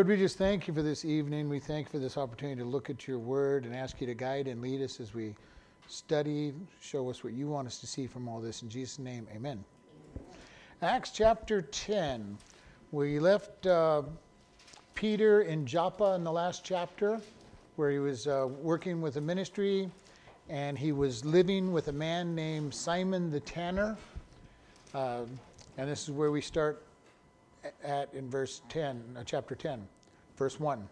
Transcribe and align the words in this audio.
Lord, 0.00 0.08
we 0.08 0.16
just 0.16 0.38
thank 0.38 0.66
you 0.66 0.72
for 0.72 0.80
this 0.80 1.04
evening. 1.04 1.50
We 1.50 1.58
thank 1.58 1.88
you 1.88 1.90
for 1.90 1.98
this 1.98 2.16
opportunity 2.16 2.62
to 2.62 2.66
look 2.66 2.88
at 2.88 3.06
your 3.06 3.18
word 3.18 3.66
and 3.66 3.76
ask 3.76 4.00
you 4.00 4.06
to 4.06 4.14
guide 4.14 4.48
and 4.48 4.62
lead 4.62 4.80
us 4.80 4.98
as 4.98 5.12
we 5.12 5.34
study, 5.88 6.54
show 6.80 7.10
us 7.10 7.22
what 7.22 7.34
you 7.34 7.48
want 7.48 7.66
us 7.66 7.80
to 7.80 7.86
see 7.86 8.06
from 8.06 8.26
all 8.26 8.40
this. 8.40 8.62
In 8.62 8.70
Jesus' 8.70 8.98
name, 8.98 9.28
amen. 9.36 9.62
Acts 10.80 11.10
chapter 11.10 11.60
10. 11.60 12.38
We 12.92 13.18
left 13.18 13.66
uh, 13.66 14.04
Peter 14.94 15.42
in 15.42 15.66
Joppa 15.66 16.14
in 16.14 16.24
the 16.24 16.32
last 16.32 16.64
chapter, 16.64 17.20
where 17.76 17.90
he 17.90 17.98
was 17.98 18.26
uh, 18.26 18.48
working 18.62 19.02
with 19.02 19.18
a 19.18 19.20
ministry 19.20 19.90
and 20.48 20.78
he 20.78 20.92
was 20.92 21.26
living 21.26 21.72
with 21.72 21.88
a 21.88 21.92
man 21.92 22.34
named 22.34 22.72
Simon 22.72 23.30
the 23.30 23.40
Tanner. 23.40 23.98
Uh, 24.94 25.24
and 25.76 25.90
this 25.90 26.04
is 26.04 26.10
where 26.10 26.30
we 26.30 26.40
start 26.40 26.86
at 27.82 28.12
in 28.14 28.30
verse 28.30 28.62
10, 28.68 29.16
uh, 29.16 29.24
chapter 29.24 29.54
10, 29.54 29.86
verse 30.36 30.58
1. 30.58 30.88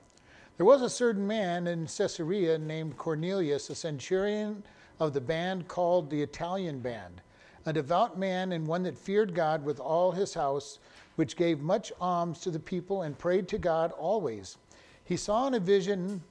There 0.57 0.67
was 0.67 0.83
a 0.83 0.91
certain 0.91 1.27
man 1.27 1.67
in 1.69 1.87
Caesarea 1.87 2.59
named 2.59 2.97
Cornelius, 2.97 3.71
a 3.71 3.75
centurion 3.75 4.65
of 4.99 5.13
the 5.13 5.21
band 5.21 5.69
called 5.69 6.11
the 6.11 6.21
Italian 6.21 6.81
Band, 6.81 7.21
a 7.65 7.73
devout 7.73 8.19
man 8.19 8.53
and 8.53 8.67
one 8.67 8.83
that 8.83 8.99
feared 8.99 9.35
God 9.35 9.65
with 9.65 9.79
all 9.79 10.11
his 10.11 10.35
house, 10.35 10.81
which 11.17 11.37
gave 11.37 11.61
much 11.61 11.93
alms 12.01 12.41
to 12.41 12.51
the 12.51 12.59
people 12.59 13.03
and 13.03 13.19
prayed 13.19 13.47
to 13.49 13.59
God 13.59 13.93
always. 13.93 14.57
He 15.05 15.17
saw 15.17 15.47
in 15.47 15.55
a 15.55 15.61
vision, 15.61 16.23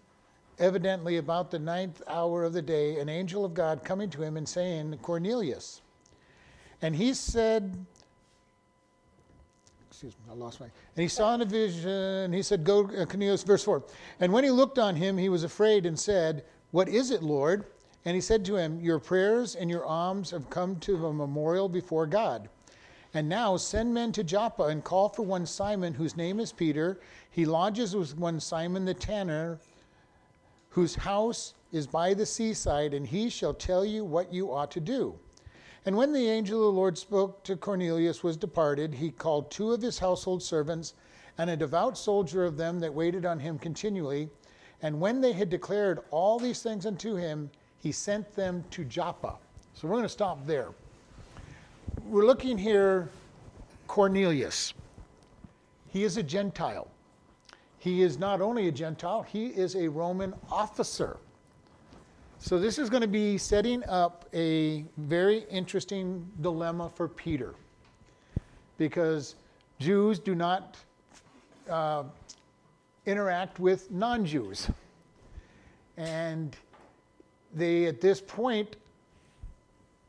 evidently 0.60 1.18
about 1.18 1.50
the 1.50 1.60
ninth 1.60 2.02
hour 2.08 2.44
of 2.44 2.54
the 2.54 2.62
day, 2.62 3.00
an 3.00 3.10
angel 3.10 3.46
of 3.46 3.54
God 3.54 3.84
coming 3.84 4.10
to 4.10 4.22
him 4.22 4.38
and 4.38 4.48
saying, 4.48 4.98
Cornelius. 5.02 5.82
And 6.82 6.96
he 6.96 7.14
said, 7.14 7.86
excuse 9.98 10.14
me, 10.14 10.32
I 10.32 10.36
lost 10.36 10.60
my. 10.60 10.68
And 10.68 11.02
he 11.02 11.08
saw 11.08 11.34
in 11.34 11.42
a 11.42 11.46
vision, 11.46 12.32
he 12.32 12.44
said, 12.44 12.64
Go, 12.64 12.86
uh, 12.86 13.06
Cornelius, 13.06 13.42
verse 13.42 13.64
4. 13.64 13.84
And 14.20 14.32
when 14.32 14.44
he 14.44 14.52
looked 14.52 14.78
on 14.78 14.96
him, 14.96 15.18
he 15.18 15.28
was 15.28 15.44
afraid 15.44 15.88
and 15.88 16.00
said, 16.00 16.46
What 16.70 16.88
is 16.88 17.10
it, 17.10 17.24
Lord? 17.24 17.66
And 18.06 18.14
he 18.14 18.22
said 18.22 18.46
to 18.46 18.58
him, 18.58 18.80
Your 18.80 19.00
prayers 19.00 19.56
and 19.56 19.72
your 19.72 19.84
alms 19.86 20.30
have 20.30 20.52
come 20.52 20.76
to 20.82 21.08
a 21.08 21.14
memorial 21.14 21.68
before 21.68 22.06
God. 22.06 22.48
And 23.16 23.28
now 23.28 23.58
send 23.58 23.92
men 23.92 24.12
to 24.12 24.24
Joppa 24.24 24.66
and 24.66 24.84
call 24.84 25.10
for 25.10 25.24
one 25.24 25.48
Simon, 25.48 25.96
whose 25.96 26.16
name 26.16 26.40
is 26.40 26.52
Peter. 26.52 27.00
He 27.32 27.46
lodges 27.46 27.96
with 27.96 28.16
one 28.20 28.40
Simon 28.40 28.86
the 28.86 28.94
tanner, 28.94 29.58
whose 30.70 30.94
house 30.94 31.56
is 31.72 31.88
by 31.88 32.14
the 32.14 32.28
seaside, 32.28 32.94
and 32.94 33.08
he 33.08 33.32
shall 33.32 33.56
tell 33.56 33.84
you 33.84 34.06
what 34.06 34.32
you 34.32 34.54
ought 34.54 34.70
to 34.72 34.80
do. 34.80 35.18
And 35.86 35.96
when 35.96 36.12
the 36.12 36.30
angel 36.30 36.60
of 36.60 36.74
the 36.74 36.80
Lord 36.80 36.98
spoke 36.98 37.44
to 37.44 37.56
Cornelius 37.56 38.24
was 38.24 38.36
departed, 38.36 38.94
he 38.94 39.10
called 39.12 39.50
two 39.50 39.72
of 39.72 39.82
his 39.82 40.00
household 40.00 40.44
servants 40.44 40.94
and 41.38 41.50
a 41.50 41.58
devout 41.58 41.98
soldier 41.98 42.44
of 42.44 42.58
them 42.58 42.80
that 42.80 42.94
waited 42.94 43.26
on 43.26 43.40
him 43.40 43.58
continually. 43.60 44.30
And 44.82 45.00
when 45.00 45.22
they 45.22 45.34
had 45.34 45.50
declared 45.50 46.00
all 46.12 46.40
these 46.40 46.62
things 46.62 46.86
unto 46.86 47.16
him, 47.16 47.50
he 47.80 47.92
sent 47.92 48.36
them 48.36 48.64
to 48.72 48.84
Joppa. 48.84 49.38
So 49.74 49.88
we're 49.88 49.96
going 49.96 50.04
to 50.04 50.10
stop 50.10 50.46
there. 50.46 50.70
We're 52.06 52.26
looking 52.26 52.58
here, 52.58 53.10
Cornelius. 53.88 54.74
He 55.88 56.04
is 56.04 56.18
a 56.18 56.24
Gentile. 56.24 56.88
He 57.80 58.02
is 58.02 58.18
not 58.18 58.42
only 58.42 58.68
a 58.68 58.72
Gentile, 58.72 59.22
he 59.22 59.48
is 59.48 59.76
a 59.76 59.88
Roman 59.88 60.34
officer. 60.52 61.18
So, 62.40 62.60
this 62.60 62.78
is 62.78 62.90
going 62.90 63.02
to 63.02 63.08
be 63.08 63.38
setting 63.40 63.84
up 63.86 64.30
a 64.32 64.86
very 64.98 65.46
interesting 65.50 66.30
dilemma 66.42 66.88
for 66.88 67.08
Peter 67.08 67.56
because 68.78 69.36
Jews 69.80 70.20
do 70.20 70.36
not 70.36 70.78
uh, 71.68 72.04
interact 73.08 73.60
with 73.60 73.90
non 73.90 74.24
Jews. 74.24 74.70
And 75.98 76.56
they, 77.56 77.86
at 77.86 78.02
this 78.02 78.22
point 78.22 78.76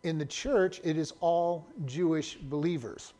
in 0.02 0.18
the 0.18 0.26
church, 0.26 0.82
it 0.84 0.98
is 0.98 1.14
all 1.20 1.66
Jewish 1.86 2.36
believers 2.36 3.14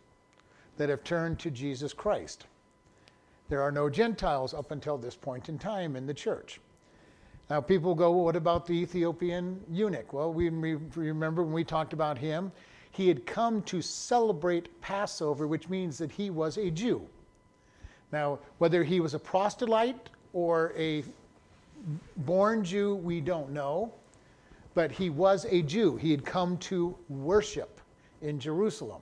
that 0.77 0.91
have 0.91 1.03
turned 1.03 1.39
to 1.41 1.51
Jesus 1.51 1.95
Christ. 1.95 2.45
There 3.49 3.63
are 3.63 3.73
no 3.73 3.89
Gentiles 3.89 4.53
up 4.53 4.71
until 4.71 4.99
this 4.99 5.17
point 5.17 5.49
in 5.49 5.59
time 5.59 5.97
in 5.97 6.07
the 6.07 6.15
church. 6.15 6.61
Now, 7.51 7.61
people 7.63 7.95
go, 7.95 8.11
well, 8.13 8.25
what 8.25 8.37
about 8.37 8.67
the 8.67 8.75
Ethiopian 8.75 9.61
eunuch? 9.71 10.13
Well, 10.13 10.33
we 10.33 10.51
remember 10.51 11.43
when 11.43 11.53
we 11.53 11.65
talked 11.65 11.95
about 11.95 12.19
him, 12.19 12.53
he 12.91 13.09
had 13.09 13.25
come 13.27 13.63
to 13.63 13.81
celebrate 13.81 14.81
Passover, 14.81 15.47
which 15.47 15.69
means 15.69 15.97
that 15.99 16.11
he 16.11 16.31
was 16.31 16.59
a 16.59 16.71
Jew. 16.71 17.07
Now, 18.13 18.39
whether 18.59 18.85
he 18.85 19.01
was 19.01 19.15
a 19.15 19.19
proselyte 19.19 20.11
or 20.33 20.73
a 20.77 21.05
born 22.19 22.65
Jew, 22.65 22.97
we 22.97 23.21
don't 23.21 23.51
know, 23.51 23.93
but 24.75 24.91
he 24.91 25.09
was 25.09 25.47
a 25.49 25.63
Jew. 25.63 25.97
He 25.97 26.11
had 26.11 26.25
come 26.25 26.59
to 26.59 26.97
worship 27.09 27.81
in 28.21 28.39
Jerusalem. 28.39 29.01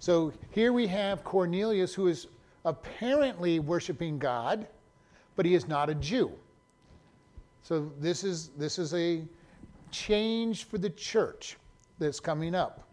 So 0.00 0.32
here 0.50 0.72
we 0.72 0.86
have 0.88 1.24
Cornelius, 1.24 1.94
who 1.94 2.08
is 2.08 2.26
apparently 2.64 3.58
worshiping 3.58 4.18
God, 4.18 4.66
but 5.36 5.46
he 5.46 5.54
is 5.54 5.68
not 5.68 5.88
a 5.88 5.94
Jew. 5.94 6.32
So 7.62 7.90
this 7.98 8.24
is 8.24 8.48
this 8.56 8.78
is 8.78 8.94
a 8.94 9.22
change 9.90 10.64
for 10.64 10.78
the 10.78 10.90
church 10.90 11.56
that's 11.98 12.20
coming 12.20 12.54
up. 12.54 12.86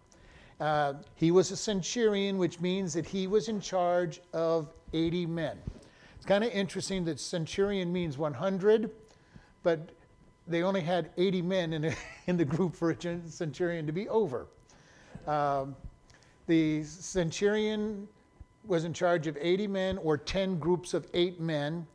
Uh, 0.60 0.96
he 1.16 1.32
was 1.32 1.52
a 1.52 1.58
centurion, 1.58 2.38
which 2.38 2.60
means 2.60 2.94
that 2.94 3.06
he 3.06 3.28
was 3.28 3.48
in 3.48 3.62
charge 3.62 4.20
of 4.34 4.74
80 4.94 5.28
men. 5.28 5.58
It's 6.16 6.26
kind 6.26 6.44
of 6.44 6.52
interesting 6.52 7.06
that 7.06 7.20
centurion 7.20 7.94
means 7.94 8.18
100, 8.18 8.90
but 9.62 9.92
they 10.48 10.64
only 10.64 10.82
had 10.82 11.12
80 11.18 11.42
men 11.44 11.74
in, 11.74 11.86
a, 11.86 11.94
in 12.28 12.38
the 12.38 12.46
group 12.46 12.76
for 12.76 12.92
a 12.92 13.30
centurion 13.30 13.86
to 13.86 13.92
be 13.92 14.10
over. 14.10 14.48
Um, 15.28 15.76
the 16.48 16.84
centurion 16.84 18.08
was 18.66 18.84
in 18.84 18.94
charge 18.94 19.28
of 19.28 19.38
80 19.40 19.68
men 19.68 19.98
or 20.00 20.18
10 20.18 20.58
groups 20.58 20.94
of 20.94 21.08
eight 21.14 21.40
men, 21.40 21.86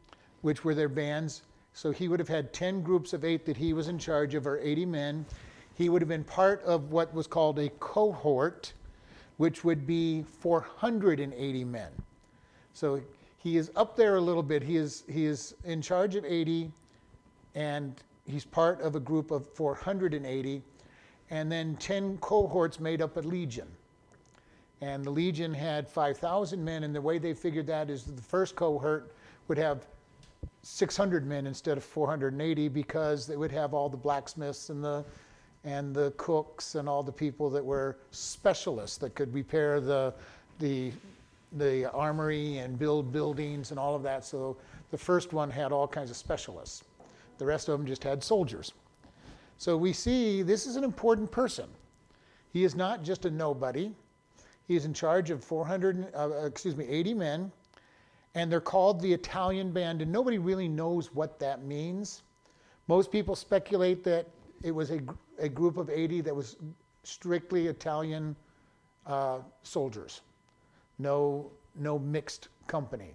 which 0.42 0.64
were 0.64 0.74
their 0.74 0.88
bands. 0.88 1.42
So 1.74 1.90
he 1.90 2.08
would 2.08 2.20
have 2.20 2.28
had 2.28 2.52
10 2.52 2.82
groups 2.82 3.12
of 3.12 3.24
eight 3.24 3.46
that 3.46 3.56
he 3.56 3.72
was 3.72 3.88
in 3.88 3.98
charge 3.98 4.34
of, 4.34 4.46
or 4.46 4.58
80 4.58 4.86
men. 4.86 5.26
He 5.74 5.88
would 5.88 6.02
have 6.02 6.08
been 6.08 6.24
part 6.24 6.62
of 6.64 6.92
what 6.92 7.12
was 7.14 7.26
called 7.26 7.58
a 7.58 7.70
cohort, 7.80 8.72
which 9.38 9.64
would 9.64 9.86
be 9.86 10.22
480 10.22 11.64
men. 11.64 11.90
So 12.74 13.00
he 13.38 13.56
is 13.56 13.70
up 13.74 13.96
there 13.96 14.16
a 14.16 14.20
little 14.20 14.42
bit. 14.42 14.62
He 14.62 14.76
is, 14.76 15.04
he 15.08 15.24
is 15.24 15.54
in 15.64 15.82
charge 15.82 16.14
of 16.14 16.24
80, 16.24 16.70
and 17.54 17.94
he's 18.26 18.44
part 18.44 18.80
of 18.80 18.94
a 18.94 19.00
group 19.00 19.30
of 19.30 19.46
480, 19.48 20.62
and 21.30 21.50
then 21.50 21.76
10 21.76 22.18
cohorts 22.18 22.78
made 22.78 23.00
up 23.00 23.16
a 23.16 23.20
legion. 23.20 23.66
And 24.80 25.04
the 25.04 25.10
legion 25.10 25.54
had 25.54 25.88
5,000 25.88 26.62
men, 26.62 26.84
and 26.84 26.94
the 26.94 27.00
way 27.00 27.18
they 27.18 27.34
figured 27.34 27.66
that 27.68 27.88
is 27.88 28.04
the 28.04 28.20
first 28.20 28.56
cohort 28.56 29.14
would 29.48 29.58
have 29.58 29.86
600 30.62 31.26
men 31.26 31.46
instead 31.46 31.76
of 31.76 31.84
480 31.84 32.68
because 32.68 33.26
they 33.26 33.36
would 33.36 33.50
have 33.50 33.74
all 33.74 33.88
the 33.88 33.96
blacksmiths 33.96 34.70
and 34.70 34.82
the 34.82 35.04
and 35.64 35.94
the 35.94 36.12
cooks 36.16 36.74
and 36.74 36.88
all 36.88 37.02
the 37.04 37.12
people 37.12 37.48
that 37.50 37.64
were 37.64 37.96
specialists 38.10 38.96
that 38.98 39.14
could 39.14 39.32
repair 39.32 39.80
the 39.80 40.14
the 40.58 40.92
the 41.52 41.90
armory 41.92 42.58
and 42.58 42.78
build 42.78 43.12
buildings 43.12 43.70
and 43.70 43.78
all 43.78 43.94
of 43.94 44.02
that. 44.02 44.24
So 44.24 44.56
the 44.90 44.98
first 44.98 45.32
one 45.32 45.50
had 45.50 45.72
all 45.72 45.86
kinds 45.86 46.10
of 46.10 46.16
specialists. 46.16 46.84
The 47.38 47.44
rest 47.44 47.68
of 47.68 47.78
them 47.78 47.86
just 47.86 48.02
had 48.02 48.22
soldiers. 48.22 48.72
So 49.58 49.76
we 49.76 49.92
see 49.92 50.42
this 50.42 50.66
is 50.66 50.76
an 50.76 50.84
important 50.84 51.30
person. 51.30 51.68
He 52.52 52.64
is 52.64 52.74
not 52.74 53.02
just 53.02 53.24
a 53.24 53.30
nobody. 53.30 53.92
He 54.66 54.76
is 54.76 54.84
in 54.84 54.94
charge 54.94 55.30
of 55.30 55.42
400, 55.42 56.14
uh, 56.14 56.30
excuse 56.44 56.76
me, 56.76 56.86
80 56.86 57.14
men 57.14 57.52
and 58.34 58.50
they're 58.50 58.60
called 58.60 59.00
the 59.00 59.12
Italian 59.12 59.72
band, 59.72 60.02
and 60.02 60.10
nobody 60.10 60.38
really 60.38 60.68
knows 60.68 61.14
what 61.14 61.38
that 61.40 61.64
means. 61.64 62.22
Most 62.88 63.12
people 63.12 63.36
speculate 63.36 64.02
that 64.04 64.26
it 64.62 64.70
was 64.70 64.90
a, 64.90 65.00
a 65.38 65.48
group 65.48 65.76
of 65.76 65.90
80 65.90 66.22
that 66.22 66.34
was 66.34 66.56
strictly 67.04 67.66
Italian 67.66 68.36
uh, 69.06 69.38
soldiers, 69.62 70.22
no, 70.98 71.50
no 71.74 71.98
mixed 71.98 72.48
company. 72.66 73.14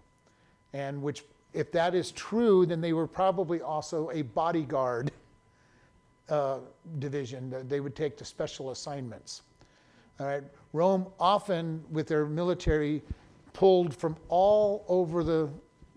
And 0.74 1.02
which, 1.02 1.24
if 1.54 1.72
that 1.72 1.96
is 1.96 2.12
true, 2.12 2.66
then 2.66 2.82
they 2.82 2.94
were 2.94 3.08
probably 3.08 3.62
also 3.62 4.12
a 4.12 4.22
bodyguard 4.22 5.12
uh, 6.30 6.60
division. 7.00 7.50
That 7.50 7.70
they 7.70 7.80
would 7.80 7.96
take 7.96 8.18
to 8.18 8.26
special 8.26 8.72
assignments. 8.72 9.44
All 10.20 10.28
right. 10.28 10.44
Rome 10.74 11.08
often, 11.20 11.84
with 11.90 12.08
their 12.08 12.26
military, 12.26 13.02
pulled 13.58 13.94
from 13.96 14.16
all 14.30 14.86
over 14.88 15.24
the, 15.24 15.50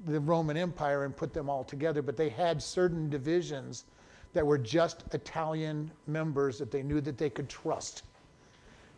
the 0.07 0.19
Roman 0.19 0.57
Empire 0.57 1.05
and 1.05 1.15
put 1.15 1.35
them 1.35 1.51
all 1.51 1.63
together, 1.63 2.01
but 2.01 2.17
they 2.17 2.31
had 2.31 2.63
certain 2.63 3.11
divisions 3.11 3.85
that 4.33 4.47
were 4.47 4.57
just 4.57 5.05
Italian 5.13 5.91
members 6.07 6.59
that 6.59 6.71
they 6.71 6.83
knew 6.83 7.03
that 7.03 7.19
they 7.19 7.29
could 7.29 7.51
trust. 7.51 8.05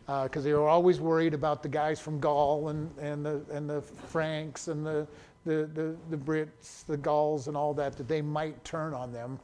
Because 0.05 0.37
uh, 0.37 0.41
they 0.41 0.53
were 0.53 0.69
always 0.69 1.01
worried 1.01 1.33
about 1.33 1.61
the 1.61 1.67
guys 1.69 1.99
from 1.99 2.19
Gaul 2.19 2.69
and, 2.69 2.97
and, 2.97 3.25
the, 3.25 3.41
and 3.51 3.69
the 3.69 3.81
Franks 3.81 4.69
and 4.69 4.85
the 4.85 5.07
the, 5.45 5.69
the, 5.73 5.95
the 6.09 6.17
Brits, 6.17 6.85
the 6.85 6.97
Gauls, 6.97 7.47
and 7.47 7.57
all 7.57 7.73
that, 7.73 7.97
that 7.97 8.07
they 8.07 8.21
might 8.21 8.63
turn 8.63 8.93
on 8.93 9.11
them. 9.11 9.39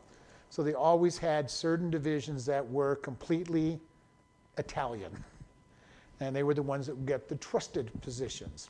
So 0.49 0.63
they 0.63 0.73
always 0.73 1.17
had 1.17 1.49
certain 1.49 1.89
divisions 1.89 2.45
that 2.45 2.67
were 2.67 2.95
completely 2.95 3.79
Italian. 4.57 5.11
And 6.19 6.35
they 6.35 6.43
were 6.43 6.53
the 6.53 6.63
ones 6.63 6.87
that 6.87 6.95
would 6.95 7.05
get 7.05 7.27
the 7.27 7.35
trusted 7.35 7.91
positions. 8.01 8.69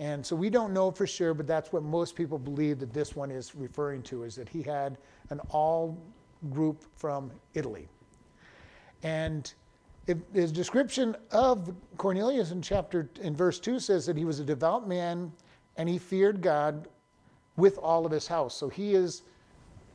And 0.00 0.24
so 0.24 0.36
we 0.36 0.48
don't 0.48 0.72
know 0.72 0.90
for 0.90 1.06
sure, 1.06 1.34
but 1.34 1.46
that's 1.46 1.72
what 1.72 1.82
most 1.82 2.14
people 2.14 2.38
believe 2.38 2.78
that 2.78 2.92
this 2.92 3.16
one 3.16 3.30
is 3.30 3.54
referring 3.54 4.02
to, 4.04 4.22
is 4.22 4.36
that 4.36 4.48
he 4.48 4.62
had 4.62 4.96
an 5.30 5.40
all 5.50 5.98
group 6.50 6.84
from 6.96 7.30
Italy. 7.54 7.88
And 9.02 9.52
his 10.32 10.52
description 10.52 11.16
of 11.32 11.74
Cornelius 11.96 12.52
in 12.52 12.62
chapter 12.62 13.10
in 13.20 13.36
verse 13.36 13.58
2 13.60 13.78
says 13.80 14.06
that 14.06 14.16
he 14.16 14.24
was 14.24 14.40
a 14.40 14.44
devout 14.44 14.88
man 14.88 15.32
and 15.76 15.88
he 15.88 15.98
feared 15.98 16.40
God 16.40 16.88
with 17.56 17.76
all 17.78 18.06
of 18.06 18.12
his 18.12 18.26
house. 18.26 18.56
So 18.56 18.68
he 18.68 18.94
is 18.94 19.22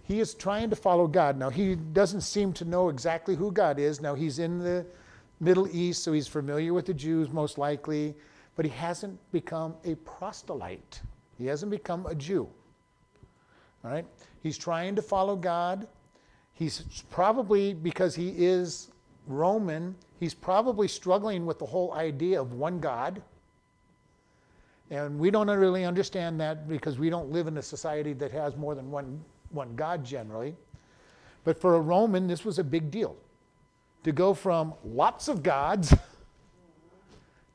he 0.05 0.19
is 0.19 0.33
trying 0.33 0.69
to 0.69 0.75
follow 0.75 1.07
God. 1.07 1.37
Now 1.37 1.49
he 1.49 1.75
doesn't 1.75 2.21
seem 2.21 2.51
to 2.53 2.65
know 2.65 2.89
exactly 2.89 3.35
who 3.35 3.51
God 3.51 3.79
is. 3.79 4.01
Now 4.01 4.15
he's 4.15 4.37
in 4.37 4.59
the 4.59 4.85
Middle 5.39 5.67
East, 5.73 6.03
so 6.03 6.11
he's 6.11 6.27
familiar 6.27 6.73
with 6.73 6.85
the 6.85 6.93
Jews 6.93 7.31
most 7.31 7.57
likely 7.57 8.13
but 8.55 8.65
he 8.65 8.71
hasn't 8.71 9.19
become 9.31 9.75
a 9.83 9.95
proselyte. 9.95 11.01
He 11.37 11.45
hasn't 11.45 11.71
become 11.71 12.05
a 12.05 12.15
Jew. 12.15 12.47
All 13.83 13.91
right? 13.91 14.05
He's 14.41 14.57
trying 14.57 14.95
to 14.95 15.01
follow 15.01 15.35
God. 15.35 15.87
He's 16.53 17.03
probably, 17.09 17.73
because 17.73 18.15
he 18.15 18.29
is 18.37 18.89
Roman, 19.27 19.95
he's 20.19 20.33
probably 20.33 20.87
struggling 20.87 21.45
with 21.45 21.59
the 21.59 21.65
whole 21.65 21.93
idea 21.93 22.39
of 22.39 22.53
one 22.53 22.79
God. 22.79 23.21
And 24.89 25.17
we 25.17 25.31
don't 25.31 25.49
really 25.49 25.85
understand 25.85 26.39
that 26.41 26.67
because 26.67 26.99
we 26.99 27.09
don't 27.09 27.31
live 27.31 27.47
in 27.47 27.57
a 27.57 27.61
society 27.61 28.13
that 28.13 28.31
has 28.31 28.55
more 28.55 28.75
than 28.75 28.91
one, 28.91 29.23
one 29.49 29.75
God 29.75 30.05
generally. 30.05 30.55
But 31.43 31.59
for 31.59 31.75
a 31.75 31.79
Roman, 31.79 32.27
this 32.27 32.45
was 32.45 32.59
a 32.59 32.63
big 32.63 32.91
deal. 32.91 33.15
To 34.03 34.11
go 34.11 34.33
from 34.33 34.73
lots 34.83 35.27
of 35.27 35.41
gods 35.41 35.95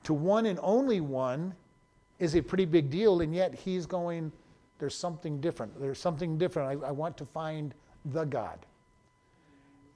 to 0.05 0.15
one 0.15 0.47
and 0.47 0.59
only 0.63 1.01
one 1.01 1.55
is 2.19 2.35
a 2.35 2.43
pretty 2.43 2.65
big 2.65 2.91
deal, 2.91 3.21
and 3.21 3.35
yet 3.35 3.55
he's 3.55 3.87
going, 3.87 4.33
there's 4.79 4.95
something 4.95 5.41
different. 5.41 5.79
There's 5.81 5.99
something 5.99 6.39
different. 6.39 6.83
I, 6.83 6.89
I 6.89 6.91
want 6.91 7.17
to 7.19 7.25
find 7.25 7.75
the 8.07 8.25
God. 8.25 8.59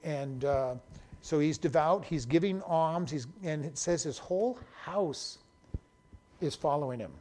And 0.03 0.45
uh, 0.45 0.75
so 1.21 1.39
he's 1.39 1.57
devout, 1.57 2.03
he's 2.03 2.25
giving 2.25 2.61
alms, 2.63 3.11
he's, 3.11 3.27
and 3.43 3.63
it 3.63 3.77
says 3.77 4.03
his 4.03 4.17
whole 4.17 4.59
house 4.81 5.39
is 6.41 6.55
following 6.55 6.99
him. 6.99 7.11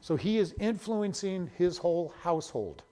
So 0.00 0.16
he 0.16 0.38
is 0.38 0.54
influencing 0.58 1.50
his 1.56 1.78
whole 1.78 2.14
household. 2.22 2.82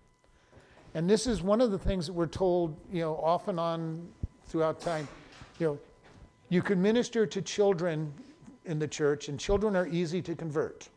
And 0.94 1.08
this 1.08 1.26
is 1.26 1.42
one 1.42 1.60
of 1.60 1.70
the 1.70 1.78
things 1.78 2.06
that 2.06 2.12
we're 2.12 2.26
told, 2.26 2.76
you 2.92 3.00
know, 3.00 3.16
off 3.16 3.48
and 3.48 3.58
on 3.58 4.06
throughout 4.46 4.80
time. 4.80 5.08
You 5.58 5.66
know, 5.66 5.78
you 6.50 6.60
can 6.60 6.82
minister 6.82 7.26
to 7.26 7.40
children 7.40 8.12
in 8.64 8.78
the 8.78 8.88
church, 8.88 9.28
and 9.28 9.38
children 9.38 9.76
are 9.76 9.86
easy 9.86 10.22
to 10.22 10.34
convert. 10.34 10.88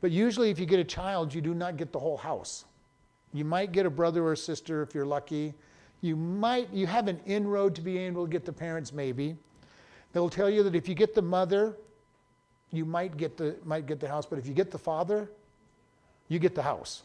But 0.00 0.10
usually, 0.10 0.50
if 0.50 0.58
you 0.58 0.66
get 0.66 0.80
a 0.80 0.84
child, 0.84 1.34
you 1.34 1.40
do 1.40 1.54
not 1.54 1.76
get 1.76 1.92
the 1.92 1.98
whole 1.98 2.16
house. 2.16 2.64
You 3.32 3.44
might 3.44 3.72
get 3.72 3.86
a 3.86 3.90
brother 3.90 4.26
or 4.26 4.34
sister 4.36 4.82
if 4.82 4.94
you're 4.94 5.06
lucky. 5.06 5.54
You 6.00 6.16
might 6.16 6.72
you 6.72 6.86
have 6.86 7.08
an 7.08 7.20
inroad 7.26 7.74
to 7.76 7.82
be 7.82 7.98
able 7.98 8.24
to 8.26 8.30
get 8.30 8.44
the 8.44 8.52
parents, 8.52 8.92
maybe. 8.92 9.36
They'll 10.12 10.30
tell 10.30 10.50
you 10.50 10.62
that 10.64 10.74
if 10.74 10.88
you 10.88 10.94
get 10.94 11.14
the 11.14 11.22
mother, 11.22 11.76
you 12.72 12.84
might 12.84 13.16
get 13.16 13.36
the 13.36 13.56
might 13.64 13.86
get 13.86 14.00
the 14.00 14.08
house, 14.08 14.26
but 14.26 14.38
if 14.38 14.46
you 14.46 14.54
get 14.54 14.70
the 14.70 14.78
father, 14.78 15.30
you 16.28 16.38
get 16.38 16.54
the 16.54 16.62
house. 16.62 17.02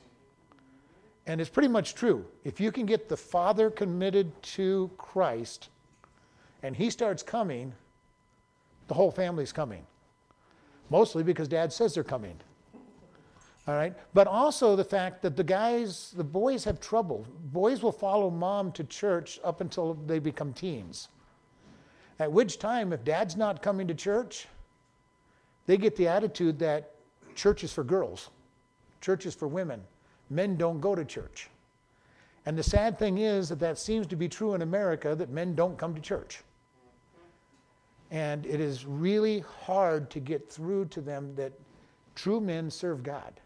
And 1.27 1.41
it's 1.41 1.49
pretty 1.49 1.69
much 1.69 1.95
true. 1.95 2.25
If 2.43 2.59
you 2.59 2.71
can 2.71 2.85
get 2.85 3.09
the 3.09 3.17
father 3.17 3.69
committed 3.69 4.31
to 4.43 4.91
Christ 4.97 5.69
and 6.61 6.75
he 6.75 6.89
starts 6.89 7.23
coming, 7.23 7.73
the 8.87 8.93
whole 8.93 9.11
family's 9.11 9.51
coming. 9.51 9.85
Mostly 10.89 11.23
because 11.23 11.47
dad 11.47 11.73
says 11.73 11.93
they're 11.93 12.03
coming. 12.03 12.37
All 13.67 13.73
right? 13.73 13.93
But 14.13 14.27
also 14.27 14.75
the 14.75 14.83
fact 14.83 15.21
that 15.23 15.35
the 15.35 15.43
guys, 15.43 16.13
the 16.15 16.23
boys 16.23 16.63
have 16.65 16.79
trouble. 16.79 17.25
Boys 17.51 17.81
will 17.81 17.91
follow 17.91 18.29
mom 18.29 18.71
to 18.73 18.83
church 18.83 19.39
up 19.43 19.61
until 19.61 19.95
they 20.05 20.19
become 20.19 20.53
teens. 20.53 21.09
At 22.19 22.31
which 22.31 22.59
time, 22.59 22.93
if 22.93 23.03
dad's 23.03 23.35
not 23.35 23.61
coming 23.61 23.87
to 23.87 23.95
church, 23.95 24.47
they 25.65 25.77
get 25.77 25.95
the 25.95 26.07
attitude 26.07 26.59
that 26.59 26.91
church 27.33 27.63
is 27.63 27.73
for 27.73 27.83
girls, 27.83 28.29
church 29.01 29.25
is 29.25 29.35
for 29.35 29.47
women. 29.47 29.81
Men 30.29 30.55
don't 30.55 30.79
go 30.79 30.95
to 30.95 31.03
church. 31.03 31.49
And 32.45 32.57
the 32.57 32.63
sad 32.63 32.97
thing 32.97 33.17
is 33.17 33.49
that 33.49 33.59
that 33.59 33.77
seems 33.79 34.07
to 34.07 34.15
be 34.15 34.29
true 34.29 34.53
in 34.53 34.61
America 34.61 35.15
that 35.15 35.29
men 35.29 35.55
don't 35.55 35.77
come 35.77 35.95
to 35.95 36.01
church. 36.01 36.43
And 38.15 38.45
it 38.45 38.61
is 38.61 38.85
really 38.85 39.41
hard 39.41 40.09
to 40.11 40.21
get 40.21 40.49
through 40.49 40.85
to 40.85 41.01
them 41.01 41.35
that 41.35 41.51
true 42.15 42.39
men 42.39 42.71
serve 42.71 43.03
God 43.03 43.41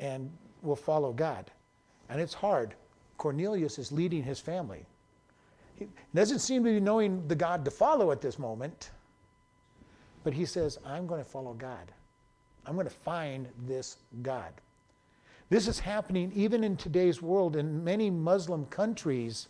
and 0.00 0.32
will 0.62 0.74
follow 0.74 1.12
God. 1.12 1.50
And 2.08 2.22
it's 2.22 2.32
hard. 2.32 2.74
Cornelius 3.18 3.78
is 3.78 3.92
leading 3.92 4.22
his 4.22 4.40
family. 4.40 4.86
He 5.78 5.88
doesn't 6.14 6.38
seem 6.38 6.64
to 6.64 6.70
be 6.70 6.80
knowing 6.80 7.28
the 7.28 7.34
God 7.34 7.66
to 7.66 7.70
follow 7.70 8.12
at 8.12 8.22
this 8.22 8.38
moment, 8.38 8.92
but 10.24 10.32
he 10.32 10.46
says, 10.46 10.78
I'm 10.82 11.06
going 11.06 11.22
to 11.22 11.30
follow 11.30 11.52
God. 11.52 11.92
I'm 12.64 12.76
going 12.76 12.86
to 12.86 12.90
find 12.90 13.46
this 13.66 13.98
God. 14.22 14.54
This 15.50 15.68
is 15.68 15.78
happening 15.78 16.32
even 16.34 16.64
in 16.64 16.78
today's 16.78 17.20
world. 17.20 17.56
In 17.56 17.84
many 17.84 18.08
Muslim 18.08 18.64
countries, 18.64 19.48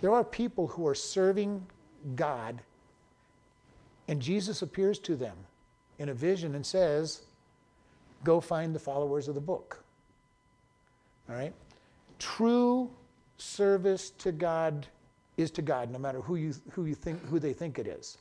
there 0.00 0.14
are 0.14 0.22
people 0.22 0.68
who 0.68 0.86
are 0.86 0.94
serving 0.94 1.66
God 2.14 2.62
and 4.08 4.20
Jesus 4.20 4.62
appears 4.62 4.98
to 5.00 5.14
them 5.14 5.36
in 5.98 6.08
a 6.08 6.14
vision 6.14 6.54
and 6.54 6.64
says, 6.64 7.22
Go 8.24 8.40
find 8.40 8.74
the 8.74 8.80
followers 8.80 9.28
of 9.28 9.34
the 9.34 9.40
book. 9.40 9.84
All 11.28 11.36
right? 11.36 11.52
True 12.18 12.90
service 13.36 14.10
to 14.10 14.32
God 14.32 14.88
is 15.36 15.52
to 15.52 15.62
God, 15.62 15.92
no 15.92 15.98
matter 15.98 16.20
who 16.20 16.34
you, 16.34 16.54
who 16.72 16.86
you 16.86 16.94
think 16.94 17.24
who 17.26 17.38
they 17.38 17.52
think 17.52 17.78
it 17.78 17.86
is. 17.86 18.18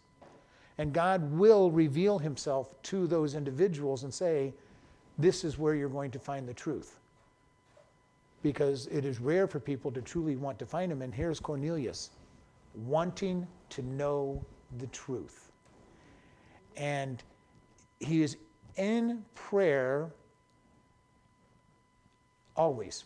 And 0.78 0.94
God 0.94 1.32
will 1.32 1.72
reveal 1.72 2.20
himself 2.20 2.80
to 2.84 3.08
those 3.08 3.34
individuals 3.34 4.04
and 4.04 4.14
say, 4.14 4.54
This 5.18 5.44
is 5.44 5.58
where 5.58 5.74
you're 5.74 5.90
going 5.90 6.12
to 6.12 6.20
find 6.20 6.48
the 6.48 6.54
truth. 6.54 7.00
Because 8.44 8.86
it 8.88 9.04
is 9.04 9.20
rare 9.20 9.48
for 9.48 9.60
people 9.60 9.92
to 9.92 10.02
truly 10.02 10.36
want 10.36 10.60
to 10.60 10.66
find 10.66 10.92
him. 10.92 11.02
And 11.02 11.14
here's 11.14 11.40
Cornelius 11.40 12.12
wanting 12.86 13.48
to 13.70 13.82
know 13.82 14.46
the 14.78 14.86
truth 14.88 15.47
and 16.78 17.24
he 18.00 18.22
is 18.22 18.38
in 18.76 19.24
prayer 19.36 20.12
always. 22.56 23.04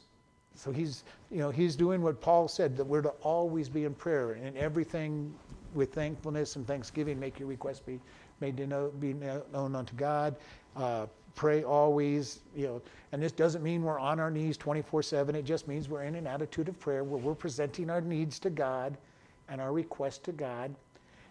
So 0.55 0.71
he's, 0.71 1.03
you 1.31 1.39
know, 1.39 1.49
he's 1.49 1.75
doing 1.75 2.01
what 2.01 2.21
Paul 2.21 2.47
said 2.47 2.77
that 2.77 2.83
we're 2.83 3.01
to 3.01 3.13
always 3.21 3.69
be 3.69 3.85
in 3.85 3.93
prayer 3.93 4.33
and 4.33 4.57
everything 4.57 5.33
with 5.73 5.93
thankfulness 5.93 6.55
and 6.55 6.67
thanksgiving. 6.67 7.19
Make 7.19 7.39
your 7.39 7.47
requests 7.47 7.79
be 7.79 7.99
made 8.41 8.57
to 8.57 8.67
know, 8.67 8.91
be 8.99 9.13
known 9.13 9.75
unto 9.75 9.95
God. 9.95 10.35
Uh, 10.75 11.05
pray 11.35 11.63
always, 11.63 12.41
you 12.55 12.67
know. 12.67 12.81
And 13.11 13.21
this 13.21 13.31
doesn't 13.31 13.63
mean 13.63 13.83
we're 13.83 13.99
on 13.99 14.19
our 14.19 14.29
knees 14.29 14.57
24/7. 14.57 15.35
It 15.35 15.45
just 15.45 15.67
means 15.67 15.87
we're 15.87 16.03
in 16.03 16.15
an 16.15 16.27
attitude 16.27 16.67
of 16.67 16.79
prayer 16.79 17.03
where 17.03 17.19
we're 17.19 17.35
presenting 17.35 17.89
our 17.89 18.01
needs 18.01 18.37
to 18.39 18.49
God 18.49 18.97
and 19.47 19.61
our 19.61 19.71
requests 19.71 20.19
to 20.19 20.31
God. 20.31 20.75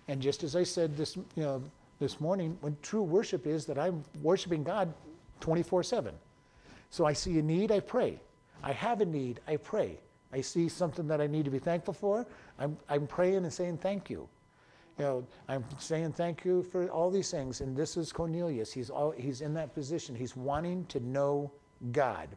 And 0.09 0.21
just 0.21 0.43
as 0.43 0.57
I 0.57 0.63
said 0.63 0.97
this, 0.97 1.17
you 1.17 1.25
know, 1.37 1.63
this 2.01 2.21
morning 2.21 2.57
when 2.63 2.77
true 2.83 3.03
worship 3.03 3.47
is 3.47 3.67
that 3.67 3.79
I'm 3.79 4.03
worshiping 4.23 4.65
God 4.65 4.93
24 5.41 5.83
7. 5.83 6.15
So 6.89 7.05
I 7.05 7.13
see 7.13 7.39
a 7.39 7.43
need, 7.43 7.71
I 7.71 7.79
pray. 7.81 8.19
I 8.63 8.73
have 8.73 9.01
a 9.01 9.07
need, 9.07 9.41
I 9.47 9.57
pray. 9.57 10.01
I 10.33 10.41
see 10.41 10.69
something 10.69 11.07
that 11.09 11.21
I 11.21 11.27
need 11.27 11.45
to 11.45 11.51
be 11.51 11.59
thankful 11.59 11.95
for, 11.95 12.27
I'm, 12.59 12.77
I'm 12.89 13.07
praying 13.07 13.37
and 13.37 13.53
saying 13.53 13.79
thank 13.79 14.11
you. 14.11 14.29
You 14.99 15.05
know, 15.05 15.27
I'm 15.49 15.65
saying 15.79 16.13
thank 16.13 16.45
you 16.45 16.63
for 16.63 16.89
all 16.89 17.11
these 17.11 17.31
things. 17.31 17.61
And 17.61 17.77
this 17.77 17.97
is 17.97 18.13
Cornelius. 18.13 18.73
He's, 18.73 18.91
all, 18.91 19.13
he's 19.13 19.41
in 19.41 19.55
that 19.55 19.75
position. 19.75 20.15
He's 20.15 20.37
wanting 20.37 20.85
to 20.87 21.01
know 21.01 21.51
God. 21.93 22.29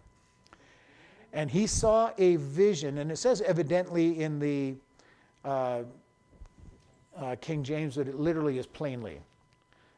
And 1.34 1.52
he 1.52 1.68
saw 1.68 2.12
a 2.18 2.36
vision, 2.38 3.00
and 3.00 3.12
it 3.12 3.18
says 3.18 3.42
evidently 3.42 4.22
in 4.22 4.40
the 4.40 4.76
uh, 5.44 5.82
uh, 7.18 7.36
King 7.42 7.64
James 7.64 7.96
that 7.96 8.08
it 8.08 8.16
literally 8.16 8.60
is 8.60 8.66
plainly. 8.66 9.20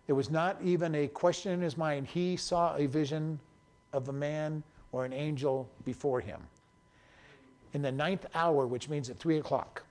It 0.08 0.14
was 0.14 0.30
not 0.30 0.58
even 0.64 0.96
a 0.96 1.08
question 1.08 1.52
in 1.52 1.62
his 1.62 1.78
mind. 1.78 2.08
He 2.08 2.38
saw 2.38 2.76
a 2.76 2.86
vision 2.86 3.40
of 3.94 4.10
a 4.10 4.14
man 4.14 4.64
or 4.92 5.06
an 5.06 5.14
angel 5.14 5.70
before 5.84 6.22
him 6.22 6.42
in 7.74 7.82
the 7.82 7.92
ninth 7.92 8.26
hour, 8.36 8.68
which 8.68 8.88
means 8.90 9.10
at 9.10 9.18
three 9.18 9.38
o'clock. 9.38 9.84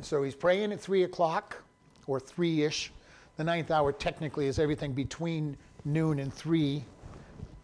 So 0.00 0.22
he's 0.22 0.34
praying 0.34 0.72
at 0.72 0.80
three 0.80 1.02
o'clock 1.04 1.62
or 2.06 2.20
three 2.20 2.62
ish. 2.62 2.92
The 3.36 3.44
ninth 3.44 3.70
hour 3.70 3.92
technically 3.92 4.46
is 4.46 4.58
everything 4.58 4.92
between 4.92 5.56
noon 5.84 6.18
and 6.20 6.32
three 6.32 6.84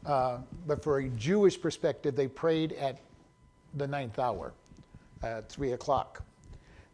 Uh, 0.06 0.38
but 0.66 0.82
for 0.82 0.98
a 0.98 1.08
Jewish 1.10 1.58
perspective, 1.58 2.14
they 2.14 2.28
prayed 2.28 2.72
at 2.74 2.98
the 3.74 3.86
ninth 3.86 4.18
hour, 4.18 4.52
at 5.22 5.48
three 5.48 5.72
o'clock. 5.72 6.22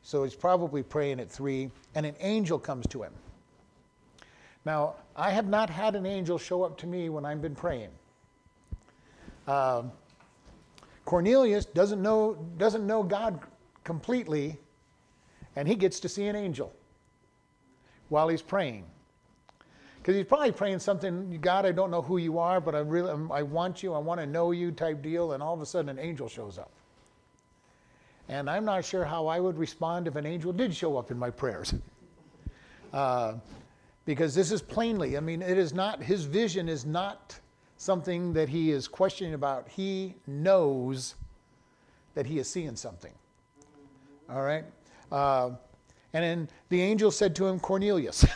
So 0.02 0.22
he's 0.22 0.36
probably 0.36 0.82
praying 0.82 1.18
at 1.20 1.28
three, 1.28 1.70
and 1.94 2.06
an 2.06 2.14
angel 2.20 2.58
comes 2.58 2.86
to 2.88 3.02
him. 3.02 3.12
Now, 4.64 4.96
I 5.16 5.30
have 5.30 5.48
not 5.48 5.70
had 5.70 5.94
an 5.94 6.06
angel 6.06 6.38
show 6.38 6.62
up 6.62 6.76
to 6.78 6.86
me 6.86 7.08
when 7.08 7.24
I've 7.24 7.40
been 7.40 7.54
praying. 7.54 7.90
Uh, 9.46 9.84
Cornelius 11.04 11.64
doesn't 11.64 12.00
know, 12.00 12.34
doesn't 12.58 12.86
know 12.86 13.02
God 13.02 13.40
completely, 13.84 14.58
and 15.56 15.66
he 15.66 15.74
gets 15.74 15.98
to 16.00 16.08
see 16.08 16.26
an 16.26 16.36
angel 16.36 16.72
while 18.10 18.28
he's 18.28 18.42
praying. 18.42 18.84
Because 19.98 20.16
he's 20.16 20.26
probably 20.26 20.52
praying 20.52 20.78
something, 20.78 21.38
God, 21.40 21.66
I 21.66 21.72
don't 21.72 21.90
know 21.90 22.00
who 22.00 22.16
you 22.18 22.38
are, 22.38 22.60
but 22.60 22.74
I 22.74 22.78
really, 22.78 23.10
I 23.30 23.42
want 23.42 23.82
you, 23.82 23.92
I 23.92 23.98
want 23.98 24.20
to 24.20 24.26
know 24.26 24.50
you 24.52 24.72
type 24.72 25.02
deal, 25.02 25.32
and 25.32 25.42
all 25.42 25.52
of 25.52 25.60
a 25.60 25.66
sudden 25.66 25.88
an 25.90 25.98
angel 25.98 26.28
shows 26.28 26.58
up. 26.58 26.70
And 28.28 28.48
I'm 28.48 28.64
not 28.64 28.84
sure 28.84 29.04
how 29.04 29.26
I 29.26 29.40
would 29.40 29.58
respond 29.58 30.06
if 30.06 30.16
an 30.16 30.24
angel 30.24 30.52
did 30.52 30.74
show 30.74 30.96
up 30.96 31.10
in 31.10 31.18
my 31.18 31.30
prayers. 31.30 31.74
Uh, 32.92 33.34
because 34.04 34.34
this 34.34 34.50
is 34.50 34.62
plainly, 34.62 35.16
I 35.16 35.20
mean, 35.20 35.42
it 35.42 35.58
is 35.58 35.72
not, 35.72 36.02
his 36.02 36.24
vision 36.24 36.68
is 36.68 36.84
not 36.84 37.38
something 37.76 38.32
that 38.32 38.48
he 38.48 38.70
is 38.70 38.88
questioning 38.88 39.34
about. 39.34 39.68
He 39.68 40.14
knows 40.26 41.14
that 42.14 42.26
he 42.26 42.38
is 42.38 42.48
seeing 42.48 42.76
something. 42.76 43.12
All 44.28 44.42
right? 44.42 44.64
Uh, 45.12 45.50
and 46.12 46.24
then 46.24 46.48
the 46.70 46.82
angel 46.82 47.10
said 47.10 47.36
to 47.36 47.46
him, 47.46 47.60
Cornelius. 47.60 48.26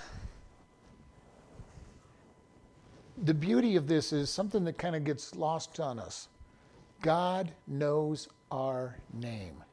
the 3.24 3.34
beauty 3.34 3.76
of 3.76 3.86
this 3.86 4.12
is 4.12 4.30
something 4.30 4.64
that 4.64 4.78
kind 4.78 4.94
of 4.94 5.04
gets 5.04 5.34
lost 5.34 5.80
on 5.80 5.98
us. 5.98 6.28
God 7.02 7.50
knows 7.66 8.28
our 8.50 8.96
name. 9.12 9.63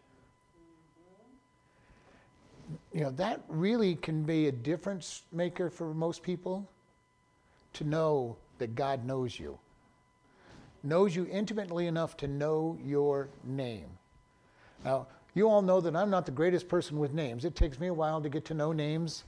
You 2.93 3.01
know, 3.01 3.11
that 3.11 3.41
really 3.47 3.95
can 3.95 4.23
be 4.23 4.47
a 4.47 4.51
difference 4.51 5.23
maker 5.31 5.69
for 5.69 5.93
most 5.93 6.23
people 6.23 6.69
to 7.73 7.83
know 7.83 8.35
that 8.57 8.75
God 8.75 9.05
knows 9.05 9.39
you, 9.39 9.57
knows 10.83 11.15
you 11.15 11.25
intimately 11.31 11.87
enough 11.87 12.17
to 12.17 12.27
know 12.27 12.77
your 12.83 13.29
name. 13.43 13.87
Now, 14.83 15.07
you 15.33 15.47
all 15.47 15.61
know 15.61 15.79
that 15.79 15.95
I'm 15.95 16.09
not 16.09 16.25
the 16.25 16.31
greatest 16.31 16.67
person 16.67 16.99
with 16.99 17.13
names. 17.13 17.45
It 17.45 17.55
takes 17.55 17.79
me 17.79 17.87
a 17.87 17.93
while 17.93 18.21
to 18.21 18.29
get 18.29 18.43
to 18.45 18.53
know 18.53 18.73
names, 18.73 19.23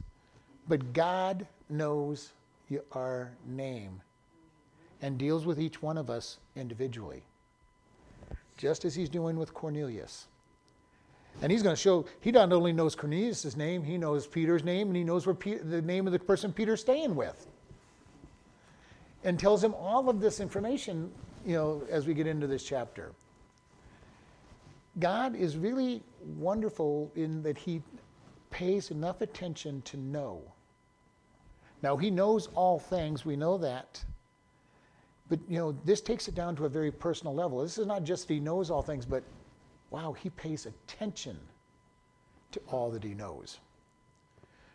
but 0.67 0.91
God 0.91 1.47
knows 1.69 2.33
our 2.91 3.31
name 3.45 4.01
and 5.01 5.17
deals 5.17 5.45
with 5.45 5.59
each 5.59 5.81
one 5.81 5.97
of 5.97 6.09
us 6.09 6.39
individually, 6.55 7.23
just 8.57 8.83
as 8.83 8.95
he's 8.95 9.09
doing 9.09 9.37
with 9.37 9.53
Cornelius. 9.53 10.27
And 11.41 11.51
he's 11.51 11.63
going 11.63 11.75
to 11.75 11.81
show, 11.81 12.05
he 12.21 12.31
not 12.31 12.53
only 12.53 12.71
knows 12.71 12.95
Cornelius' 12.95 13.57
name, 13.57 13.83
he 13.83 13.97
knows 13.97 14.27
Peter's 14.27 14.63
name, 14.63 14.87
and 14.87 14.95
he 14.95 15.03
knows 15.03 15.25
where 15.25 15.35
the 15.35 15.81
name 15.81 16.07
of 16.07 16.13
the 16.13 16.19
person 16.19 16.53
Peter's 16.53 16.81
staying 16.81 17.15
with. 17.15 17.47
And 19.23 19.39
tells 19.39 19.63
him 19.63 19.73
all 19.73 20.09
of 20.09 20.19
this 20.19 20.39
information, 20.39 21.11
you 21.45 21.55
know, 21.55 21.83
as 21.89 22.07
we 22.07 22.13
get 22.13 22.27
into 22.27 22.47
this 22.47 22.63
chapter. 22.63 23.13
God 24.99 25.35
is 25.35 25.57
really 25.57 26.03
wonderful 26.37 27.11
in 27.15 27.41
that 27.43 27.57
he 27.57 27.81
pays 28.51 28.91
enough 28.91 29.21
attention 29.21 29.81
to 29.83 29.97
know. 29.97 30.41
Now, 31.81 31.97
he 31.97 32.11
knows 32.11 32.47
all 32.53 32.79
things, 32.79 33.25
we 33.25 33.35
know 33.35 33.57
that. 33.57 34.03
But, 35.29 35.39
you 35.49 35.57
know, 35.57 35.75
this 35.83 35.99
takes 35.99 36.27
it 36.27 36.35
down 36.35 36.55
to 36.57 36.65
a 36.65 36.69
very 36.69 36.91
personal 36.91 37.33
level. 37.33 37.61
This 37.61 37.77
is 37.77 37.87
not 37.87 38.03
just 38.03 38.27
that 38.27 38.35
he 38.35 38.39
knows 38.39 38.69
all 38.69 38.81
things, 38.81 39.05
but 39.05 39.23
wow, 39.93 40.11
he 40.11 40.31
pays 40.31 40.65
attention 40.65 41.37
to 42.51 42.59
all 42.67 42.89
that 42.89 43.03
he 43.03 43.13
knows. 43.13 43.59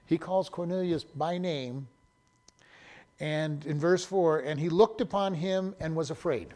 He 0.07 0.17
calls 0.17 0.49
Cornelius 0.49 1.03
by 1.03 1.39
name, 1.39 1.89
and 3.19 3.67
in 3.67 3.81
verse 3.81 4.05
4, 4.05 4.39
and 4.39 4.61
he 4.61 4.69
looked 4.69 5.01
upon 5.01 5.35
him 5.35 5.75
and 5.81 5.97
was 5.97 6.13
afraid. 6.13 6.55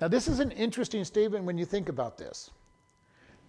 Now, 0.00 0.06
this 0.06 0.28
is 0.28 0.38
an 0.38 0.52
interesting 0.52 1.04
statement 1.04 1.44
when 1.44 1.58
you 1.58 1.64
think 1.64 1.88
about 1.88 2.18
this. 2.18 2.52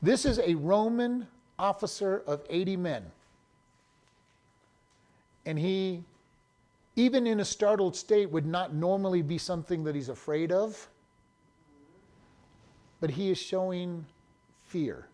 This 0.02 0.26
is 0.26 0.40
a 0.40 0.56
Roman 0.56 1.28
officer 1.60 2.24
of 2.26 2.42
80 2.50 2.78
men. 2.78 3.06
And 5.46 5.60
he, 5.60 6.04
even 6.96 7.28
in 7.28 7.40
a 7.40 7.46
startled 7.46 7.96
state, 7.96 8.32
would 8.32 8.48
not 8.48 8.74
normally 8.74 9.22
be 9.22 9.38
something 9.38 9.84
that 9.84 9.94
he's 9.94 10.10
afraid 10.10 10.52
of. 10.52 10.90
But 13.04 13.10
he 13.10 13.30
is 13.30 13.38
showing 13.38 14.06
fear. 14.62 15.10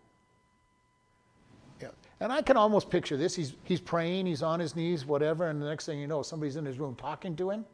Yeah. 1.82 1.88
And 2.20 2.32
I 2.32 2.40
can 2.40 2.56
almost 2.56 2.88
picture 2.88 3.16
this. 3.16 3.34
He's, 3.34 3.54
he's 3.64 3.80
praying, 3.80 4.26
he's 4.26 4.44
on 4.44 4.60
his 4.60 4.76
knees, 4.76 5.04
whatever, 5.04 5.48
and 5.48 5.60
the 5.60 5.66
next 5.66 5.86
thing 5.86 5.98
you 5.98 6.06
know, 6.06 6.22
somebody's 6.22 6.54
in 6.54 6.64
his 6.64 6.78
room 6.78 6.94
talking 6.94 7.34
to 7.34 7.50
him. 7.50 7.64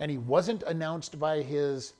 And 0.00 0.10
he 0.10 0.16
wasn't 0.16 0.62
announced 0.62 1.20
by 1.20 1.42
his 1.42 1.92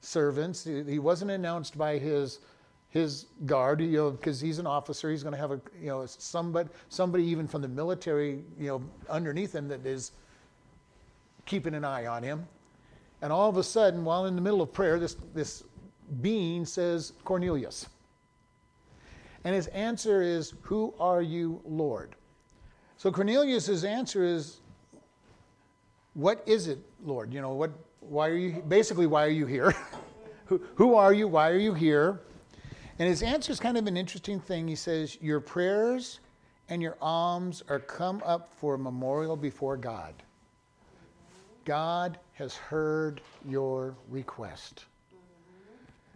servants. 0.00 0.64
He 0.64 0.98
wasn't 0.98 1.30
announced 1.30 1.78
by 1.78 1.96
his 1.96 2.40
his 2.88 3.26
guard, 3.46 3.80
you 3.80 3.96
know, 3.96 4.10
because 4.10 4.40
he's 4.40 4.58
an 4.58 4.66
officer. 4.66 5.12
He's 5.12 5.22
going 5.22 5.36
to 5.36 5.40
have 5.40 5.52
a, 5.52 5.60
you 5.80 5.86
know, 5.86 6.06
somebody, 6.06 6.70
somebody 6.88 7.22
even 7.22 7.46
from 7.46 7.62
the 7.62 7.68
military, 7.68 8.42
you 8.58 8.66
know, 8.66 8.82
underneath 9.08 9.54
him 9.54 9.68
that 9.68 9.86
is 9.86 10.10
keeping 11.46 11.74
an 11.74 11.84
eye 11.84 12.06
on 12.06 12.24
him. 12.24 12.48
And 13.22 13.32
all 13.32 13.48
of 13.48 13.58
a 13.58 13.62
sudden, 13.62 14.04
while 14.04 14.26
in 14.26 14.34
the 14.34 14.42
middle 14.42 14.60
of 14.60 14.72
prayer, 14.72 14.98
this 14.98 15.16
this 15.34 15.62
being 16.20 16.64
says, 16.64 17.12
Cornelius. 17.24 17.88
And 19.44 19.54
his 19.54 19.68
answer 19.68 20.22
is, 20.22 20.54
Who 20.62 20.94
are 21.00 21.22
you, 21.22 21.60
Lord? 21.64 22.14
So 22.96 23.10
Cornelius's 23.10 23.84
answer 23.84 24.24
is, 24.24 24.60
What 26.14 26.42
is 26.46 26.66
it, 26.66 26.78
Lord? 27.04 27.32
You 27.32 27.40
know, 27.40 27.52
what 27.52 27.72
why 28.00 28.28
are 28.28 28.36
you 28.36 28.62
basically 28.66 29.06
why 29.06 29.24
are 29.24 29.30
you 29.30 29.46
here? 29.46 29.74
who, 30.46 30.60
who 30.74 30.94
are 30.94 31.12
you? 31.12 31.28
Why 31.28 31.50
are 31.50 31.58
you 31.58 31.74
here? 31.74 32.20
And 32.98 33.08
his 33.08 33.22
answer 33.22 33.52
is 33.52 33.60
kind 33.60 33.78
of 33.78 33.86
an 33.86 33.96
interesting 33.96 34.40
thing. 34.40 34.68
He 34.68 34.74
says, 34.74 35.16
Your 35.22 35.40
prayers 35.40 36.20
and 36.68 36.82
your 36.82 36.96
alms 37.00 37.62
are 37.68 37.78
come 37.78 38.22
up 38.24 38.52
for 38.56 38.74
a 38.74 38.78
memorial 38.78 39.36
before 39.36 39.76
God. 39.76 40.14
God 41.64 42.18
has 42.34 42.56
heard 42.56 43.20
your 43.48 43.94
request. 44.08 44.84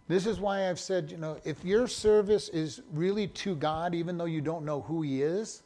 This 0.07 0.27
is 0.27 0.39
why 0.39 0.69
I've 0.69 0.79
said, 0.79 1.09
you 1.09 1.17
know, 1.17 1.37
if 1.43 1.63
your 1.65 1.87
service 1.87 2.49
is 2.49 2.81
really 2.93 3.27
to 3.27 3.55
God, 3.55 3.95
even 3.95 4.17
though 4.17 4.25
you 4.25 4.41
don't 4.41 4.63
know 4.63 4.81
who 4.81 5.01
He 5.01 5.21
is, 5.21 5.63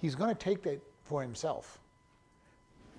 He's 0.00 0.14
going 0.14 0.30
to 0.30 0.38
take 0.38 0.62
that 0.62 0.80
for 1.04 1.20
Himself 1.20 1.78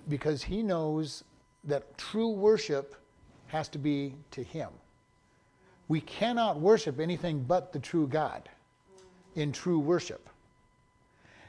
because 0.08 0.42
He 0.42 0.62
knows 0.62 1.24
that 1.64 1.96
true 1.96 2.30
worship 2.30 2.96
has 3.46 3.68
to 3.68 3.78
be 3.78 4.14
to 4.30 4.42
Him. 4.42 4.68
We 5.88 6.00
cannot 6.00 6.60
worship 6.60 7.00
anything 7.00 7.42
but 7.42 7.72
the 7.72 7.78
true 7.78 8.06
God 8.06 8.48
in 9.34 9.52
true 9.52 9.78
worship. 9.78 10.28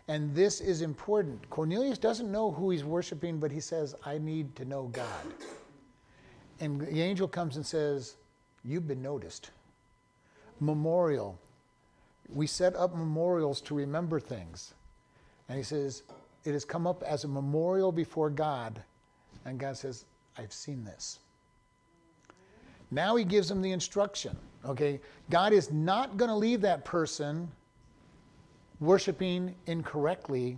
And 0.07 0.35
this 0.35 0.59
is 0.59 0.81
important. 0.81 1.49
Cornelius 1.49 1.97
doesn't 1.97 2.31
know 2.31 2.51
who 2.51 2.69
he's 2.69 2.83
worshiping, 2.83 3.39
but 3.39 3.51
he 3.51 3.59
says, 3.59 3.95
I 4.05 4.17
need 4.17 4.55
to 4.57 4.65
know 4.65 4.89
God. 4.91 5.07
And 6.63 6.79
the 6.79 7.01
angel 7.01 7.27
comes 7.27 7.57
and 7.57 7.65
says, 7.65 8.15
You've 8.63 8.87
been 8.87 9.01
noticed. 9.01 9.51
Memorial. 10.59 11.37
We 12.29 12.47
set 12.47 12.75
up 12.75 12.95
memorials 12.95 13.59
to 13.61 13.75
remember 13.75 14.19
things. 14.19 14.73
And 15.49 15.57
he 15.57 15.63
says, 15.63 16.03
It 16.45 16.53
has 16.53 16.63
come 16.63 16.87
up 16.87 17.03
as 17.03 17.25
a 17.25 17.27
memorial 17.27 17.91
before 17.91 18.29
God 18.29 18.81
and 19.45 19.59
God 19.59 19.77
says, 19.77 20.05
I've 20.37 20.53
seen 20.53 20.83
this. 20.83 21.19
Now 22.91 23.15
he 23.15 23.23
gives 23.23 23.49
them 23.49 23.61
the 23.61 23.71
instruction. 23.71 24.37
Okay? 24.65 24.99
God 25.29 25.53
is 25.53 25.71
not 25.71 26.17
going 26.17 26.29
to 26.29 26.35
leave 26.35 26.61
that 26.61 26.85
person 26.85 27.51
worshiping 28.79 29.53
incorrectly, 29.67 30.57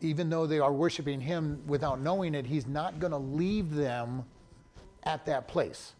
even 0.00 0.30
though 0.30 0.46
they 0.46 0.60
are 0.60 0.72
worshiping 0.72 1.20
him 1.20 1.60
without 1.66 2.00
knowing 2.00 2.34
it. 2.34 2.46
He's 2.46 2.66
not 2.66 3.00
going 3.00 3.10
to 3.10 3.18
leave 3.18 3.74
them 3.74 4.24
at 5.04 5.24
that 5.26 5.48
place. 5.48 5.94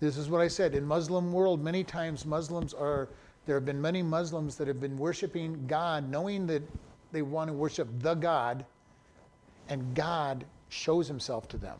This 0.00 0.16
is 0.16 0.28
what 0.28 0.40
I 0.40 0.48
said. 0.48 0.74
In 0.74 0.84
Muslim 0.84 1.32
world, 1.32 1.62
many 1.62 1.82
times 1.82 2.26
Muslims 2.26 2.74
are, 2.74 3.08
there 3.46 3.54
have 3.54 3.64
been 3.64 3.80
many 3.80 4.02
Muslims 4.02 4.56
that 4.56 4.68
have 4.68 4.80
been 4.80 4.98
worshiping 4.98 5.66
God, 5.66 6.08
knowing 6.10 6.46
that 6.48 6.62
they 7.12 7.22
want 7.22 7.48
to 7.48 7.54
worship 7.54 7.88
the 8.00 8.14
God, 8.14 8.64
and 9.68 9.94
God 9.94 10.44
shows 10.68 11.08
himself 11.08 11.48
to 11.48 11.56
them 11.56 11.78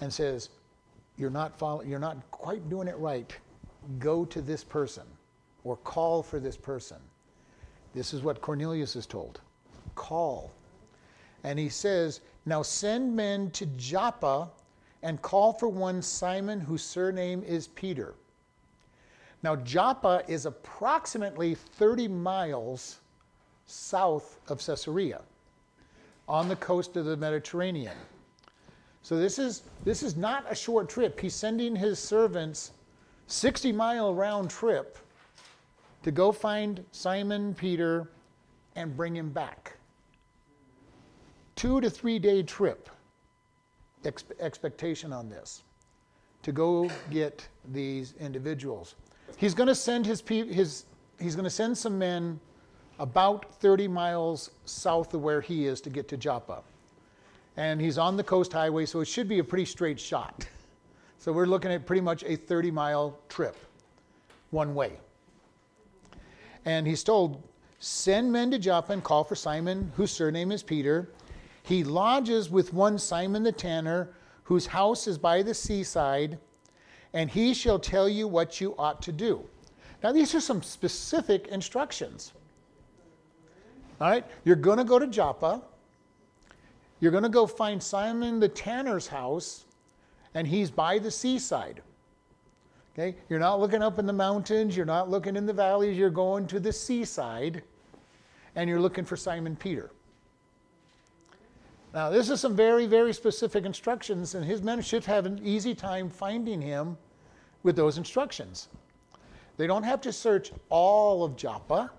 and 0.00 0.12
says, 0.12 0.50
You're 1.16 1.30
not, 1.30 1.58
follow- 1.58 1.82
you're 1.82 1.98
not 1.98 2.18
quite 2.30 2.68
doing 2.70 2.88
it 2.88 2.96
right. 2.98 3.36
Go 3.98 4.24
to 4.26 4.40
this 4.40 4.62
person 4.62 5.04
or 5.64 5.76
call 5.78 6.22
for 6.22 6.38
this 6.38 6.56
person. 6.56 6.98
This 7.94 8.14
is 8.14 8.22
what 8.22 8.40
Cornelius 8.40 8.96
is 8.96 9.06
told 9.06 9.40
call. 9.94 10.50
And 11.44 11.58
he 11.58 11.68
says, 11.68 12.20
Now 12.46 12.62
send 12.62 13.14
men 13.14 13.50
to 13.52 13.66
Joppa 13.66 14.48
and 15.02 15.20
call 15.22 15.52
for 15.52 15.68
one 15.68 16.00
Simon, 16.02 16.60
whose 16.60 16.82
surname 16.82 17.42
is 17.42 17.68
Peter. 17.68 18.14
Now, 19.42 19.56
Joppa 19.56 20.22
is 20.28 20.46
approximately 20.46 21.54
30 21.54 22.08
miles 22.08 23.00
south 23.66 24.38
of 24.48 24.64
Caesarea 24.64 25.22
on 26.28 26.48
the 26.48 26.56
coast 26.56 26.96
of 26.96 27.04
the 27.04 27.16
Mediterranean. 27.16 27.96
So 29.02 29.16
this 29.16 29.38
is, 29.38 29.62
this 29.84 30.04
is 30.04 30.16
not 30.16 30.50
a 30.50 30.54
short 30.54 30.88
trip. 30.88 31.18
He's 31.18 31.34
sending 31.34 31.74
his 31.74 31.98
servants 31.98 32.70
60 33.26 33.72
mile 33.72 34.14
round 34.14 34.50
trip 34.50 34.98
to 36.04 36.10
go 36.10 36.30
find 36.30 36.84
Simon 36.92 37.54
Peter 37.54 38.08
and 38.76 38.96
bring 38.96 39.16
him 39.16 39.30
back. 39.30 39.76
Two 41.56 41.80
to 41.80 41.90
three 41.90 42.18
day 42.18 42.42
trip 42.42 42.88
ex- 44.04 44.24
expectation 44.40 45.12
on 45.12 45.28
this 45.28 45.62
to 46.42 46.52
go 46.52 46.90
get 47.10 47.46
these 47.72 48.14
individuals. 48.20 48.94
He's 49.36 49.54
going 49.54 49.68
to 49.68 49.74
send 49.74 50.06
his, 50.06 50.20
his 50.20 50.84
he's 51.20 51.36
going 51.36 51.44
to 51.44 51.50
send 51.50 51.76
some 51.76 51.98
men 51.98 52.40
about 52.98 53.54
30 53.54 53.88
miles 53.88 54.50
south 54.64 55.14
of 55.14 55.22
where 55.22 55.40
he 55.40 55.66
is 55.66 55.80
to 55.82 55.90
get 55.90 56.08
to 56.08 56.16
Joppa. 56.16 56.62
And 57.56 57.80
he's 57.80 57.98
on 57.98 58.16
the 58.16 58.24
coast 58.24 58.52
highway, 58.52 58.86
so 58.86 59.00
it 59.00 59.06
should 59.06 59.28
be 59.28 59.38
a 59.38 59.44
pretty 59.44 59.64
straight 59.64 60.00
shot. 60.00 60.46
So 61.18 61.32
we're 61.32 61.46
looking 61.46 61.70
at 61.70 61.86
pretty 61.86 62.00
much 62.00 62.24
a 62.24 62.34
30 62.34 62.70
mile 62.70 63.18
trip, 63.28 63.56
one 64.50 64.74
way. 64.74 64.98
And 66.64 66.86
he's 66.86 67.04
told, 67.04 67.42
Send 67.78 68.32
men 68.32 68.50
to 68.52 68.58
Joppa 68.58 68.92
and 68.92 69.02
call 69.02 69.24
for 69.24 69.34
Simon, 69.34 69.90
whose 69.96 70.12
surname 70.12 70.52
is 70.52 70.62
Peter. 70.62 71.08
He 71.62 71.84
lodges 71.84 72.50
with 72.50 72.74
one 72.74 72.98
Simon 72.98 73.42
the 73.42 73.52
tanner, 73.52 74.10
whose 74.44 74.66
house 74.66 75.06
is 75.06 75.18
by 75.18 75.42
the 75.42 75.54
seaside, 75.54 76.38
and 77.12 77.30
he 77.30 77.54
shall 77.54 77.78
tell 77.78 78.08
you 78.08 78.26
what 78.26 78.60
you 78.60 78.74
ought 78.78 79.00
to 79.02 79.12
do. 79.12 79.44
Now, 80.02 80.12
these 80.12 80.34
are 80.34 80.40
some 80.40 80.62
specific 80.62 81.46
instructions. 81.48 82.32
All 84.00 84.10
right, 84.10 84.26
you're 84.44 84.56
going 84.56 84.78
to 84.78 84.84
go 84.84 84.98
to 84.98 85.06
Joppa. 85.06 85.62
You're 86.98 87.12
going 87.12 87.22
to 87.22 87.28
go 87.28 87.46
find 87.46 87.80
Simon 87.80 88.40
the 88.40 88.48
tanner's 88.48 89.06
house, 89.06 89.64
and 90.34 90.46
he's 90.46 90.70
by 90.70 90.98
the 90.98 91.10
seaside. 91.10 91.82
Okay, 92.94 93.16
you're 93.28 93.38
not 93.38 93.60
looking 93.60 93.82
up 93.82 93.98
in 93.98 94.06
the 94.06 94.12
mountains, 94.12 94.76
you're 94.76 94.84
not 94.84 95.08
looking 95.08 95.36
in 95.36 95.46
the 95.46 95.52
valleys, 95.52 95.96
you're 95.96 96.10
going 96.10 96.46
to 96.48 96.60
the 96.60 96.72
seaside, 96.72 97.62
and 98.54 98.68
you're 98.68 98.80
looking 98.80 99.04
for 99.04 99.16
Simon 99.16 99.56
Peter. 99.56 99.90
Now, 101.94 102.08
this 102.08 102.30
is 102.30 102.40
some 102.40 102.56
very, 102.56 102.86
very 102.86 103.12
specific 103.12 103.66
instructions, 103.66 104.34
and 104.34 104.44
his 104.44 104.62
men 104.62 104.80
should 104.80 105.04
have 105.04 105.26
an 105.26 105.40
easy 105.44 105.74
time 105.74 106.08
finding 106.08 106.62
him 106.62 106.96
with 107.62 107.76
those 107.76 107.98
instructions. 107.98 108.68
They 109.58 109.66
don't 109.66 109.82
have 109.82 110.00
to 110.02 110.12
search 110.12 110.52
all 110.70 111.22
of 111.22 111.36
Joppa. 111.36 111.90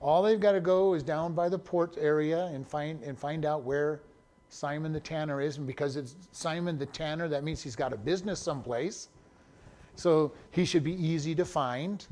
All 0.00 0.22
they've 0.22 0.38
got 0.40 0.52
to 0.52 0.60
go 0.60 0.92
is 0.94 1.02
down 1.02 1.32
by 1.32 1.48
the 1.48 1.58
port 1.58 1.96
area 1.98 2.46
and 2.46 2.66
find 2.66 3.02
and 3.02 3.18
find 3.18 3.46
out 3.46 3.62
where 3.62 4.02
Simon 4.48 4.92
the 4.92 5.00
tanner 5.00 5.40
is. 5.40 5.56
And 5.56 5.66
because 5.66 5.96
it's 5.96 6.16
Simon 6.32 6.76
the 6.76 6.86
tanner, 6.86 7.28
that 7.28 7.44
means 7.44 7.62
he's 7.62 7.76
got 7.76 7.92
a 7.92 7.96
business 7.96 8.38
someplace. 8.38 9.08
So 9.94 10.32
he 10.50 10.64
should 10.64 10.84
be 10.84 10.94
easy 10.94 11.34
to 11.36 11.44
find. 11.44 12.06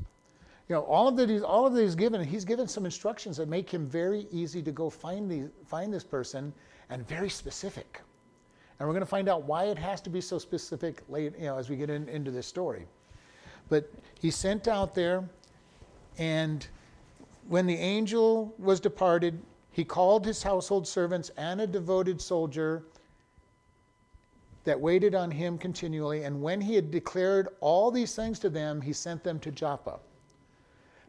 You 0.71 0.77
know, 0.77 0.83
all 0.83 1.09
of 1.09 1.17
that 1.17 1.27
he's 1.27 1.41
all 1.41 1.67
of 1.67 1.73
that 1.73 1.81
he's 1.81 1.95
given, 1.95 2.23
he's 2.23 2.45
given 2.45 2.65
some 2.65 2.85
instructions 2.85 3.35
that 3.35 3.49
make 3.49 3.69
him 3.69 3.85
very 3.89 4.25
easy 4.31 4.61
to 4.61 4.71
go 4.71 4.89
find 4.89 5.29
the 5.29 5.49
find 5.65 5.93
this 5.93 6.05
person 6.05 6.53
and 6.89 7.05
very 7.09 7.29
specific. 7.29 7.99
And 8.79 8.87
we're 8.87 8.93
going 8.93 9.03
to 9.03 9.05
find 9.05 9.27
out 9.27 9.43
why 9.43 9.65
it 9.65 9.77
has 9.77 9.99
to 9.99 10.09
be 10.09 10.21
so 10.21 10.39
specific 10.39 11.03
late, 11.09 11.37
you 11.37 11.47
know, 11.47 11.57
as 11.57 11.69
we 11.69 11.75
get 11.75 11.89
in, 11.89 12.07
into 12.07 12.31
this 12.31 12.47
story. 12.47 12.85
But 13.67 13.91
he 14.17 14.31
sent 14.31 14.69
out 14.69 14.95
there 14.95 15.27
and 16.17 16.65
when 17.49 17.67
the 17.67 17.75
angel 17.75 18.55
was 18.57 18.79
departed, 18.79 19.41
he 19.71 19.83
called 19.83 20.25
his 20.25 20.41
household 20.41 20.87
servants 20.87 21.31
and 21.35 21.59
a 21.59 21.67
devoted 21.67 22.21
soldier 22.21 22.85
that 24.63 24.79
waited 24.79 25.15
on 25.15 25.31
him 25.31 25.57
continually. 25.57 26.23
And 26.23 26.41
when 26.41 26.61
he 26.61 26.75
had 26.75 26.91
declared 26.91 27.49
all 27.59 27.91
these 27.91 28.15
things 28.15 28.39
to 28.39 28.49
them, 28.49 28.79
he 28.79 28.93
sent 28.93 29.21
them 29.21 29.37
to 29.39 29.51
Joppa. 29.51 29.99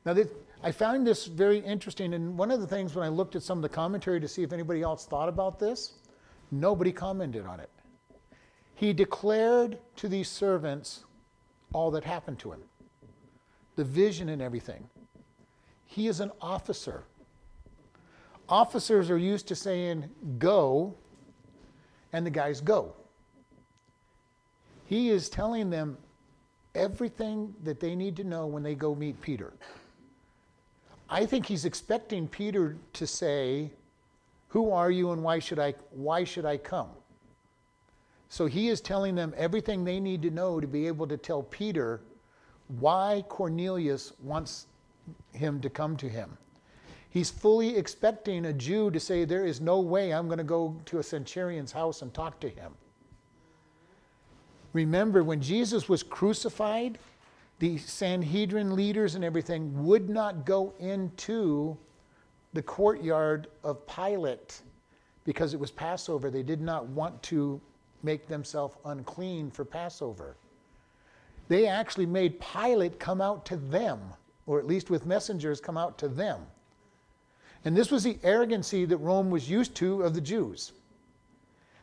Now, 0.04 0.14
this, 0.14 0.28
I 0.62 0.72
found 0.72 1.06
this 1.06 1.26
very 1.26 1.58
interesting. 1.58 2.14
And 2.14 2.36
one 2.36 2.50
of 2.50 2.60
the 2.60 2.66
things 2.66 2.94
when 2.94 3.04
I 3.04 3.08
looked 3.08 3.36
at 3.36 3.42
some 3.42 3.58
of 3.58 3.62
the 3.62 3.68
commentary 3.68 4.20
to 4.20 4.28
see 4.28 4.42
if 4.42 4.52
anybody 4.52 4.82
else 4.82 5.06
thought 5.06 5.28
about 5.28 5.58
this, 5.58 5.94
nobody 6.50 6.92
commented 6.92 7.46
on 7.46 7.60
it. 7.60 7.70
He 8.74 8.92
declared 8.92 9.78
to 9.96 10.08
these 10.08 10.28
servants 10.28 11.04
all 11.72 11.90
that 11.92 12.04
happened 12.04 12.38
to 12.40 12.52
him 12.52 12.62
the 13.76 13.84
vision 13.84 14.28
and 14.28 14.42
everything. 14.42 14.86
He 15.86 16.06
is 16.06 16.20
an 16.20 16.30
officer. 16.42 17.04
Officers 18.48 19.10
are 19.10 19.16
used 19.16 19.48
to 19.48 19.54
saying 19.54 20.10
go, 20.38 20.94
and 22.12 22.26
the 22.26 22.30
guys 22.30 22.60
go. 22.60 22.94
He 24.84 25.08
is 25.08 25.30
telling 25.30 25.70
them 25.70 25.96
everything 26.74 27.54
that 27.62 27.80
they 27.80 27.94
need 27.94 28.16
to 28.16 28.24
know 28.24 28.46
when 28.46 28.62
they 28.62 28.74
go 28.74 28.94
meet 28.94 29.20
Peter. 29.22 29.54
I 31.12 31.26
think 31.26 31.44
he's 31.44 31.66
expecting 31.66 32.26
Peter 32.26 32.78
to 32.94 33.06
say, 33.06 33.70
"Who 34.48 34.70
are 34.70 34.90
you 34.90 35.12
and 35.12 35.22
why 35.22 35.40
should 35.40 35.58
I 35.58 35.74
why 35.90 36.24
should 36.24 36.46
I 36.46 36.56
come?" 36.56 36.88
So 38.30 38.46
he 38.46 38.70
is 38.70 38.80
telling 38.80 39.14
them 39.14 39.34
everything 39.36 39.84
they 39.84 40.00
need 40.00 40.22
to 40.22 40.30
know 40.30 40.58
to 40.58 40.66
be 40.66 40.86
able 40.86 41.06
to 41.08 41.18
tell 41.18 41.42
Peter 41.42 42.00
why 42.80 43.24
Cornelius 43.28 44.14
wants 44.22 44.68
him 45.32 45.60
to 45.60 45.68
come 45.68 45.98
to 45.98 46.08
him. 46.08 46.38
He's 47.10 47.28
fully 47.28 47.76
expecting 47.76 48.46
a 48.46 48.52
Jew 48.54 48.90
to 48.90 48.98
say, 48.98 49.26
There 49.26 49.44
is 49.44 49.60
no 49.60 49.80
way 49.80 50.14
I'm 50.14 50.28
going 50.28 50.38
to 50.38 50.44
go 50.44 50.74
to 50.86 50.98
a 50.98 51.02
centurion's 51.02 51.72
house 51.72 52.00
and 52.00 52.14
talk 52.14 52.40
to 52.40 52.48
him. 52.48 52.72
Remember, 54.72 55.22
when 55.22 55.42
Jesus 55.42 55.90
was 55.90 56.02
crucified, 56.02 56.98
the 57.62 57.78
Sanhedrin 57.78 58.74
leaders 58.74 59.14
and 59.14 59.24
everything 59.24 59.84
would 59.84 60.10
not 60.10 60.44
go 60.44 60.74
into 60.80 61.78
the 62.54 62.60
courtyard 62.60 63.46
of 63.62 63.86
Pilate 63.86 64.62
because 65.24 65.54
it 65.54 65.60
was 65.60 65.70
Passover. 65.70 66.28
They 66.28 66.42
did 66.42 66.60
not 66.60 66.88
want 66.88 67.22
to 67.22 67.60
make 68.02 68.26
themselves 68.26 68.74
unclean 68.84 69.48
for 69.52 69.64
Passover. 69.64 70.34
They 71.46 71.68
actually 71.68 72.04
made 72.04 72.40
Pilate 72.40 72.98
come 72.98 73.20
out 73.20 73.46
to 73.46 73.56
them 73.56 74.00
or 74.46 74.58
at 74.58 74.66
least 74.66 74.90
with 74.90 75.06
messengers, 75.06 75.60
come 75.60 75.78
out 75.78 75.98
to 75.98 76.08
them. 76.08 76.40
And 77.64 77.76
this 77.76 77.92
was 77.92 78.02
the 78.02 78.18
arrogancy 78.24 78.86
that 78.86 78.96
Rome 78.96 79.30
was 79.30 79.48
used 79.48 79.76
to 79.76 80.02
of 80.02 80.14
the 80.14 80.20
Jews. 80.20 80.72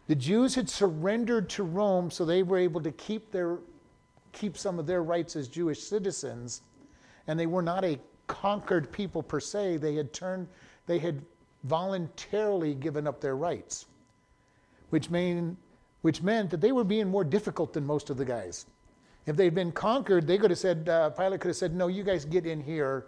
The 0.07 0.15
Jews 0.15 0.55
had 0.55 0.69
surrendered 0.69 1.49
to 1.51 1.63
Rome 1.63 2.11
so 2.11 2.25
they 2.25 2.43
were 2.43 2.57
able 2.57 2.81
to 2.81 2.91
keep, 2.91 3.31
their, 3.31 3.59
keep 4.31 4.57
some 4.57 4.79
of 4.79 4.85
their 4.85 5.03
rights 5.03 5.35
as 5.35 5.47
Jewish 5.47 5.81
citizens. 5.81 6.61
And 7.27 7.39
they 7.39 7.47
were 7.47 7.61
not 7.61 7.83
a 7.83 7.99
conquered 8.27 8.91
people 8.91 9.23
per 9.23 9.39
se. 9.39 9.77
They 9.77 9.95
had 9.95 10.13
turned, 10.13 10.47
they 10.85 10.99
had 10.99 11.21
voluntarily 11.63 12.73
given 12.73 13.07
up 13.07 13.19
their 13.19 13.35
rights, 13.35 13.85
which, 14.89 15.09
mean, 15.09 15.57
which 16.01 16.21
meant 16.21 16.49
that 16.51 16.61
they 16.61 16.71
were 16.71 16.83
being 16.83 17.09
more 17.09 17.23
difficult 17.23 17.73
than 17.73 17.85
most 17.85 18.09
of 18.09 18.17
the 18.17 18.25
guys. 18.25 18.65
If 19.25 19.35
they'd 19.35 19.53
been 19.53 19.71
conquered, 19.71 20.25
they 20.25 20.37
could 20.37 20.51
have 20.51 20.59
said, 20.59 20.87
uh, 20.89 21.09
Pilate 21.11 21.41
could 21.41 21.49
have 21.49 21.57
said, 21.57 21.75
No, 21.75 21.87
you 21.87 22.03
guys 22.03 22.25
get 22.25 22.45
in 22.45 22.61
here. 22.61 23.05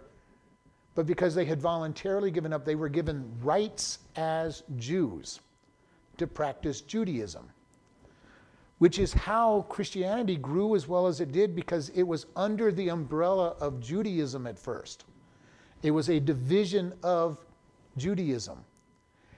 But 0.94 1.06
because 1.06 1.34
they 1.34 1.46
had 1.46 1.60
voluntarily 1.60 2.30
given 2.30 2.52
up, 2.52 2.64
they 2.64 2.74
were 2.74 2.90
given 2.90 3.28
rights 3.40 3.98
as 4.16 4.62
Jews 4.76 5.40
to 6.18 6.26
practice 6.26 6.82
Judaism, 6.82 7.48
which 8.82 8.98
is 8.98 9.12
how 9.12 9.64
Christianity 9.68 10.34
grew 10.34 10.74
as 10.74 10.88
well 10.88 11.06
as 11.06 11.20
it 11.20 11.30
did 11.30 11.54
because 11.54 11.90
it 11.90 12.02
was 12.02 12.26
under 12.34 12.72
the 12.72 12.88
umbrella 12.88 13.54
of 13.60 13.78
Judaism 13.78 14.44
at 14.44 14.58
first. 14.58 15.04
It 15.84 15.92
was 15.92 16.10
a 16.10 16.18
division 16.18 16.92
of 17.04 17.38
Judaism 17.96 18.58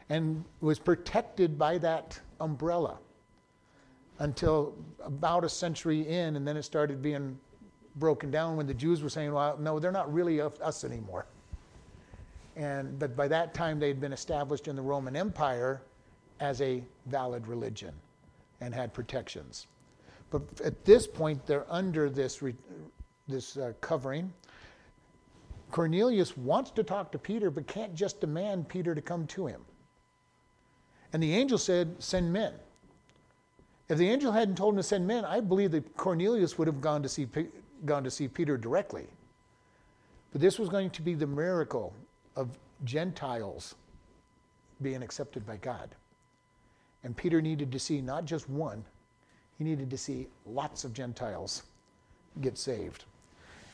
and 0.08 0.42
was 0.62 0.78
protected 0.78 1.58
by 1.58 1.76
that 1.76 2.18
umbrella 2.40 2.96
until 4.18 4.74
about 5.04 5.44
a 5.44 5.48
century 5.50 6.08
in, 6.08 6.36
and 6.36 6.48
then 6.48 6.56
it 6.56 6.62
started 6.62 7.02
being 7.02 7.38
broken 7.96 8.30
down 8.30 8.56
when 8.56 8.66
the 8.66 8.72
Jews 8.72 9.02
were 9.02 9.10
saying, 9.10 9.30
well, 9.30 9.58
no, 9.58 9.78
they're 9.78 9.92
not 9.92 10.10
really 10.10 10.40
us 10.40 10.84
anymore. 10.84 11.26
And, 12.56 12.98
but 12.98 13.14
by 13.14 13.28
that 13.28 13.52
time, 13.52 13.78
they'd 13.78 14.00
been 14.00 14.14
established 14.14 14.68
in 14.68 14.74
the 14.74 14.80
Roman 14.80 15.14
Empire 15.14 15.82
as 16.40 16.62
a 16.62 16.82
valid 17.04 17.46
religion 17.46 17.92
and 18.60 18.74
had 18.74 18.92
protections. 18.92 19.66
But 20.30 20.42
at 20.62 20.84
this 20.84 21.06
point, 21.06 21.46
they're 21.46 21.66
under 21.70 22.10
this, 22.10 22.42
re, 22.42 22.54
this 23.28 23.56
uh, 23.56 23.72
covering. 23.80 24.32
Cornelius 25.70 26.36
wants 26.36 26.70
to 26.72 26.82
talk 26.82 27.12
to 27.12 27.18
Peter, 27.18 27.50
but 27.50 27.66
can't 27.66 27.94
just 27.94 28.20
demand 28.20 28.68
Peter 28.68 28.94
to 28.94 29.00
come 29.00 29.26
to 29.28 29.46
him. 29.46 29.62
And 31.12 31.22
the 31.22 31.34
angel 31.34 31.58
said, 31.58 31.94
Send 31.98 32.32
men. 32.32 32.54
If 33.88 33.98
the 33.98 34.08
angel 34.08 34.32
hadn't 34.32 34.56
told 34.56 34.74
him 34.74 34.78
to 34.78 34.82
send 34.82 35.06
men, 35.06 35.24
I 35.24 35.40
believe 35.40 35.70
that 35.72 35.96
Cornelius 35.96 36.56
would 36.58 36.66
have 36.66 36.80
gone 36.80 37.02
to 37.02 37.08
see, 37.08 37.26
gone 37.84 38.02
to 38.04 38.10
see 38.10 38.28
Peter 38.28 38.56
directly. 38.56 39.06
But 40.32 40.40
this 40.40 40.58
was 40.58 40.68
going 40.68 40.90
to 40.90 41.02
be 41.02 41.14
the 41.14 41.26
miracle 41.26 41.94
of 42.34 42.58
Gentiles 42.84 43.74
being 44.82 45.02
accepted 45.02 45.46
by 45.46 45.58
God. 45.58 45.94
And 47.04 47.16
Peter 47.16 47.40
needed 47.40 47.70
to 47.70 47.78
see 47.78 48.00
not 48.00 48.24
just 48.24 48.48
one, 48.48 48.84
he 49.58 49.64
needed 49.64 49.90
to 49.90 49.98
see 49.98 50.26
lots 50.46 50.84
of 50.84 50.92
Gentiles 50.92 51.62
get 52.40 52.58
saved. 52.58 53.04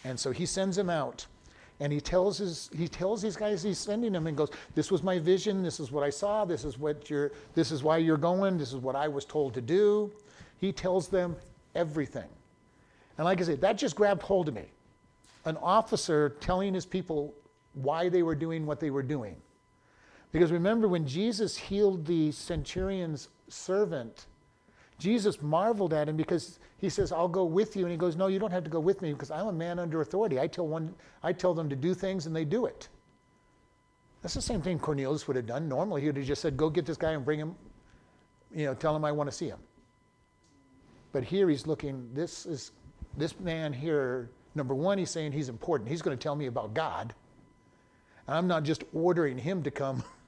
And 0.05 0.19
so 0.19 0.31
he 0.33 0.45
sends 0.45 0.77
them 0.77 0.91
out 0.91 1.27
and 1.79 1.93
he 1.93 2.01
tells 2.01 2.39
his 2.39 2.71
he 2.77 2.87
tells 2.87 3.23
these 3.23 3.37
guys 3.37 3.63
he's 3.63 3.79
sending 3.79 4.13
them 4.13 4.27
and 4.27 4.37
goes 4.37 4.51
this 4.75 4.91
was 4.91 5.03
my 5.03 5.19
vision 5.19 5.63
this 5.63 5.81
is 5.81 5.91
what 5.91 6.05
i 6.05 6.11
saw 6.11 6.45
this 6.45 6.63
is 6.63 6.79
what 6.79 7.09
you're 7.09 7.33
this 7.55 7.73
is 7.73 7.83
why 7.83 7.97
you're 7.97 8.19
going 8.19 8.59
this 8.59 8.75
is 8.75 8.77
what 8.77 8.95
i 8.95 9.09
was 9.09 9.25
told 9.25 9.55
to 9.55 9.61
do. 9.61 10.13
He 10.59 10.73
tells 10.73 11.09
them 11.09 11.37
everything. 11.75 12.29
And 13.17 13.25
like 13.25 13.41
i 13.41 13.45
said 13.45 13.61
that 13.63 13.79
just 13.79 13.97
grabbed 13.97 14.23
hold 14.23 14.49
of 14.49 14.55
me. 14.55 14.67
An 15.47 15.57
officer 15.57 16.37
telling 16.41 16.75
his 16.75 16.85
people 16.85 17.35
why 17.73 18.11
they 18.11 18.23
were 18.23 18.35
doing 18.35 18.67
what 18.67 18.79
they 18.79 18.91
were 18.91 19.03
doing 19.03 19.37
because 20.33 20.53
remember 20.53 20.89
when 20.89 21.07
jesus 21.07 21.57
healed 21.57 22.07
the 22.07 22.31
centurion's 22.33 23.29
servant 23.49 24.27
Jesus 25.01 25.41
marveled 25.41 25.95
at 25.95 26.09
him 26.09 26.17
because 26.17 26.61
he 26.77 26.91
says, 26.91 27.11
I'll 27.11 27.27
go 27.27 27.45
with 27.45 27.75
you. 27.75 27.85
And 27.85 27.91
he 27.91 27.97
goes, 27.97 28.17
No, 28.17 28.27
you 28.27 28.39
don't 28.39 28.53
have 28.53 28.65
to 28.65 28.71
go 28.71 28.79
with 28.79 29.01
me 29.03 29.13
because 29.13 29.31
I'm 29.31 29.47
a 29.47 29.53
man 29.53 29.79
under 29.79 30.03
authority. 30.03 30.39
I 30.39 30.47
tell, 30.47 30.69
one, 30.69 30.95
I 31.23 31.33
tell 31.33 31.55
them 31.55 31.69
to 31.71 31.75
do 31.75 31.95
things 31.95 32.27
and 32.27 32.37
they 32.37 32.45
do 32.45 32.67
it. 32.67 32.89
That's 34.23 34.35
the 34.35 34.43
same 34.43 34.61
thing 34.61 34.79
Cornelius 34.79 35.27
would 35.27 35.37
have 35.37 35.47
done. 35.47 35.69
Normally, 35.69 36.03
he 36.03 36.09
would 36.09 36.19
have 36.19 36.27
just 36.27 36.43
said, 36.43 36.57
Go 36.57 36.69
get 36.69 36.85
this 36.85 36.99
guy 36.99 37.13
and 37.13 37.25
bring 37.25 37.41
him, 37.41 37.57
you 38.55 38.67
know, 38.67 38.75
tell 38.75 38.95
him 38.95 39.05
I 39.05 39.11
want 39.11 39.31
to 39.31 39.37
see 39.37 39.49
him. 39.49 39.59
But 41.13 41.25
here 41.25 41.49
he's 41.49 41.67
looking, 41.67 42.09
this 42.13 42.47
is 42.47 42.73
this 43.17 43.41
man 43.41 43.73
here, 43.73 44.31
number 44.55 44.75
one, 44.75 44.99
he's 44.99 45.11
saying 45.11 45.33
he's 45.33 45.49
important. 45.49 45.89
He's 45.89 46.03
going 46.03 46.17
to 46.17 46.23
tell 46.23 46.37
me 46.37 46.47
about 46.47 46.75
God. 46.75 47.15
And 48.27 48.37
I'm 48.37 48.47
not 48.47 48.63
just 48.63 48.85
ordering 48.93 49.39
him 49.39 49.63
to 49.63 49.71
come, 49.71 50.05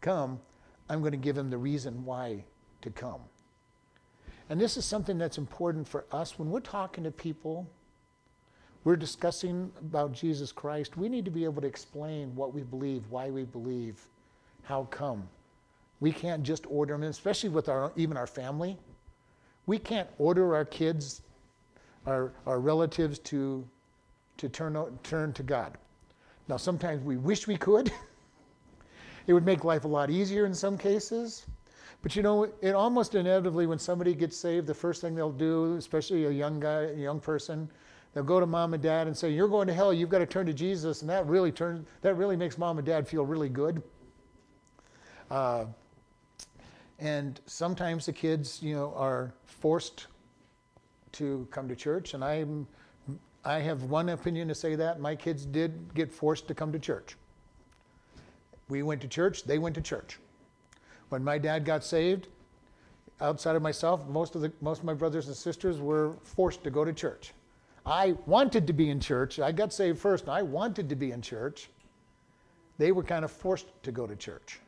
come. 0.00 0.40
I'm 0.88 1.00
going 1.00 1.12
to 1.12 1.18
give 1.18 1.36
him 1.36 1.50
the 1.50 1.58
reason 1.58 2.04
why 2.04 2.44
to 2.82 2.90
come. 2.90 3.20
And 4.50 4.60
this 4.60 4.76
is 4.76 4.84
something 4.84 5.18
that's 5.18 5.38
important 5.38 5.86
for 5.86 6.06
us 6.10 6.38
when 6.38 6.50
we're 6.50 6.60
talking 6.60 7.04
to 7.04 7.10
people, 7.10 7.68
we're 8.84 8.96
discussing 8.96 9.70
about 9.80 10.12
Jesus 10.12 10.52
Christ, 10.52 10.96
we 10.96 11.08
need 11.08 11.24
to 11.26 11.30
be 11.30 11.44
able 11.44 11.60
to 11.60 11.68
explain 11.68 12.34
what 12.34 12.54
we 12.54 12.62
believe, 12.62 13.02
why 13.10 13.28
we 13.30 13.44
believe, 13.44 14.06
how 14.62 14.84
come. 14.84 15.28
We 16.00 16.12
can't 16.12 16.42
just 16.42 16.64
order 16.68 16.94
them, 16.94 17.02
especially 17.02 17.50
with 17.50 17.68
our 17.68 17.92
even 17.96 18.16
our 18.16 18.26
family. 18.26 18.78
We 19.66 19.78
can't 19.78 20.08
order 20.18 20.54
our 20.54 20.64
kids, 20.64 21.20
our, 22.06 22.32
our 22.46 22.60
relatives 22.60 23.18
to, 23.18 23.68
to 24.38 24.48
turn, 24.48 24.98
turn 25.02 25.32
to 25.34 25.42
God. 25.42 25.76
Now, 26.48 26.56
sometimes 26.56 27.02
we 27.04 27.18
wish 27.18 27.46
we 27.46 27.56
could. 27.56 27.92
it 29.28 29.34
would 29.34 29.44
make 29.44 29.62
life 29.62 29.84
a 29.84 29.88
lot 29.88 30.10
easier 30.10 30.46
in 30.46 30.54
some 30.54 30.76
cases. 30.76 31.46
But 32.02 32.16
you 32.16 32.22
know, 32.22 32.44
it 32.62 32.74
almost 32.74 33.14
inevitably, 33.14 33.66
when 33.66 33.78
somebody 33.78 34.14
gets 34.14 34.36
saved, 34.36 34.66
the 34.66 34.74
first 34.74 35.02
thing 35.02 35.14
they'll 35.14 35.30
do, 35.30 35.76
especially 35.76 36.24
a 36.24 36.30
young 36.30 36.58
guy, 36.58 36.82
a 36.84 36.94
young 36.94 37.20
person, 37.20 37.70
they'll 38.14 38.24
go 38.24 38.40
to 38.40 38.46
mom 38.46 38.72
and 38.72 38.82
dad 38.82 39.06
and 39.06 39.16
say, 39.16 39.30
"You're 39.30 39.48
going 39.48 39.66
to 39.68 39.74
hell. 39.74 39.92
You've 39.92 40.08
got 40.08 40.20
to 40.20 40.26
turn 40.26 40.46
to 40.46 40.54
Jesus," 40.54 41.02
and 41.02 41.10
that 41.10 41.26
really 41.26 41.52
turns 41.52 41.86
that 42.00 42.14
really 42.14 42.36
makes 42.36 42.56
mom 42.56 42.78
and 42.78 42.86
dad 42.86 43.06
feel 43.06 43.26
really 43.26 43.50
good. 43.50 43.82
Uh, 45.30 45.66
and 46.98 47.40
sometimes 47.44 48.06
the 48.06 48.12
kids, 48.12 48.62
you 48.62 48.74
know, 48.74 48.94
are 48.96 49.34
forced 49.44 50.06
to 51.12 51.46
come 51.50 51.68
to 51.68 51.76
church, 51.76 52.14
and 52.14 52.24
I'm 52.24 52.66
I 53.44 53.58
have 53.58 53.84
one 53.84 54.08
opinion 54.08 54.48
to 54.48 54.54
say 54.54 54.74
that 54.76 55.00
my 55.00 55.14
kids 55.14 55.44
did 55.44 55.92
get 55.94 56.12
forced 56.12 56.48
to 56.48 56.54
come 56.54 56.72
to 56.72 56.78
church. 56.78 57.16
We 58.68 58.82
went 58.82 59.00
to 59.02 59.08
church; 59.08 59.44
they 59.44 59.58
went 59.58 59.74
to 59.76 59.80
church. 59.80 60.18
When 61.08 61.24
my 61.24 61.38
dad 61.38 61.64
got 61.64 61.84
saved, 61.84 62.28
outside 63.20 63.56
of 63.56 63.62
myself, 63.62 64.06
most 64.08 64.34
of, 64.34 64.42
the, 64.42 64.52
most 64.60 64.80
of 64.80 64.84
my 64.84 64.94
brothers 64.94 65.26
and 65.26 65.36
sisters 65.36 65.78
were 65.78 66.14
forced 66.22 66.62
to 66.64 66.70
go 66.70 66.84
to 66.84 66.92
church. 66.92 67.32
I 67.86 68.14
wanted 68.26 68.66
to 68.66 68.72
be 68.72 68.90
in 68.90 69.00
church. 69.00 69.38
I 69.38 69.52
got 69.52 69.72
saved 69.72 69.98
first, 69.98 70.24
and 70.24 70.32
I 70.32 70.42
wanted 70.42 70.88
to 70.90 70.96
be 70.96 71.12
in 71.12 71.22
church. 71.22 71.70
They 72.76 72.92
were 72.92 73.02
kind 73.02 73.24
of 73.24 73.32
forced 73.32 73.66
to 73.82 73.92
go 73.92 74.06
to 74.06 74.14
church. 74.14 74.60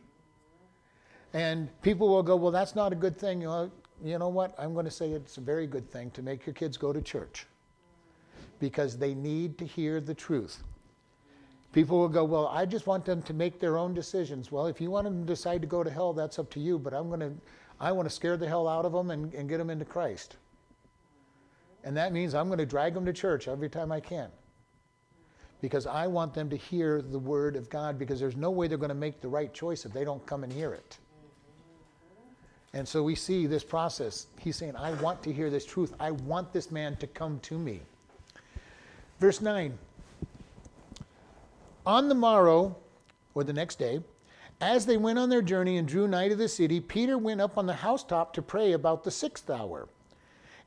And 1.32 1.68
people 1.82 2.08
will 2.08 2.22
go, 2.22 2.34
well, 2.34 2.50
that's 2.50 2.74
not 2.74 2.92
a 2.92 2.96
good 2.96 3.16
thing. 3.16 3.42
You 3.42 3.48
know, 3.48 3.70
you 4.02 4.18
know 4.18 4.28
what? 4.28 4.54
I'm 4.58 4.72
going 4.72 4.86
to 4.86 4.90
say 4.90 5.10
it's 5.10 5.36
a 5.36 5.40
very 5.40 5.66
good 5.66 5.88
thing 5.90 6.10
to 6.12 6.22
make 6.22 6.46
your 6.46 6.54
kids 6.54 6.76
go 6.76 6.92
to 6.92 7.00
church 7.00 7.46
because 8.58 8.96
they 8.96 9.14
need 9.14 9.58
to 9.58 9.64
hear 9.64 10.00
the 10.00 10.14
truth. 10.14 10.62
People 11.72 11.98
will 11.98 12.08
go, 12.08 12.24
Well, 12.24 12.48
I 12.48 12.66
just 12.66 12.86
want 12.86 13.04
them 13.04 13.22
to 13.22 13.34
make 13.34 13.60
their 13.60 13.78
own 13.78 13.94
decisions. 13.94 14.50
Well, 14.50 14.66
if 14.66 14.80
you 14.80 14.90
want 14.90 15.04
them 15.04 15.20
to 15.20 15.26
decide 15.26 15.60
to 15.60 15.66
go 15.66 15.84
to 15.84 15.90
hell, 15.90 16.12
that's 16.12 16.38
up 16.38 16.50
to 16.50 16.60
you, 16.60 16.78
but 16.78 16.92
I'm 16.92 17.08
going 17.08 17.20
to, 17.20 17.32
I 17.78 17.92
want 17.92 18.08
to 18.08 18.14
scare 18.14 18.36
the 18.36 18.48
hell 18.48 18.66
out 18.66 18.84
of 18.84 18.92
them 18.92 19.10
and, 19.10 19.32
and 19.34 19.48
get 19.48 19.58
them 19.58 19.70
into 19.70 19.84
Christ. 19.84 20.36
And 21.84 21.96
that 21.96 22.12
means 22.12 22.34
I'm 22.34 22.48
going 22.48 22.58
to 22.58 22.66
drag 22.66 22.94
them 22.94 23.06
to 23.06 23.12
church 23.12 23.48
every 23.48 23.70
time 23.70 23.92
I 23.92 24.00
can. 24.00 24.28
Because 25.60 25.86
I 25.86 26.06
want 26.06 26.34
them 26.34 26.50
to 26.50 26.56
hear 26.56 27.02
the 27.02 27.18
word 27.18 27.54
of 27.54 27.70
God, 27.70 27.98
because 27.98 28.18
there's 28.18 28.36
no 28.36 28.50
way 28.50 28.66
they're 28.66 28.78
going 28.78 28.88
to 28.88 28.94
make 28.94 29.20
the 29.20 29.28
right 29.28 29.52
choice 29.52 29.84
if 29.84 29.92
they 29.92 30.04
don't 30.04 30.24
come 30.26 30.42
and 30.42 30.52
hear 30.52 30.72
it. 30.72 30.98
And 32.72 32.86
so 32.86 33.02
we 33.02 33.14
see 33.14 33.46
this 33.46 33.64
process. 33.64 34.26
He's 34.38 34.56
saying, 34.56 34.76
I 34.76 34.92
want 35.02 35.22
to 35.24 35.32
hear 35.32 35.50
this 35.50 35.66
truth. 35.66 35.94
I 35.98 36.12
want 36.12 36.52
this 36.52 36.70
man 36.70 36.96
to 36.96 37.06
come 37.06 37.40
to 37.40 37.58
me. 37.58 37.80
Verse 39.18 39.40
9 39.40 39.76
on 41.86 42.08
the 42.08 42.14
morrow, 42.14 42.76
or 43.34 43.44
the 43.44 43.52
next 43.52 43.78
day, 43.78 44.00
as 44.60 44.84
they 44.84 44.96
went 44.96 45.18
on 45.18 45.30
their 45.30 45.42
journey 45.42 45.78
and 45.78 45.88
drew 45.88 46.06
nigh 46.06 46.28
to 46.28 46.36
the 46.36 46.48
city, 46.48 46.80
Peter 46.80 47.16
went 47.16 47.40
up 47.40 47.56
on 47.56 47.66
the 47.66 47.74
housetop 47.74 48.34
to 48.34 48.42
pray 48.42 48.72
about 48.72 49.04
the 49.04 49.10
sixth 49.10 49.48
hour. 49.48 49.88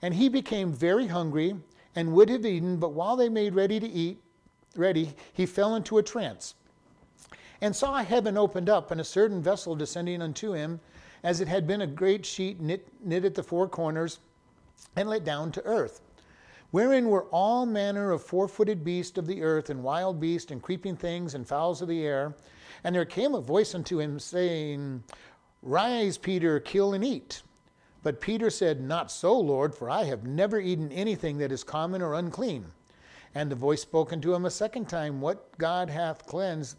And 0.02 0.15
he 0.15 0.30
became 0.30 0.73
very 0.73 1.08
hungry 1.08 1.56
and 1.95 2.13
would 2.13 2.30
have 2.30 2.45
eaten, 2.45 2.78
but 2.78 2.93
while 2.93 3.15
they 3.15 3.30
made 3.30 3.54
ready 3.54 3.80
to 3.80 3.88
eat, 3.88 4.21
ready, 4.76 5.13
he 5.32 5.45
fell 5.45 5.76
into 5.76 5.99
a 5.99 6.04
trance 6.04 6.56
and 7.62 7.76
saw 7.76 8.04
heaven 8.04 8.38
opened 8.38 8.67
up 8.67 8.91
and 8.91 8.99
a 8.99 9.06
certain 9.06 9.41
vessel 9.41 9.76
descending 9.76 10.21
unto 10.21 10.54
him, 10.54 10.80
as 11.23 11.39
it 11.39 11.47
had 11.47 11.65
been 11.65 11.82
a 11.82 11.88
great 11.88 12.26
sheet 12.26 12.60
knit, 12.60 12.88
knit 13.06 13.23
at 13.23 13.36
the 13.36 13.43
four 13.43 13.69
corners 13.69 14.19
and 14.95 15.08
let 15.08 15.23
down 15.23 15.52
to 15.52 15.63
earth 15.63 16.02
wherein 16.73 17.07
were 17.07 17.25
all 17.25 17.67
manner 17.67 18.09
of 18.09 18.23
four 18.23 18.47
footed 18.47 18.83
beasts 18.83 19.19
of 19.19 19.27
the 19.27 19.43
earth, 19.43 19.69
and 19.69 19.83
wild 19.83 20.19
beasts, 20.19 20.51
and 20.51 20.59
creeping 20.59 20.95
things, 20.95 21.36
and 21.36 21.47
fowls 21.47 21.83
of 21.83 21.88
the 21.88 22.03
air. 22.03 22.33
And 22.83 22.95
there 22.95 23.05
came 23.05 23.36
a 23.36 23.41
voice 23.41 23.75
unto 23.75 23.99
him, 23.99 24.17
saying, 24.17 25.03
Rise, 25.62 26.17
Peter, 26.17 26.59
kill 26.59 26.95
and 26.95 27.05
eat. 27.05 27.43
But 28.01 28.19
Peter 28.19 28.49
said, 28.49 28.81
Not 28.81 29.12
so, 29.12 29.39
Lord, 29.39 29.75
for 29.75 29.88
I 29.88 30.05
have 30.05 30.25
never 30.25 30.59
eaten 30.59 30.91
anything 30.91 31.38
that 31.38 31.51
is 31.51 31.63
common 31.63 32.01
or 32.01 32.15
unclean. 32.15 32.65
And 33.36 33.51
the 33.51 33.55
voice 33.55 33.83
spoke 33.83 34.12
unto 34.12 34.33
him 34.33 34.45
a 34.45 34.49
second 34.49 34.89
time, 34.89 35.21
What 35.21 35.55
God 35.59 35.91
hath 35.91 36.25
cleansed, 36.25 36.77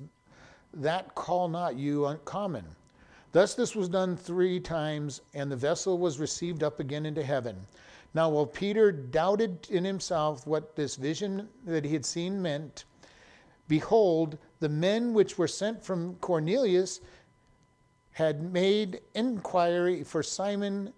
that 0.72 1.14
call 1.14 1.48
not 1.48 1.76
you 1.76 2.06
uncommon. 2.06 2.64
Thus 3.30 3.54
this 3.54 3.76
was 3.76 3.88
done 3.88 4.16
three 4.16 4.58
times, 4.58 5.20
and 5.34 5.52
the 5.52 5.56
vessel 5.56 5.98
was 5.98 6.18
received 6.18 6.64
up 6.64 6.80
again 6.80 7.06
into 7.06 7.22
heaven. 7.22 7.64
Now, 8.14 8.28
while 8.28 8.46
Peter 8.46 8.92
doubted 8.92 9.68
in 9.70 9.84
himself 9.84 10.46
what 10.46 10.76
this 10.76 10.94
vision 10.94 11.48
that 11.64 11.84
he 11.84 11.92
had 11.92 12.06
seen 12.06 12.40
meant, 12.40 12.84
behold, 13.66 14.38
the 14.60 14.68
men 14.68 15.12
which 15.12 15.36
were 15.36 15.48
sent 15.48 15.84
from 15.84 16.14
Cornelius 16.16 17.00
had 18.12 18.52
made 18.52 19.00
inquiry 19.14 20.04
for 20.04 20.22
Simon's 20.22 20.92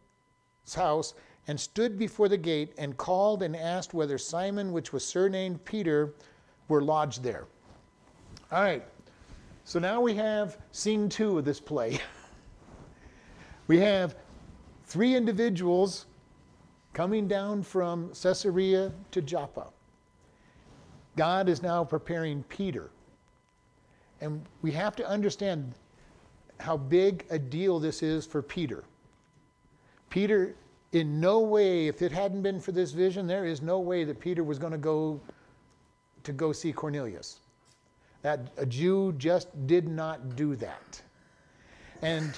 house 0.74 1.14
and 1.48 1.58
stood 1.58 1.98
before 1.98 2.28
the 2.28 2.36
gate 2.36 2.74
and 2.76 2.98
called 2.98 3.42
and 3.42 3.56
asked 3.56 3.94
whether 3.94 4.18
Simon, 4.18 4.72
which 4.72 4.92
was 4.92 5.02
surnamed 5.02 5.64
Peter, 5.64 6.12
were 6.68 6.82
lodged 6.82 7.22
there. 7.22 7.46
All 8.52 8.62
right, 8.62 8.84
so 9.64 9.78
now 9.78 10.02
we 10.02 10.14
have 10.16 10.58
scene 10.72 11.08
two 11.08 11.38
of 11.38 11.46
this 11.46 11.60
play. 11.60 11.98
we 13.68 13.78
have 13.78 14.16
three 14.84 15.14
individuals 15.14 16.04
coming 16.96 17.28
down 17.28 17.62
from 17.62 18.10
Caesarea 18.22 18.90
to 19.10 19.20
Joppa. 19.20 19.66
God 21.14 21.46
is 21.46 21.62
now 21.62 21.84
preparing 21.84 22.42
Peter. 22.44 22.88
And 24.22 24.42
we 24.62 24.72
have 24.72 24.96
to 24.96 25.06
understand 25.06 25.74
how 26.58 26.78
big 26.78 27.26
a 27.28 27.38
deal 27.38 27.78
this 27.78 28.02
is 28.02 28.24
for 28.24 28.40
Peter. 28.40 28.82
Peter, 30.08 30.54
in 30.92 31.20
no 31.20 31.40
way, 31.40 31.86
if 31.86 32.00
it 32.00 32.12
hadn't 32.12 32.40
been 32.40 32.58
for 32.58 32.72
this 32.72 32.92
vision, 32.92 33.26
there 33.26 33.44
is 33.44 33.60
no 33.60 33.78
way 33.78 34.02
that 34.04 34.18
Peter 34.18 34.42
was 34.42 34.58
going 34.58 34.72
to 34.72 34.78
go 34.78 35.20
to 36.24 36.32
go 36.32 36.50
see 36.50 36.72
Cornelius. 36.72 37.40
That 38.22 38.48
a 38.56 38.64
Jew 38.64 39.12
just 39.18 39.48
did 39.66 39.86
not 39.86 40.34
do 40.34 40.56
that. 40.56 41.02
And 42.00 42.32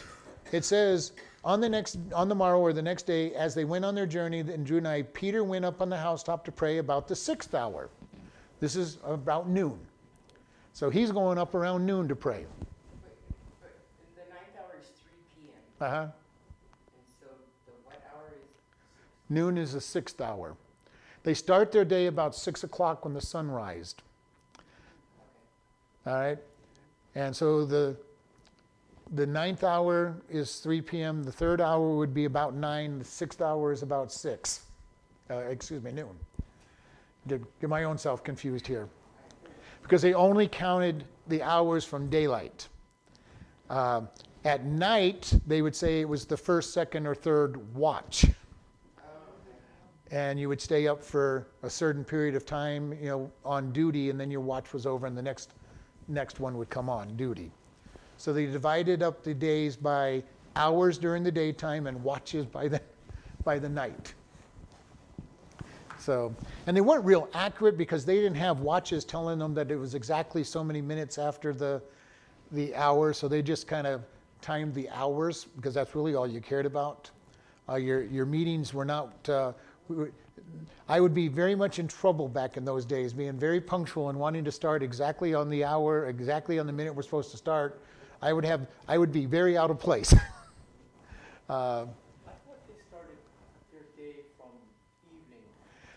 it 0.51 0.65
says 0.65 1.13
on 1.49 1.63
the 1.63 1.69
next 1.69 1.99
on 2.15 2.29
the 2.29 2.35
morrow 2.35 2.61
or 2.61 2.75
the 2.75 2.83
next 2.83 3.05
day, 3.05 3.35
as 3.35 3.55
they 3.55 3.65
went 3.65 3.83
on 3.83 3.95
their 3.95 4.07
journey, 4.07 4.41
and 4.41 4.67
drew 4.67 4.83
nigh, 4.83 5.03
Peter 5.03 5.43
went 5.43 5.65
up 5.65 5.81
on 5.81 5.89
the 5.89 5.97
housetop 5.97 6.45
to 6.45 6.53
pray 6.53 6.77
about 6.77 7.09
the 7.09 7.17
sixth 7.17 7.55
hour. 7.55 7.89
This 8.61 8.77
is 8.77 8.99
about 9.03 9.49
noon. 9.49 9.79
So 10.75 10.91
he's 10.91 11.11
going 11.11 11.39
up 11.39 11.55
around 11.55 11.87
noon 11.87 12.07
to 12.09 12.15
pray. 12.15 12.45
But, 13.03 13.17
but 13.63 13.71
the 14.15 14.31
ninth 14.31 14.55
hour 14.59 14.77
is 14.79 14.89
three 15.03 15.23
P 15.35 15.49
M. 15.49 15.87
Uh 15.87 15.91
huh. 15.91 16.07
So 17.19 17.29
the 17.65 17.73
what 17.85 18.03
hour 18.15 18.29
is? 18.29 18.49
Noon 19.31 19.57
is 19.57 19.73
the 19.73 19.81
sixth 19.81 20.21
hour. 20.21 20.55
They 21.23 21.33
start 21.33 21.73
their 21.73 21.87
day 21.87 22.09
about 22.09 22.35
six 22.35 22.63
o'clock 22.63 23.07
when 23.07 23.15
the 23.15 23.23
sun 23.23 23.51
rised. 23.51 24.03
Okay. 26.05 26.11
All 26.11 26.21
right, 26.21 26.39
and 27.15 27.35
so 27.35 27.65
the 27.65 27.97
the 29.15 29.27
ninth 29.27 29.65
hour 29.65 30.17
is 30.29 30.59
3 30.61 30.81
p.m. 30.83 31.23
The 31.23 31.33
third 31.33 31.61
hour 31.61 31.97
would 31.97 32.13
be 32.13 32.27
about 32.27 32.55
nine. 32.55 32.99
The 32.99 33.05
sixth 33.05 33.41
hour 33.41 33.73
is 33.73 33.83
about 33.83 34.13
six. 34.13 34.67
Uh, 35.31 35.39
excuse 35.39 35.83
me, 35.83 35.93
noon. 35.93 36.17
Get, 37.27 37.61
get 37.61 37.71
my 37.71 37.85
own 37.85 37.99
self 37.99 38.23
confused 38.23 38.67
here, 38.67 38.89
because 39.83 40.01
they 40.03 40.15
only 40.15 40.49
counted 40.49 41.05
the 41.27 41.43
hours 41.43 41.85
from 41.85 42.09
daylight. 42.09 42.69
Uh, 43.69 44.03
at 44.45 44.65
night, 44.65 45.33
they 45.47 45.61
would 45.63 45.77
say 45.77 46.01
it 46.01 46.09
was 46.09 46.25
the 46.25 46.37
first, 46.37 46.73
second, 46.73 47.07
or 47.07 47.15
third 47.15 47.75
watch. 47.75 48.27
And 50.11 50.41
you 50.41 50.49
would 50.49 50.61
stay 50.61 50.89
up 50.89 51.03
for 51.03 51.49
a 51.63 51.69
certain 51.69 52.03
period 52.03 52.35
of 52.35 52.47
time, 52.47 52.95
you 52.95 53.09
know, 53.11 53.31
on 53.45 53.73
duty, 53.73 54.09
and 54.09 54.19
then 54.19 54.31
your 54.31 54.41
watch 54.41 54.73
was 54.73 54.87
over, 54.87 55.07
and 55.07 55.17
the 55.17 55.23
next 55.23 55.53
next 56.11 56.41
one 56.41 56.57
would 56.57 56.71
come 56.71 56.89
on 56.89 57.15
duty. 57.17 57.53
So 58.19 58.33
they 58.33 58.47
divided 58.47 59.03
up 59.03 59.23
the 59.23 59.33
days 59.33 59.77
by 59.77 60.23
hours 60.57 60.99
during 60.99 61.23
the 61.23 61.33
daytime 61.33 61.87
and 61.87 62.03
watches 62.03 62.45
by 62.45 62.69
the 62.69 62.81
by 63.45 63.59
the 63.59 63.69
night. 63.69 64.13
So, 65.99 66.35
and 66.67 66.77
they 66.77 66.81
weren't 66.81 67.05
real 67.05 67.29
accurate 67.33 67.79
because 67.79 68.05
they 68.05 68.17
didn't 68.17 68.37
have 68.37 68.61
watches 68.61 69.05
telling 69.05 69.39
them 69.39 69.55
that 69.55 69.71
it 69.71 69.77
was 69.77 69.95
exactly 69.95 70.45
so 70.45 70.63
many 70.63 70.83
minutes 70.83 71.17
after 71.17 71.53
the 71.53 71.81
the 72.53 72.75
hour. 72.75 73.13
So 73.13 73.29
they 73.29 73.41
just 73.41 73.67
kind 73.69 73.87
of 73.87 74.03
timed 74.41 74.75
the 74.75 74.89
hours 74.91 75.45
because 75.57 75.75
that's 75.75 75.95
really 75.95 76.15
all 76.15 76.27
you 76.27 76.41
cared 76.41 76.67
about. 76.67 77.11
Uh, 77.69 77.77
your 77.77 78.03
your 78.03 78.27
meetings 78.27 78.75
were 78.75 78.85
not. 78.85 79.29
Uh, 79.29 79.53
I 80.89 81.01
would 81.01 81.15
be 81.15 81.29
very 81.29 81.55
much 81.55 81.79
in 81.79 81.87
trouble 81.87 82.29
back 82.29 82.57
in 82.57 82.65
those 82.65 82.85
days, 82.85 83.13
being 83.13 83.39
very 83.39 83.61
punctual 83.61 84.09
and 84.09 84.19
wanting 84.19 84.45
to 84.45 84.53
start 84.53 84.83
exactly 84.83 85.35
on 85.35 85.49
the 85.49 85.65
hour, 85.65 86.07
exactly 86.09 86.59
on 86.59 86.67
the 86.67 86.73
minute 86.73 86.95
we're 86.95 87.03
supposed 87.03 87.31
to 87.31 87.37
start. 87.37 87.81
I 88.21 88.33
would 88.33 88.45
have, 88.45 88.67
I 88.89 88.99
would 88.99 89.13
be 89.13 89.27
very 89.27 89.57
out 89.57 89.71
of 89.71 89.79
place. 89.79 90.13
uh, 91.49 91.53
I 91.53 91.85
thought 91.85 91.87
they 92.67 92.75
started 92.89 93.17
their 93.73 93.83
day 93.97 94.17
from 94.37 94.49
evening. 95.07 95.43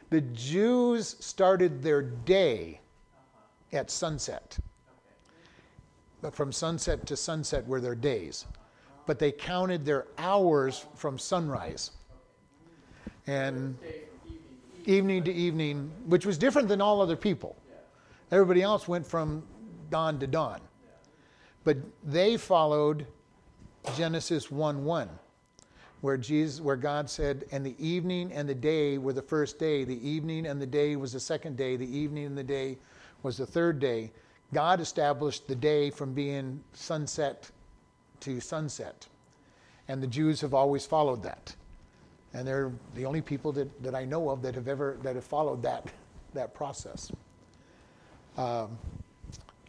the 0.09 0.21
Jews 0.35 1.15
started 1.19 1.81
their 1.81 2.01
day 2.01 2.79
at 3.73 3.89
sunset. 3.89 4.57
But 6.21 6.35
from 6.35 6.51
sunset 6.51 7.07
to 7.07 7.17
sunset 7.17 7.67
were 7.67 7.81
their 7.81 7.95
days. 7.95 8.45
But 9.07 9.17
they 9.17 9.31
counted 9.31 9.83
their 9.83 10.05
hours 10.19 10.85
from 10.93 11.17
sunrise. 11.17 11.91
And 13.25 13.79
Day 13.81 14.03
from 14.21 14.33
evening 14.33 14.43
to 14.75 14.83
evening. 14.83 14.95
evening 14.95 15.23
to 15.23 15.33
evening, 15.33 15.91
which 16.05 16.25
was 16.25 16.37
different 16.37 16.67
than 16.67 16.81
all 16.81 17.01
other 17.01 17.15
people. 17.15 17.55
Everybody 18.31 18.61
else 18.61 18.87
went 18.87 19.05
from 19.05 19.43
dawn 19.89 20.19
to 20.19 20.27
dawn. 20.27 20.61
But 21.63 21.77
they 22.03 22.37
followed 22.37 23.05
Genesis 23.95 24.49
1 24.49 24.83
1, 24.83 25.09
where, 26.01 26.17
Jesus, 26.17 26.61
where 26.61 26.75
God 26.75 27.09
said, 27.09 27.45
And 27.51 27.65
the 27.65 27.75
evening 27.85 28.31
and 28.31 28.47
the 28.47 28.55
day 28.55 28.97
were 28.97 29.13
the 29.13 29.21
first 29.21 29.59
day, 29.59 29.83
the 29.83 30.07
evening 30.07 30.45
and 30.45 30.61
the 30.61 30.65
day 30.65 30.95
was 30.95 31.13
the 31.13 31.19
second 31.19 31.57
day, 31.57 31.75
the 31.75 31.97
evening 31.97 32.25
and 32.25 32.37
the 32.37 32.43
day 32.43 32.77
was 33.23 33.37
the 33.37 33.45
third 33.45 33.79
day. 33.79 34.11
God 34.53 34.81
established 34.81 35.47
the 35.47 35.55
day 35.55 35.89
from 35.89 36.13
being 36.13 36.61
sunset 36.73 37.49
to 38.21 38.39
sunset. 38.39 39.07
And 39.87 40.01
the 40.01 40.07
Jews 40.07 40.41
have 40.41 40.53
always 40.53 40.85
followed 40.85 41.23
that 41.23 41.55
and 42.33 42.47
they're 42.47 42.71
the 42.95 43.05
only 43.05 43.21
people 43.21 43.51
that, 43.51 43.83
that 43.83 43.95
I 43.95 44.05
know 44.05 44.29
of 44.29 44.41
that 44.41 44.55
have 44.55 44.67
ever 44.67 44.97
that 45.03 45.15
have 45.15 45.23
followed 45.23 45.61
that 45.63 45.87
that 46.33 46.53
process. 46.53 47.11
Um, 48.37 48.77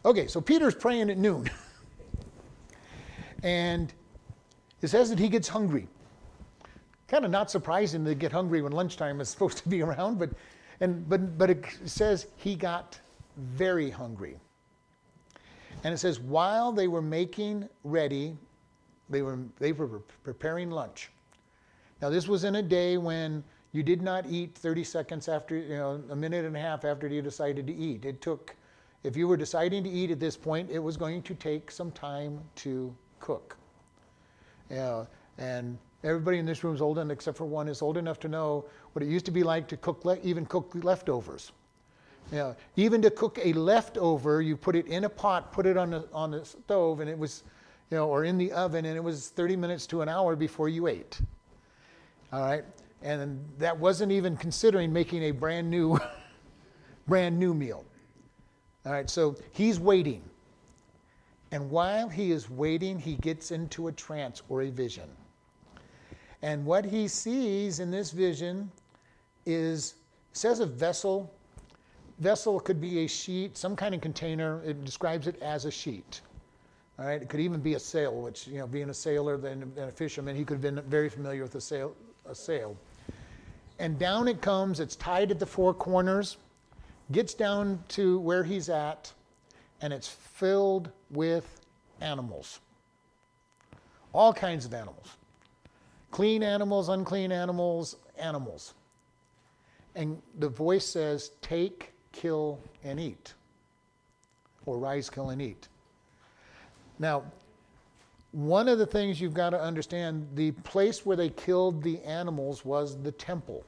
okay, 0.05 0.27
so 0.27 0.39
Peter's 0.39 0.75
praying 0.75 1.09
at 1.09 1.17
noon, 1.17 1.49
and 3.43 3.93
it 4.81 4.87
says 4.87 5.09
that 5.09 5.19
he 5.19 5.29
gets 5.29 5.47
hungry. 5.47 5.87
Kind 7.07 7.25
of 7.25 7.31
not 7.31 7.51
surprising 7.51 8.03
to 8.05 8.15
get 8.15 8.31
hungry 8.31 8.61
when 8.61 8.71
lunchtime 8.71 9.21
is 9.21 9.29
supposed 9.33 9.57
to 9.59 9.69
be 9.69 9.81
around, 9.81 10.17
but 10.17 10.31
and 10.79 11.07
but 11.07 11.37
but 11.37 11.49
it 11.49 11.65
says 11.85 12.27
he 12.37 12.55
got 12.55 12.99
very 13.37 13.89
hungry. 13.89 14.39
And 15.83 15.93
it 15.93 15.97
says 15.97 16.19
while 16.19 16.71
they 16.71 16.87
were 16.87 17.01
making 17.01 17.69
ready, 17.83 18.35
they 19.09 19.21
were 19.21 19.39
they 19.59 19.73
were 19.73 19.99
preparing 20.23 20.71
lunch. 20.71 21.11
Now, 22.03 22.09
this 22.09 22.27
was 22.27 22.43
in 22.43 22.55
a 22.55 22.61
day 22.61 22.97
when 22.97 23.45
you 23.71 23.81
did 23.81 24.01
not 24.01 24.25
eat 24.27 24.57
30 24.57 24.83
seconds 24.83 25.29
after, 25.29 25.55
you 25.55 25.77
know, 25.77 26.03
a 26.09 26.15
minute 26.17 26.43
and 26.43 26.53
a 26.53 26.59
half 26.59 26.83
after 26.83 27.07
you 27.07 27.21
decided 27.21 27.65
to 27.67 27.73
eat. 27.73 28.03
It 28.03 28.19
took, 28.19 28.57
if 29.03 29.15
you 29.15 29.25
were 29.25 29.37
deciding 29.37 29.85
to 29.85 29.89
eat 29.89 30.11
at 30.11 30.19
this 30.19 30.35
point, 30.35 30.69
it 30.69 30.79
was 30.79 30.97
going 30.97 31.21
to 31.23 31.33
take 31.33 31.71
some 31.71 31.91
time 31.91 32.41
to 32.55 32.93
cook. 33.23 33.55
Yeah, 34.69 35.05
and 35.37 35.77
everybody 36.03 36.37
in 36.37 36.45
this 36.45 36.63
room 36.63 36.75
is 36.75 36.81
old 36.81 36.97
enough, 36.97 37.13
except 37.13 37.37
for 37.37 37.45
one, 37.45 37.69
is 37.69 37.81
old 37.81 37.97
enough 37.97 38.19
to 38.19 38.27
know 38.27 38.65
what 38.91 39.01
it 39.01 39.07
used 39.07 39.25
to 39.25 39.31
be 39.31 39.43
like 39.43 39.67
to 39.69 39.77
cook, 39.77 40.03
le- 40.03 40.19
even 40.23 40.45
cook 40.45 40.71
leftovers. 40.83 41.53
Yeah, 42.31 42.53
even 42.75 43.01
to 43.01 43.09
cook 43.09 43.39
a 43.41 43.53
leftover, 43.53 44.41
you 44.41 44.57
put 44.57 44.75
it 44.75 44.87
in 44.87 45.05
a 45.05 45.09
pot, 45.09 45.53
put 45.53 45.65
it 45.65 45.77
on 45.77 45.91
the 45.91 46.07
on 46.13 46.31
the 46.31 46.43
stove, 46.43 46.99
and 46.99 47.09
it 47.09 47.17
was, 47.17 47.43
you 47.91 47.97
know, 47.97 48.09
or 48.09 48.25
in 48.25 48.37
the 48.37 48.51
oven, 48.51 48.85
and 48.85 48.97
it 48.97 49.03
was 49.03 49.29
30 49.29 49.55
minutes 49.55 49.87
to 49.87 50.01
an 50.01 50.09
hour 50.09 50.35
before 50.35 50.67
you 50.67 50.87
ate. 50.87 51.19
All 52.31 52.41
right, 52.41 52.65
and 53.01 53.39
that 53.57 53.77
wasn't 53.77 54.11
even 54.11 54.35
considering 54.35 54.91
making 54.91 55.23
a 55.23 55.31
brand 55.31 55.69
new, 55.69 55.97
brand 57.07 57.39
new 57.39 57.53
meal. 57.53 57.85
All 58.85 58.91
right, 58.91 59.09
so 59.09 59.35
he's 59.51 59.79
waiting, 59.79 60.21
and 61.53 61.69
while 61.69 62.09
he 62.09 62.31
is 62.31 62.49
waiting, 62.49 62.97
he 62.97 63.13
gets 63.13 63.51
into 63.51 63.87
a 63.87 63.91
trance 63.91 64.41
or 64.49 64.63
a 64.63 64.71
vision. 64.71 65.07
And 66.41 66.65
what 66.65 66.83
he 66.83 67.07
sees 67.07 67.79
in 67.79 67.91
this 67.91 68.09
vision 68.09 68.71
is 69.45 69.93
says 70.31 70.61
a 70.61 70.65
vessel. 70.65 71.31
Vessel 72.17 72.59
could 72.59 72.81
be 72.81 73.05
a 73.05 73.07
sheet, 73.07 73.55
some 73.55 73.75
kind 73.75 73.93
of 73.93 74.01
container. 74.01 74.63
It 74.65 74.83
describes 74.83 75.27
it 75.27 75.39
as 75.43 75.65
a 75.65 75.71
sheet. 75.71 76.21
All 76.97 77.05
right, 77.05 77.21
it 77.21 77.29
could 77.29 77.39
even 77.39 77.59
be 77.59 77.75
a 77.75 77.79
sail, 77.79 78.19
which 78.19 78.47
you 78.47 78.57
know, 78.57 78.65
being 78.65 78.89
a 78.89 78.93
sailor 78.93 79.35
and 79.45 79.77
a 79.77 79.91
fisherman, 79.91 80.35
he 80.35 80.43
could 80.43 80.55
have 80.55 80.61
been 80.61 80.81
very 80.89 81.07
familiar 81.07 81.43
with 81.43 81.53
a 81.53 81.61
sail. 81.61 81.95
A 82.25 82.33
sail, 82.33 82.75
and 83.77 83.99
down 83.99 84.27
it 84.27 84.41
comes. 84.41 84.79
It's 84.79 84.95
tied 84.95 85.29
at 85.29 85.37
the 85.37 85.45
four 85.45 85.71
corners, 85.75 86.37
gets 87.11 87.35
down 87.35 87.83
to 87.89 88.17
where 88.21 88.43
he's 88.43 88.69
at, 88.69 89.13
and 89.81 89.93
it's 89.93 90.07
filled 90.07 90.89
with 91.13 91.61
animals. 92.01 92.59
All 94.13 94.33
kinds 94.33 94.65
of 94.65 94.73
animals, 94.73 95.17
clean 96.11 96.43
animals, 96.43 96.89
unclean 96.89 97.31
animals, 97.31 97.95
animals. 98.17 98.73
And 99.95 100.21
the 100.39 100.49
voice 100.49 100.85
says, 100.85 101.31
"Take, 101.41 101.93
kill, 102.11 102.59
and 102.83 102.99
eat," 102.99 103.33
or 104.65 104.77
rise, 104.77 105.09
kill, 105.09 105.29
and 105.29 105.41
eat. 105.41 105.67
Now, 106.99 107.23
one 108.31 108.67
of 108.67 108.79
the 108.79 108.85
things 108.85 109.21
you've 109.21 109.33
got 109.33 109.51
to 109.51 109.61
understand 109.61 110.27
the 110.35 110.51
place 110.51 111.05
where 111.05 111.15
they 111.15 111.29
killed 111.29 111.83
the 111.83 112.01
animals 112.01 112.65
was 112.65 113.01
the 113.01 113.11
temple. 113.11 113.63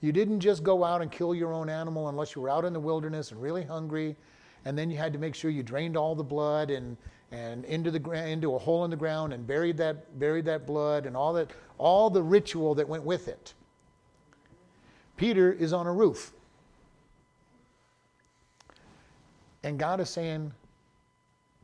You 0.00 0.12
didn't 0.12 0.40
just 0.40 0.62
go 0.62 0.84
out 0.84 1.00
and 1.00 1.10
kill 1.10 1.34
your 1.34 1.52
own 1.52 1.70
animal 1.70 2.08
unless 2.08 2.34
you 2.34 2.42
were 2.42 2.50
out 2.50 2.64
in 2.64 2.72
the 2.72 2.80
wilderness 2.80 3.30
and 3.30 3.40
really 3.40 3.62
hungry, 3.62 4.16
and 4.64 4.76
then 4.76 4.90
you 4.90 4.96
had 4.96 5.12
to 5.12 5.18
make 5.18 5.34
sure 5.34 5.50
you 5.50 5.62
drained 5.62 5.96
all 5.96 6.14
the 6.14 6.24
blood 6.24 6.70
and, 6.70 6.96
and 7.32 7.64
into, 7.64 7.90
the, 7.90 7.98
gra- 7.98 8.26
into 8.26 8.54
a 8.54 8.58
hole 8.58 8.84
in 8.84 8.90
the 8.90 8.96
ground 8.96 9.32
and 9.32 9.46
buried 9.46 9.76
that, 9.76 10.18
buried 10.18 10.44
that 10.46 10.66
blood 10.66 11.06
and 11.06 11.16
all, 11.16 11.32
that, 11.34 11.50
all 11.78 12.08
the 12.10 12.22
ritual 12.22 12.74
that 12.74 12.88
went 12.88 13.04
with 13.04 13.28
it. 13.28 13.54
Peter 15.16 15.52
is 15.52 15.72
on 15.72 15.86
a 15.86 15.92
roof. 15.92 16.32
And 19.62 19.78
God 19.78 20.00
is 20.00 20.10
saying, 20.10 20.52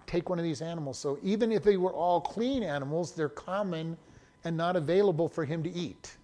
take 0.06 0.28
one 0.28 0.38
of 0.38 0.44
these 0.44 0.62
animals. 0.62 0.98
So 0.98 1.18
even 1.22 1.52
if 1.52 1.62
they 1.62 1.76
were 1.76 1.92
all 1.92 2.20
clean 2.20 2.62
animals, 2.62 3.12
they're 3.12 3.28
common 3.28 3.96
and 4.44 4.56
not 4.56 4.76
available 4.76 5.28
for 5.28 5.44
him 5.44 5.62
to 5.62 5.70
eat. 5.70 6.16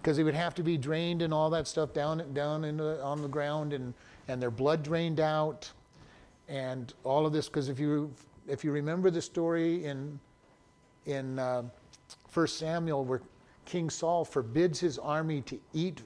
Because 0.00 0.16
they 0.16 0.22
would 0.22 0.34
have 0.34 0.54
to 0.54 0.62
be 0.62 0.78
drained 0.78 1.22
and 1.22 1.34
all 1.34 1.50
that 1.50 1.66
stuff 1.66 1.92
down 1.92 2.32
down 2.32 2.62
the, 2.62 3.02
on 3.02 3.20
the 3.20 3.28
ground 3.28 3.72
and, 3.72 3.92
and 4.28 4.40
their 4.40 4.50
blood 4.50 4.82
drained 4.82 5.20
out 5.20 5.70
and 6.48 6.94
all 7.04 7.26
of 7.26 7.32
this. 7.32 7.48
Because 7.48 7.68
if 7.68 7.80
you 7.80 8.12
if 8.46 8.64
you 8.64 8.72
remember 8.72 9.10
the 9.10 9.22
story 9.22 9.84
in 9.84 10.18
in 11.06 11.38
uh, 11.38 11.62
1 12.32 12.46
Samuel, 12.46 13.04
where 13.04 13.22
King 13.64 13.90
Saul 13.90 14.24
forbids 14.24 14.78
his 14.78 14.98
army 14.98 15.40
to 15.42 15.58
eat 15.72 16.02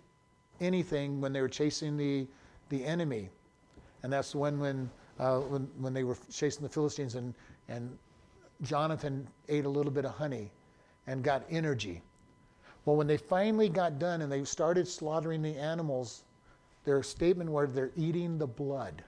anything 0.61 1.21
when 1.21 1.33
they 1.33 1.41
were 1.41 1.49
chasing 1.49 1.97
the 1.97 2.27
the 2.69 2.85
enemy, 2.85 3.29
and 4.03 4.13
that's 4.13 4.35
when 4.35 4.59
when 4.59 4.91
uh, 5.19 5.41
when, 5.41 5.69
when 5.79 5.93
they 5.93 6.05
were 6.05 6.17
chasing 6.31 6.63
the 6.63 6.69
Philistines, 6.69 7.17
and 7.17 7.35
and 7.69 7.97
Jonathan 8.63 9.27
ate 9.49 9.65
a 9.65 9.69
little 9.69 9.93
bit 9.93 10.05
of 10.05 10.13
honey, 10.13 10.51
and 11.07 11.23
got 11.23 11.43
energy. 11.51 12.03
Well, 12.85 12.97
when 12.97 13.07
they 13.07 13.17
finally 13.17 13.69
got 13.69 14.01
done 14.01 14.23
and 14.23 14.33
they 14.33 14.43
started 14.45 14.89
slaughtering 14.89 15.41
the 15.41 15.57
animals, 15.57 16.25
their 16.85 17.03
statement 17.03 17.51
where 17.51 17.67
they're 17.67 17.93
eating 17.97 18.39
the 18.39 18.47
blood. 18.47 19.05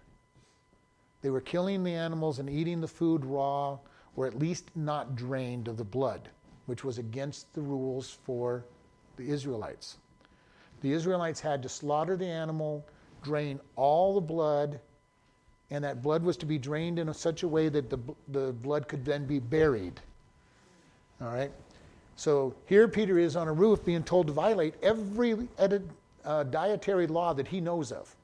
They 1.22 1.30
were 1.30 1.40
killing 1.40 1.82
the 1.82 1.94
animals 1.94 2.38
and 2.38 2.48
eating 2.50 2.80
the 2.80 2.88
food 2.88 3.24
raw, 3.24 3.78
or 4.16 4.26
at 4.26 4.38
least 4.38 4.70
not 4.76 5.16
drained 5.16 5.68
of 5.68 5.76
the 5.76 5.84
blood, 5.84 6.28
which 6.66 6.84
was 6.84 6.98
against 6.98 7.52
the 7.54 7.62
rules 7.62 8.18
for 8.24 8.64
the 9.16 9.30
Israelites. 9.30 9.96
The 10.82 10.92
Israelites 10.92 11.40
had 11.40 11.62
to 11.62 11.68
slaughter 11.68 12.16
the 12.16 12.26
animal, 12.26 12.84
drain 13.22 13.58
all 13.74 14.14
the 14.14 14.20
blood, 14.20 14.80
and 15.70 15.82
that 15.82 16.02
blood 16.02 16.22
was 16.22 16.36
to 16.36 16.46
be 16.46 16.58
drained 16.58 16.98
in 16.98 17.12
such 17.14 17.42
a 17.42 17.48
way 17.48 17.68
that 17.70 17.88
the, 17.88 17.98
the 18.28 18.52
blood 18.52 18.86
could 18.86 19.04
then 19.04 19.24
be 19.24 19.38
buried. 19.38 20.00
All 21.20 21.28
right? 21.28 21.50
So 22.16 22.54
here 22.66 22.86
Peter 22.86 23.18
is 23.18 23.34
on 23.34 23.48
a 23.48 23.52
roof 23.52 23.84
being 23.84 24.02
told 24.02 24.26
to 24.28 24.32
violate 24.32 24.74
every 24.82 25.48
uh, 26.24 26.44
dietary 26.44 27.06
law 27.06 27.32
that 27.34 27.48
he 27.48 27.60
knows 27.60 27.92
of. 27.92 28.14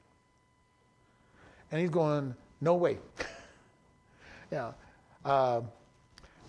And 1.71 1.79
he's 1.79 1.89
going, 1.89 2.35
no 2.59 2.75
way. 2.75 2.97
yeah. 4.51 4.71
Uh, 5.23 5.61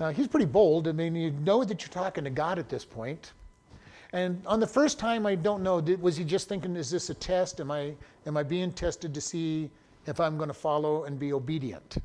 now 0.01 0.11
he's 0.11 0.29
pretty 0.29 0.47
bold. 0.47 0.89
I 0.89 0.93
mean, 0.93 1.15
you 1.15 1.31
know 1.31 1.65
that 1.65 1.83
you're 1.83 1.89
talking 1.89 2.25
to 2.25 2.31
God 2.31 2.59
at 2.59 2.69
this 2.69 2.85
point. 2.85 3.33
And 4.13 4.43
on 4.47 4.61
the 4.61 4.67
first 4.67 4.99
time, 4.99 5.27
I 5.27 5.35
don't 5.35 5.63
know, 5.63 5.81
did, 5.81 6.01
was 6.03 6.17
he 6.17 6.25
just 6.25 6.49
thinking, 6.49 6.77
is 6.77 6.91
this 6.91 7.09
a 7.09 7.15
test? 7.15 7.61
Am 7.61 7.71
I, 7.71 7.95
am 8.27 8.37
I 8.37 8.43
being 8.43 8.73
tested 8.73 9.15
to 9.15 9.21
see 9.21 9.71
if 10.07 10.21
I'm 10.21 10.37
going 10.37 10.49
to 10.49 10.55
follow 10.55 11.05
and 11.05 11.19
be 11.19 11.33
obedient? 11.33 11.97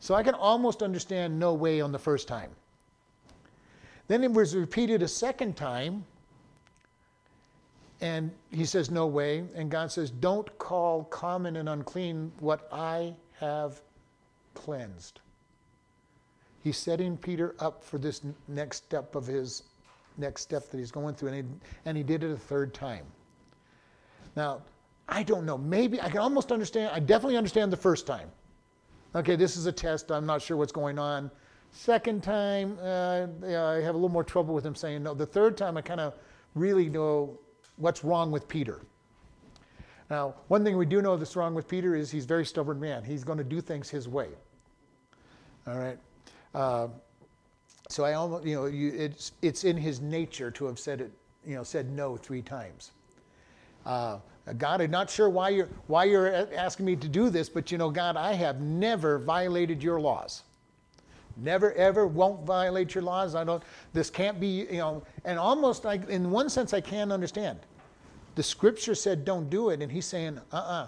So 0.00 0.14
I 0.14 0.22
can 0.22 0.34
almost 0.34 0.82
understand 0.82 1.38
no 1.38 1.52
way 1.52 1.80
on 1.80 1.92
the 1.92 1.98
first 1.98 2.28
time. 2.28 2.50
Then 4.08 4.24
it 4.24 4.32
was 4.32 4.56
repeated 4.56 5.02
a 5.02 5.08
second 5.08 5.56
time, 5.56 6.04
and 8.02 8.32
he 8.50 8.66
says, 8.66 8.90
No 8.90 9.06
way. 9.06 9.44
And 9.54 9.70
God 9.70 9.90
says, 9.90 10.10
Don't 10.10 10.58
call 10.58 11.04
common 11.04 11.56
and 11.56 11.68
unclean 11.68 12.32
what 12.40 12.68
I 12.70 13.14
have 13.38 13.80
cleansed. 14.54 15.20
He's 16.62 16.76
setting 16.76 17.16
Peter 17.16 17.54
up 17.58 17.82
for 17.82 17.98
this 17.98 18.20
next 18.48 18.84
step 18.84 19.14
of 19.14 19.26
his 19.26 19.62
next 20.18 20.42
step 20.42 20.70
that 20.70 20.76
he's 20.76 20.90
going 20.90 21.14
through, 21.14 21.28
and 21.28 21.36
he, 21.36 21.68
and 21.86 21.96
he 21.96 22.02
did 22.02 22.22
it 22.22 22.30
a 22.30 22.36
third 22.36 22.74
time. 22.74 23.06
Now, 24.36 24.60
I 25.08 25.22
don't 25.22 25.46
know. 25.46 25.56
Maybe 25.56 26.00
I 26.00 26.08
can 26.08 26.18
almost 26.18 26.52
understand. 26.52 26.90
I 26.92 26.98
definitely 26.98 27.36
understand 27.36 27.72
the 27.72 27.78
first 27.78 28.06
time. 28.06 28.28
Okay, 29.14 29.36
this 29.36 29.56
is 29.56 29.66
a 29.66 29.72
test. 29.72 30.10
I'm 30.10 30.26
not 30.26 30.42
sure 30.42 30.56
what's 30.56 30.72
going 30.72 30.98
on. 30.98 31.30
Second 31.70 32.22
time, 32.22 32.78
uh, 32.82 33.26
yeah, 33.46 33.64
I 33.64 33.80
have 33.80 33.94
a 33.94 33.98
little 33.98 34.08
more 34.08 34.24
trouble 34.24 34.54
with 34.54 34.64
him 34.64 34.74
saying 34.74 35.02
no. 35.02 35.14
The 35.14 35.26
third 35.26 35.56
time, 35.56 35.76
I 35.76 35.82
kind 35.82 36.00
of 36.00 36.14
really 36.54 36.88
know 36.88 37.38
what's 37.82 38.04
wrong 38.04 38.30
with 38.30 38.48
Peter. 38.48 38.80
Now, 40.08 40.34
one 40.48 40.62
thing 40.64 40.76
we 40.76 40.86
do 40.86 41.02
know 41.02 41.16
that's 41.16 41.36
wrong 41.36 41.54
with 41.54 41.66
Peter 41.66 41.94
is 41.94 42.10
he's 42.10 42.24
a 42.24 42.28
very 42.28 42.46
stubborn 42.46 42.78
man. 42.78 43.02
He's 43.02 43.24
going 43.24 43.38
to 43.38 43.44
do 43.44 43.60
things 43.60 43.90
his 43.90 44.08
way. 44.08 44.28
All 45.66 45.78
right. 45.78 45.98
Uh, 46.54 46.88
so 47.88 48.04
I 48.04 48.14
almost, 48.14 48.46
you 48.46 48.54
know, 48.54 48.66
you, 48.66 48.92
it's 48.96 49.32
it's 49.42 49.64
in 49.64 49.76
his 49.76 50.00
nature 50.00 50.50
to 50.52 50.64
have 50.66 50.78
said 50.78 51.00
it, 51.00 51.12
you 51.46 51.56
know, 51.56 51.62
said 51.62 51.90
no 51.90 52.16
three 52.16 52.42
times. 52.42 52.92
Uh, 53.84 54.18
God, 54.58 54.80
I'm 54.80 54.90
not 54.90 55.10
sure 55.10 55.28
why 55.28 55.48
you're 55.48 55.68
why 55.88 56.04
you're 56.04 56.32
asking 56.54 56.86
me 56.86 56.94
to 56.96 57.08
do 57.08 57.30
this, 57.30 57.48
but 57.48 57.72
you 57.72 57.78
know, 57.78 57.90
God, 57.90 58.16
I 58.16 58.34
have 58.34 58.60
never 58.60 59.18
violated 59.18 59.82
your 59.82 60.00
laws. 60.00 60.42
Never, 61.36 61.72
ever, 61.72 62.06
won't 62.06 62.44
violate 62.44 62.94
your 62.94 63.02
laws. 63.02 63.34
I 63.34 63.44
don't, 63.44 63.62
this 63.92 64.10
can't 64.10 64.38
be, 64.38 64.66
you 64.70 64.78
know, 64.78 65.02
and 65.24 65.38
almost 65.38 65.84
like, 65.84 66.08
in 66.08 66.30
one 66.30 66.50
sense, 66.50 66.74
I 66.74 66.80
can 66.80 67.10
understand. 67.10 67.58
The 68.34 68.42
scripture 68.42 68.94
said 68.94 69.24
don't 69.24 69.50
do 69.50 69.70
it, 69.70 69.82
and 69.82 69.92
he's 69.92 70.06
saying, 70.06 70.38
uh 70.52 70.56
uh-uh, 70.56 70.82
uh, 70.84 70.86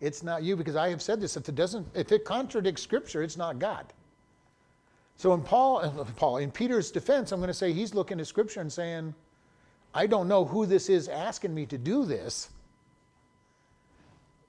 it's 0.00 0.22
not 0.22 0.42
you 0.42 0.56
because 0.56 0.76
I 0.76 0.88
have 0.90 1.00
said 1.00 1.20
this. 1.20 1.36
If 1.36 1.48
it 1.48 1.54
doesn't, 1.54 1.86
if 1.94 2.10
it 2.12 2.24
contradicts 2.24 2.82
scripture, 2.82 3.22
it's 3.22 3.36
not 3.36 3.58
God. 3.58 3.92
So 5.16 5.32
in 5.34 5.42
Paul, 5.42 5.78
uh, 5.78 6.04
Paul, 6.16 6.38
in 6.38 6.50
Peter's 6.50 6.90
defense, 6.90 7.30
I'm 7.30 7.38
going 7.38 7.48
to 7.48 7.54
say 7.54 7.72
he's 7.72 7.94
looking 7.94 8.18
at 8.18 8.26
scripture 8.26 8.60
and 8.60 8.72
saying, 8.72 9.14
I 9.94 10.06
don't 10.06 10.26
know 10.26 10.44
who 10.44 10.66
this 10.66 10.88
is 10.88 11.08
asking 11.08 11.54
me 11.54 11.66
to 11.66 11.78
do 11.78 12.04
this, 12.04 12.50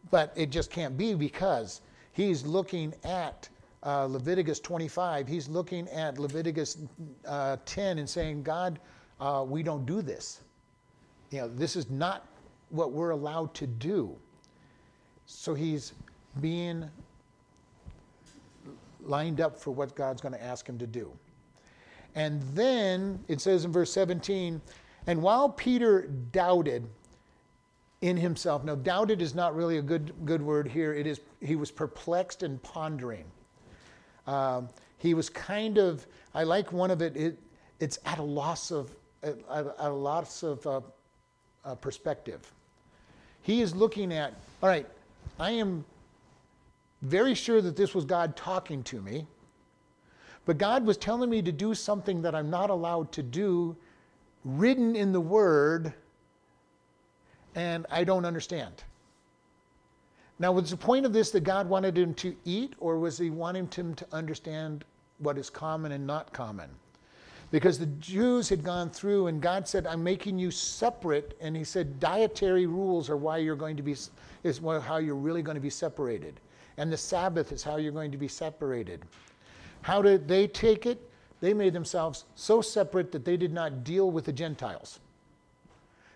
but 0.10 0.34
it 0.36 0.50
just 0.50 0.72
can't 0.72 0.98
be 0.98 1.14
because 1.14 1.82
he's 2.14 2.46
looking 2.46 2.94
at 3.04 3.50
uh, 3.84 4.06
Leviticus 4.06 4.60
25, 4.60 5.28
he's 5.28 5.50
looking 5.50 5.88
at 5.90 6.18
Leviticus 6.18 6.78
uh, 7.28 7.58
10 7.66 8.00
and 8.00 8.10
saying, 8.10 8.42
God, 8.42 8.80
uh, 9.20 9.44
we 9.48 9.62
don't 9.62 9.86
do 9.86 10.02
this. 10.02 10.42
You 11.34 11.42
know, 11.42 11.48
this 11.48 11.76
is 11.76 11.90
not 11.90 12.28
what 12.70 12.92
we're 12.92 13.10
allowed 13.10 13.56
to 13.56 13.66
do. 13.66 14.16
So 15.26 15.56
he's 15.56 15.94
being 16.42 16.88
lined 19.02 19.42
up 19.42 19.60
for 19.60 19.72
what 19.72 19.96
God's 19.96 20.22
going 20.22 20.36
to 20.36 20.44
ask 20.44 20.70
him 20.70 20.78
to 20.78 20.86
do. 20.86 21.12
And 22.14 22.44
then 22.54 23.20
it 23.28 23.42
says 23.42 23.66
in 23.66 23.72
verse 23.72 23.92
17, 23.92 24.62
and 25.08 25.24
while 25.24 25.50
Peter 25.50 26.04
doubted 26.32 26.88
in 28.02 28.16
himself, 28.16 28.64
now 28.64 28.76
doubted 28.76 29.20
is 29.20 29.34
not 29.34 29.56
really 29.56 29.80
a 29.80 29.82
good, 29.82 30.14
good 30.26 30.42
word 30.42 30.68
here, 30.68 30.94
it 30.94 31.08
is 31.08 31.20
he 31.42 31.56
was 31.56 31.72
perplexed 31.72 32.44
and 32.44 32.62
pondering. 32.62 33.26
Um, 34.28 34.70
he 35.00 35.16
was 35.16 35.32
kind 35.32 35.80
of, 35.80 36.06
I 36.36 36.44
like 36.44 36.72
one 36.72 36.92
of 36.92 37.02
it, 37.02 37.18
it 37.18 37.40
it's 37.80 37.98
at 38.06 38.20
a 38.20 38.24
loss 38.24 38.70
of, 38.70 38.96
at, 39.24 39.40
at 39.50 39.66
a 39.80 39.90
loss 39.90 40.44
of 40.44 40.68
uh, 40.68 40.82
uh, 41.66 41.76
perspective. 41.76 42.52
He 43.42 43.62
is 43.62 43.76
looking 43.76 44.14
at, 44.14 44.34
all 44.62 44.70
right, 44.70 44.88
I 45.40 45.52
am 45.52 45.84
very 47.02 47.36
sure 47.36 47.62
that 47.62 47.76
this 47.76 47.94
was 47.94 48.06
God 48.06 48.36
talking 48.36 48.84
to 48.84 49.02
me, 49.02 49.28
but 50.46 50.58
God 50.58 50.86
was 50.86 50.98
telling 50.98 51.30
me 51.30 51.42
to 51.42 51.52
do 51.52 51.74
something 51.74 52.22
that 52.22 52.36
I'm 52.36 52.50
not 52.50 52.70
allowed 52.70 53.12
to 53.14 53.24
do, 53.24 53.76
written 54.46 54.96
in 54.96 55.12
the 55.12 55.22
Word, 55.22 55.94
and 57.56 57.86
I 57.92 58.04
don't 58.04 58.26
understand. 58.26 58.84
Now, 60.40 60.52
was 60.52 60.72
the 60.72 60.78
point 60.78 61.06
of 61.06 61.14
this 61.14 61.32
that 61.32 61.44
God 61.44 61.70
wanted 61.70 61.98
him 61.98 62.14
to 62.16 62.36
eat, 62.44 62.74
or 62.80 62.98
was 62.98 63.18
he 63.18 63.30
wanting 63.30 63.70
him 63.70 63.94
to 63.96 64.08
understand 64.12 64.84
what 65.20 65.38
is 65.38 65.50
common 65.50 65.92
and 65.92 66.06
not 66.08 66.34
common? 66.34 66.70
Because 67.54 67.78
the 67.78 67.86
Jews 67.86 68.50
had 68.50 68.64
gone 68.64 68.90
through, 68.90 69.28
and 69.28 69.40
God 69.40 69.68
said, 69.68 69.86
I'm 69.86 70.04
making 70.04 70.40
you 70.40 70.50
separate. 70.50 71.38
And 71.40 71.56
he 71.56 71.64
said, 71.64 72.00
dietary 72.00 72.66
rules 72.66 73.12
are 73.12 73.16
why 73.16 73.38
you're 73.38 73.56
going 73.56 73.78
to 73.78 73.84
be, 73.84 73.96
is 74.42 74.58
how 74.58 74.98
you're 74.98 75.14
really 75.14 75.44
going 75.44 75.54
to 75.54 75.62
be 75.62 75.70
separated. 75.70 76.40
And 76.78 76.92
the 76.92 76.98
Sabbath 76.98 77.52
is 77.52 77.62
how 77.62 77.76
you're 77.76 77.92
going 77.92 78.12
to 78.12 78.18
be 78.18 78.28
separated. 78.28 79.04
How 79.84 80.02
did 80.02 80.28
they 80.28 80.48
take 80.48 80.88
it? 80.88 81.12
They 81.42 81.54
made 81.54 81.74
themselves 81.74 82.26
so 82.34 82.60
separate 82.60 83.12
that 83.12 83.24
they 83.24 83.38
did 83.38 83.54
not 83.54 83.84
deal 83.84 84.10
with 84.10 84.26
the 84.26 84.34
Gentiles. 84.34 85.00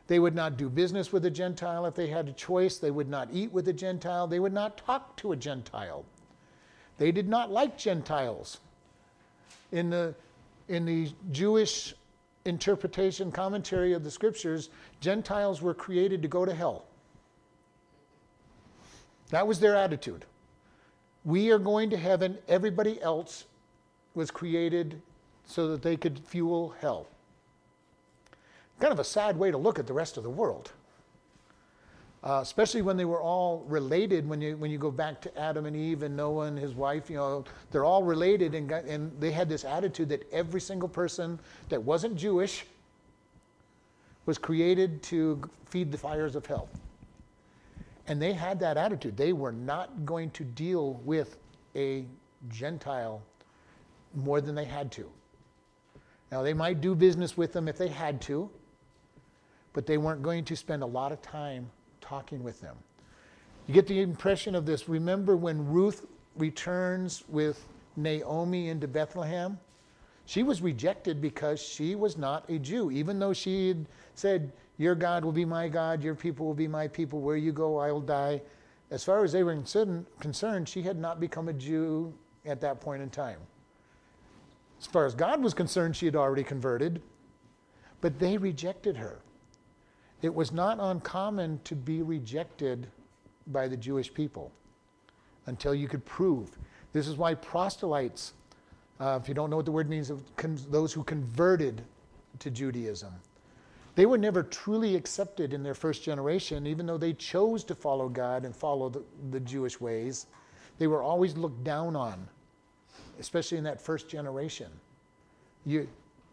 They 0.07 0.17
would 0.17 0.33
not 0.33 0.57
do 0.57 0.69
business 0.69 1.13
with 1.13 1.23
a 1.25 1.29
Gentile 1.29 1.85
if 1.85 1.93
they 1.93 2.07
had 2.07 2.27
a 2.27 2.33
choice. 2.33 2.79
They 2.79 2.89
would 2.89 3.09
not 3.09 3.29
eat 3.31 3.51
with 3.51 3.67
a 3.67 3.73
Gentile. 3.73 4.25
They 4.25 4.39
would 4.39 4.53
not 4.53 4.75
talk 4.75 5.15
to 5.17 5.33
a 5.33 5.35
Gentile. 5.35 6.03
They 6.97 7.11
did 7.11 7.29
not 7.29 7.51
like 7.51 7.77
Gentiles. 7.77 8.57
In 9.71 9.91
the, 9.91 10.15
in 10.67 10.85
the 10.85 11.09
Jewish 11.31 11.95
interpretation, 12.45 13.31
commentary 13.31 13.93
of 13.93 14.03
the 14.03 14.11
scriptures, 14.11 14.69
Gentiles 15.01 15.61
were 15.61 15.73
created 15.73 16.21
to 16.21 16.27
go 16.27 16.45
to 16.45 16.53
hell. 16.53 16.85
That 19.29 19.45
was 19.45 19.59
their 19.59 19.75
attitude. 19.75 20.25
We 21.25 21.51
are 21.51 21.59
going 21.59 21.89
to 21.89 21.97
heaven, 21.97 22.37
everybody 22.47 23.01
else 23.01 23.45
was 24.15 24.31
created 24.31 25.01
so 25.45 25.67
that 25.69 25.81
they 25.81 25.97
could 25.97 26.19
fuel 26.19 26.73
hell 26.79 27.07
kind 28.79 28.93
of 28.93 28.99
a 28.99 29.03
sad 29.03 29.37
way 29.37 29.51
to 29.51 29.57
look 29.57 29.79
at 29.79 29.87
the 29.87 29.93
rest 29.93 30.17
of 30.17 30.23
the 30.23 30.29
world. 30.29 30.71
Uh, 32.23 32.39
especially 32.41 32.81
when 32.81 32.97
they 32.97 33.05
were 33.05 33.21
all 33.21 33.63
related. 33.67 34.27
When 34.27 34.41
you 34.41 34.57
when 34.57 34.71
you 34.71 34.77
go 34.77 34.89
back 34.91 35.21
to 35.21 35.37
Adam 35.37 35.65
and 35.65 35.75
Eve 35.75 36.01
and 36.03 36.17
Noah 36.17 36.47
and 36.47 36.57
his 36.57 36.73
wife, 36.73 37.09
you 37.09 37.17
know 37.17 37.45
they're 37.71 37.85
all 37.85 38.03
related, 38.03 38.55
and 38.55 38.67
got, 38.67 38.85
and 38.85 39.11
they 39.19 39.31
had 39.31 39.47
this 39.47 39.63
attitude 39.63 40.09
that 40.09 40.27
every 40.31 40.59
single 40.59 40.89
person 40.89 41.39
that 41.69 41.81
wasn't 41.81 42.15
Jewish 42.15 42.65
was 44.25 44.37
created 44.37 45.01
to 45.03 45.41
feed 45.65 45.91
the 45.91 45.97
fires 45.97 46.35
of 46.35 46.45
hell. 46.45 46.69
And 48.07 48.21
they 48.21 48.33
had 48.33 48.59
that 48.59 48.77
attitude. 48.77 49.17
They 49.17 49.33
were 49.33 49.51
not 49.51 50.05
going 50.05 50.31
to 50.31 50.43
deal 50.43 50.93
with 51.05 51.37
a 51.75 52.05
Gentile 52.49 53.21
more 54.15 54.41
than 54.41 54.55
they 54.55 54.65
had 54.65 54.91
to. 54.93 55.09
Now, 56.31 56.41
they 56.41 56.53
might 56.53 56.81
do 56.81 56.93
business 56.93 57.37
with 57.37 57.53
them 57.53 57.67
if 57.67 57.77
they 57.77 57.87
had 57.87 58.21
to, 58.21 58.49
but 59.73 59.85
they 59.85 59.97
weren't 59.97 60.21
going 60.21 60.43
to 60.45 60.55
spend 60.55 60.83
a 60.83 60.85
lot 60.85 61.11
of 61.11 61.21
time 61.21 61.69
talking 62.07 62.43
with 62.43 62.61
them. 62.61 62.75
You 63.67 63.73
get 63.73 63.87
the 63.87 64.01
impression 64.01 64.55
of 64.55 64.65
this. 64.65 64.87
Remember 64.87 65.35
when 65.35 65.67
Ruth 65.67 66.05
returns 66.37 67.23
with 67.27 67.67
Naomi 67.97 68.69
into 68.69 68.87
Bethlehem? 68.87 69.59
She 70.25 70.43
was 70.43 70.61
rejected 70.61 71.21
because 71.21 71.61
she 71.61 71.95
was 71.95 72.17
not 72.17 72.49
a 72.49 72.59
Jew, 72.59 72.91
even 72.91 73.19
though 73.19 73.33
she 73.33 73.69
had 73.69 73.85
said, 74.15 74.51
Your 74.77 74.95
God 74.95 75.25
will 75.25 75.31
be 75.31 75.45
my 75.45 75.67
God, 75.67 76.03
your 76.03 76.15
people 76.15 76.45
will 76.45 76.53
be 76.53 76.67
my 76.67 76.87
people, 76.87 77.19
where 77.19 77.37
you 77.37 77.51
go, 77.51 77.77
I 77.77 77.91
will 77.91 78.01
die. 78.01 78.41
As 78.89 79.03
far 79.03 79.23
as 79.23 79.33
they 79.33 79.43
were 79.43 79.61
concerned, 80.19 80.69
she 80.69 80.81
had 80.81 80.97
not 80.97 81.19
become 81.19 81.49
a 81.49 81.53
Jew 81.53 82.13
at 82.45 82.61
that 82.61 82.79
point 82.79 83.01
in 83.01 83.09
time. 83.09 83.39
As 84.79 84.87
far 84.87 85.05
as 85.05 85.13
God 85.13 85.41
was 85.41 85.53
concerned, 85.53 85.95
she 85.95 86.05
had 86.05 86.15
already 86.15 86.43
converted, 86.43 87.01
but 87.99 88.19
they 88.19 88.37
rejected 88.37 88.95
her. 88.95 89.19
It 90.21 90.33
was 90.33 90.51
not 90.51 90.77
uncommon 90.79 91.59
to 91.63 91.75
be 91.75 92.01
rejected 92.01 92.87
by 93.47 93.67
the 93.67 93.77
Jewish 93.77 94.13
people 94.13 94.51
until 95.45 95.73
you 95.73 95.87
could 95.87 96.03
prove. 96.05 96.57
This 96.93 97.07
is 97.07 97.17
why 97.17 97.35
proselytes, 97.35 98.33
uh, 98.99 99.19
if 99.21 99.27
you 99.27 99.33
don't 99.33 99.49
know 99.49 99.57
what 99.57 99.65
the 99.65 99.71
word 99.71 99.89
means, 99.89 100.11
those 100.69 100.93
who 100.93 101.03
converted 101.03 101.81
to 102.39 102.49
Judaism, 102.49 103.13
they 103.95 104.05
were 104.05 104.17
never 104.17 104.43
truly 104.43 104.95
accepted 104.95 105.53
in 105.53 105.63
their 105.63 105.73
first 105.73 106.03
generation, 106.03 106.67
even 106.67 106.85
though 106.85 106.99
they 106.99 107.13
chose 107.13 107.63
to 107.63 107.73
follow 107.73 108.07
God 108.09 108.45
and 108.45 108.55
follow 108.55 108.89
the, 108.89 109.03
the 109.31 109.39
Jewish 109.39 109.81
ways. 109.81 110.27
They 110.77 110.85
were 110.85 111.01
always 111.01 111.35
looked 111.35 111.63
down 111.63 111.95
on, 111.95 112.27
especially 113.19 113.57
in 113.57 113.63
that 113.63 113.81
first 113.81 114.07
generation. 114.07 114.69
You, 115.65 115.87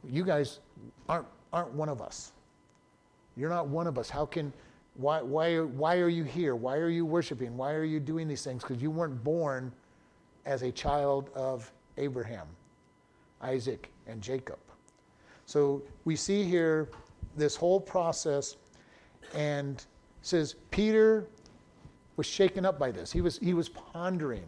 you 0.07 0.24
guys 0.24 0.61
aren't, 1.09 1.26
aren't 1.55 1.72
one 1.72 1.89
of 1.89 2.03
us. 2.03 2.32
You're 3.37 3.51
not 3.51 3.68
one 3.68 3.87
of 3.87 3.99
us. 3.99 4.09
How 4.11 4.26
can, 4.26 4.53
why, 4.95 5.22
why, 5.22 5.61
why 5.61 5.99
are 5.99 6.09
you 6.09 6.24
here? 6.24 6.55
Why 6.55 6.76
are 6.76 6.89
you 6.89 7.05
worshiping? 7.05 7.57
Why 7.57 7.72
are 7.72 7.85
you 7.85 8.01
doing 8.01 8.28
these 8.28 8.45
things? 8.45 8.62
Because 8.62 8.82
you 8.82 8.91
weren't 8.91 9.22
born 9.24 9.72
as 10.47 10.62
a 10.62 10.70
child 10.70 11.30
of 11.35 11.70
Abraham, 11.97 12.47
Isaac, 13.41 13.91
and 14.07 14.20
Jacob. 14.20 14.59
So 15.47 15.82
we 16.05 16.16
see 16.16 16.45
here 16.45 16.89
this 17.37 17.57
whole 17.57 17.80
process 17.80 18.57
and 19.35 19.85
says 20.22 20.55
Peter 20.70 21.26
was 22.16 22.26
shaken 22.26 22.64
up 22.64 22.78
by 22.78 22.91
this. 22.91 23.11
He 23.11 23.20
was, 23.20 23.39
he 23.39 23.55
was 23.55 23.68
pondering. 23.68 24.45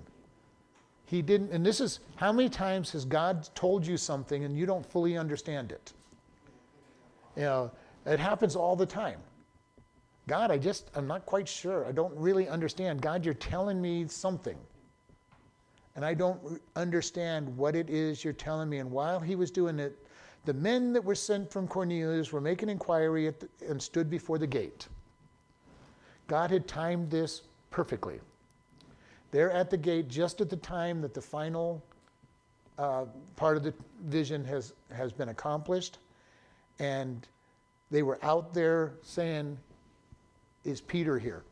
He 1.06 1.22
didn't, 1.22 1.52
and 1.52 1.64
this 1.64 1.80
is 1.80 2.00
how 2.16 2.32
many 2.32 2.48
times 2.48 2.90
has 2.92 3.04
God 3.04 3.48
told 3.54 3.86
you 3.86 3.96
something 3.96 4.44
and 4.44 4.56
you 4.56 4.66
don't 4.66 4.84
fully 4.84 5.16
understand 5.16 5.72
it? 5.72 5.92
You 7.36 7.42
know, 7.42 7.70
it 8.06 8.20
happens 8.20 8.56
all 8.56 8.76
the 8.76 8.86
time. 8.86 9.18
God, 10.28 10.50
I 10.50 10.58
just, 10.58 10.90
I'm 10.94 11.06
not 11.06 11.24
quite 11.26 11.48
sure. 11.48 11.86
I 11.86 11.92
don't 11.92 12.14
really 12.16 12.48
understand. 12.48 13.00
God, 13.00 13.24
you're 13.24 13.34
telling 13.34 13.80
me 13.80 14.06
something. 14.08 14.56
And 15.94 16.04
I 16.04 16.14
don't 16.14 16.60
understand 16.74 17.56
what 17.56 17.74
it 17.74 17.88
is 17.88 18.22
you're 18.22 18.32
telling 18.32 18.68
me. 18.68 18.78
And 18.78 18.90
while 18.90 19.20
he 19.20 19.34
was 19.34 19.50
doing 19.50 19.78
it, 19.78 19.96
the 20.44 20.54
men 20.54 20.92
that 20.92 21.04
were 21.04 21.14
sent 21.14 21.50
from 21.50 21.66
Cornelius 21.66 22.32
were 22.32 22.40
making 22.40 22.68
inquiry 22.68 23.28
the, 23.30 23.48
and 23.68 23.80
stood 23.80 24.10
before 24.10 24.38
the 24.38 24.46
gate. 24.46 24.88
God 26.28 26.50
had 26.50 26.66
timed 26.66 27.10
this 27.10 27.42
perfectly. 27.70 28.20
They're 29.30 29.50
at 29.50 29.70
the 29.70 29.76
gate 29.76 30.08
just 30.08 30.40
at 30.40 30.50
the 30.50 30.56
time 30.56 31.00
that 31.02 31.14
the 31.14 31.20
final 31.20 31.82
uh, 32.78 33.06
part 33.36 33.56
of 33.56 33.62
the 33.62 33.72
vision 34.04 34.44
has, 34.44 34.74
has 34.94 35.12
been 35.12 35.30
accomplished. 35.30 35.98
And 36.78 37.26
they 37.90 38.02
were 38.02 38.18
out 38.22 38.52
there 38.52 38.94
saying, 39.02 39.58
Is 40.64 40.80
Peter 40.80 41.18
here? 41.18 41.44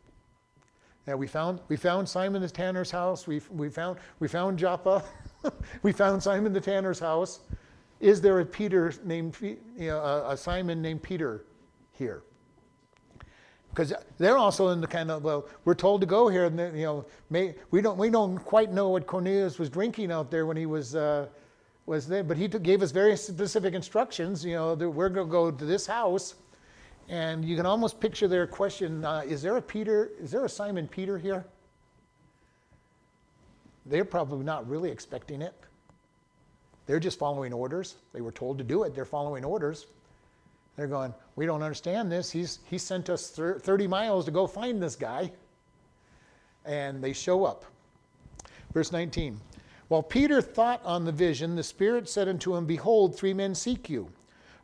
Now 1.06 1.16
we 1.16 1.26
found 1.26 1.60
we 1.68 1.76
found 1.76 2.08
Simon 2.08 2.40
the 2.40 2.48
tanner's 2.48 2.90
house. 2.90 3.26
We 3.26 3.40
we 3.50 3.68
found 3.68 3.98
we 4.20 4.28
found 4.28 4.58
Joppa. 4.58 5.04
we 5.82 5.92
found 5.92 6.22
Simon 6.22 6.52
the 6.52 6.60
tanner's 6.60 6.98
house. 6.98 7.40
Is 8.00 8.20
there 8.20 8.40
a 8.40 8.44
Peter 8.44 8.92
named 9.04 9.36
you 9.40 9.58
know, 9.78 10.00
a, 10.00 10.36
Simon 10.36 10.82
named 10.82 11.02
Peter 11.02 11.44
here? 11.92 12.22
Because 13.70 13.92
they're 14.18 14.38
also 14.38 14.68
in 14.68 14.80
the 14.80 14.86
kind 14.86 15.10
of 15.10 15.24
well, 15.24 15.46
we're 15.64 15.74
told 15.74 16.00
to 16.00 16.06
go 16.06 16.28
here, 16.28 16.44
and 16.44 16.58
you 16.76 16.84
know, 16.84 17.06
may, 17.28 17.54
we 17.70 17.80
don't 17.80 17.98
we 17.98 18.08
don't 18.08 18.38
quite 18.38 18.72
know 18.72 18.88
what 18.88 19.06
Cornelius 19.06 19.58
was 19.58 19.68
drinking 19.68 20.10
out 20.10 20.30
there 20.30 20.46
when 20.46 20.56
he 20.56 20.66
was. 20.66 20.94
Uh, 20.94 21.26
was 21.86 22.06
there, 22.06 22.24
but 22.24 22.36
he 22.36 22.48
took, 22.48 22.62
gave 22.62 22.82
us 22.82 22.90
very 22.90 23.16
specific 23.16 23.74
instructions. 23.74 24.44
You 24.44 24.54
know, 24.54 24.74
that 24.74 24.88
we're 24.88 25.08
going 25.08 25.26
to 25.26 25.30
go 25.30 25.50
to 25.50 25.64
this 25.64 25.86
house, 25.86 26.34
and 27.08 27.44
you 27.44 27.56
can 27.56 27.66
almost 27.66 28.00
picture 28.00 28.28
their 28.28 28.46
question: 28.46 29.04
uh, 29.04 29.22
Is 29.26 29.42
there 29.42 29.56
a 29.56 29.62
Peter? 29.62 30.10
Is 30.20 30.30
there 30.30 30.44
a 30.44 30.48
Simon 30.48 30.88
Peter 30.88 31.18
here? 31.18 31.44
They're 33.86 34.04
probably 34.04 34.44
not 34.44 34.68
really 34.68 34.90
expecting 34.90 35.42
it. 35.42 35.54
They're 36.86 37.00
just 37.00 37.18
following 37.18 37.52
orders. 37.52 37.96
They 38.12 38.20
were 38.20 38.32
told 38.32 38.58
to 38.58 38.64
do 38.64 38.84
it. 38.84 38.94
They're 38.94 39.04
following 39.04 39.44
orders. 39.44 39.86
They're 40.76 40.86
going, 40.86 41.14
We 41.36 41.46
don't 41.46 41.62
understand 41.62 42.10
this. 42.10 42.30
He's, 42.30 42.60
he 42.68 42.78
sent 42.78 43.10
us 43.10 43.30
30 43.30 43.86
miles 43.86 44.24
to 44.24 44.30
go 44.30 44.46
find 44.46 44.82
this 44.82 44.96
guy. 44.96 45.32
And 46.64 47.02
they 47.02 47.12
show 47.12 47.44
up. 47.44 47.64
Verse 48.72 48.90
19 48.90 49.38
while 49.88 50.02
Peter 50.02 50.40
thought 50.40 50.80
on 50.84 51.04
the 51.04 51.12
vision, 51.12 51.56
the 51.56 51.62
Spirit 51.62 52.08
said 52.08 52.28
unto 52.28 52.54
him, 52.56 52.66
Behold, 52.66 53.16
three 53.16 53.34
men 53.34 53.54
seek 53.54 53.90
you. 53.90 54.10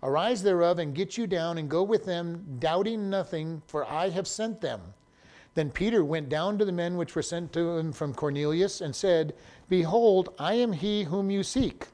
Arise 0.02 0.42
thereof 0.42 0.78
and 0.78 0.94
get 0.94 1.18
you 1.18 1.26
down 1.26 1.58
and 1.58 1.68
go 1.68 1.82
with 1.82 2.06
them, 2.06 2.56
doubting 2.58 3.10
nothing, 3.10 3.62
for 3.66 3.84
I 3.84 4.08
have 4.08 4.26
sent 4.26 4.60
them. 4.60 4.80
Then 5.54 5.70
Peter 5.70 6.04
went 6.04 6.28
down 6.28 6.58
to 6.58 6.64
the 6.64 6.72
men 6.72 6.96
which 6.96 7.14
were 7.14 7.22
sent 7.22 7.52
to 7.52 7.76
him 7.76 7.92
from 7.92 8.14
Cornelius 8.14 8.80
and 8.80 8.96
said, 8.96 9.34
Behold, 9.68 10.32
I 10.38 10.54
am 10.54 10.72
he 10.72 11.04
whom 11.04 11.30
you 11.30 11.42
seek. 11.42 11.88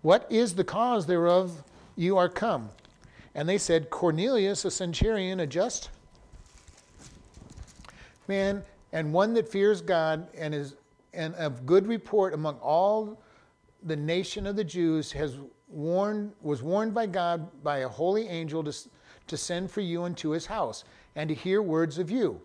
What 0.00 0.26
is 0.30 0.54
the 0.54 0.64
cause 0.64 1.06
thereof 1.06 1.62
you 1.94 2.16
are 2.16 2.28
come? 2.28 2.70
And 3.34 3.48
they 3.48 3.58
said, 3.58 3.90
Cornelius, 3.90 4.64
a 4.64 4.70
centurion, 4.70 5.40
a 5.40 5.46
just 5.46 5.90
man, 8.28 8.62
and 8.92 9.12
one 9.12 9.34
that 9.34 9.48
fears 9.48 9.80
God 9.80 10.26
and 10.36 10.54
is 10.54 10.74
and 11.14 11.34
of 11.34 11.66
good 11.66 11.86
report 11.86 12.34
among 12.34 12.56
all 12.56 13.20
the 13.84 13.96
nation 13.96 14.46
of 14.46 14.56
the 14.56 14.64
Jews 14.64 15.12
has 15.12 15.36
warned, 15.68 16.32
was 16.40 16.62
warned 16.62 16.94
by 16.94 17.06
God 17.06 17.48
by 17.62 17.78
a 17.78 17.88
holy 17.88 18.28
angel 18.28 18.62
to, 18.64 18.74
to 19.26 19.36
send 19.36 19.70
for 19.70 19.80
you 19.80 20.04
into 20.04 20.30
his 20.30 20.46
house 20.46 20.84
and 21.16 21.28
to 21.28 21.34
hear 21.34 21.62
words 21.62 21.98
of 21.98 22.10
you. 22.10 22.40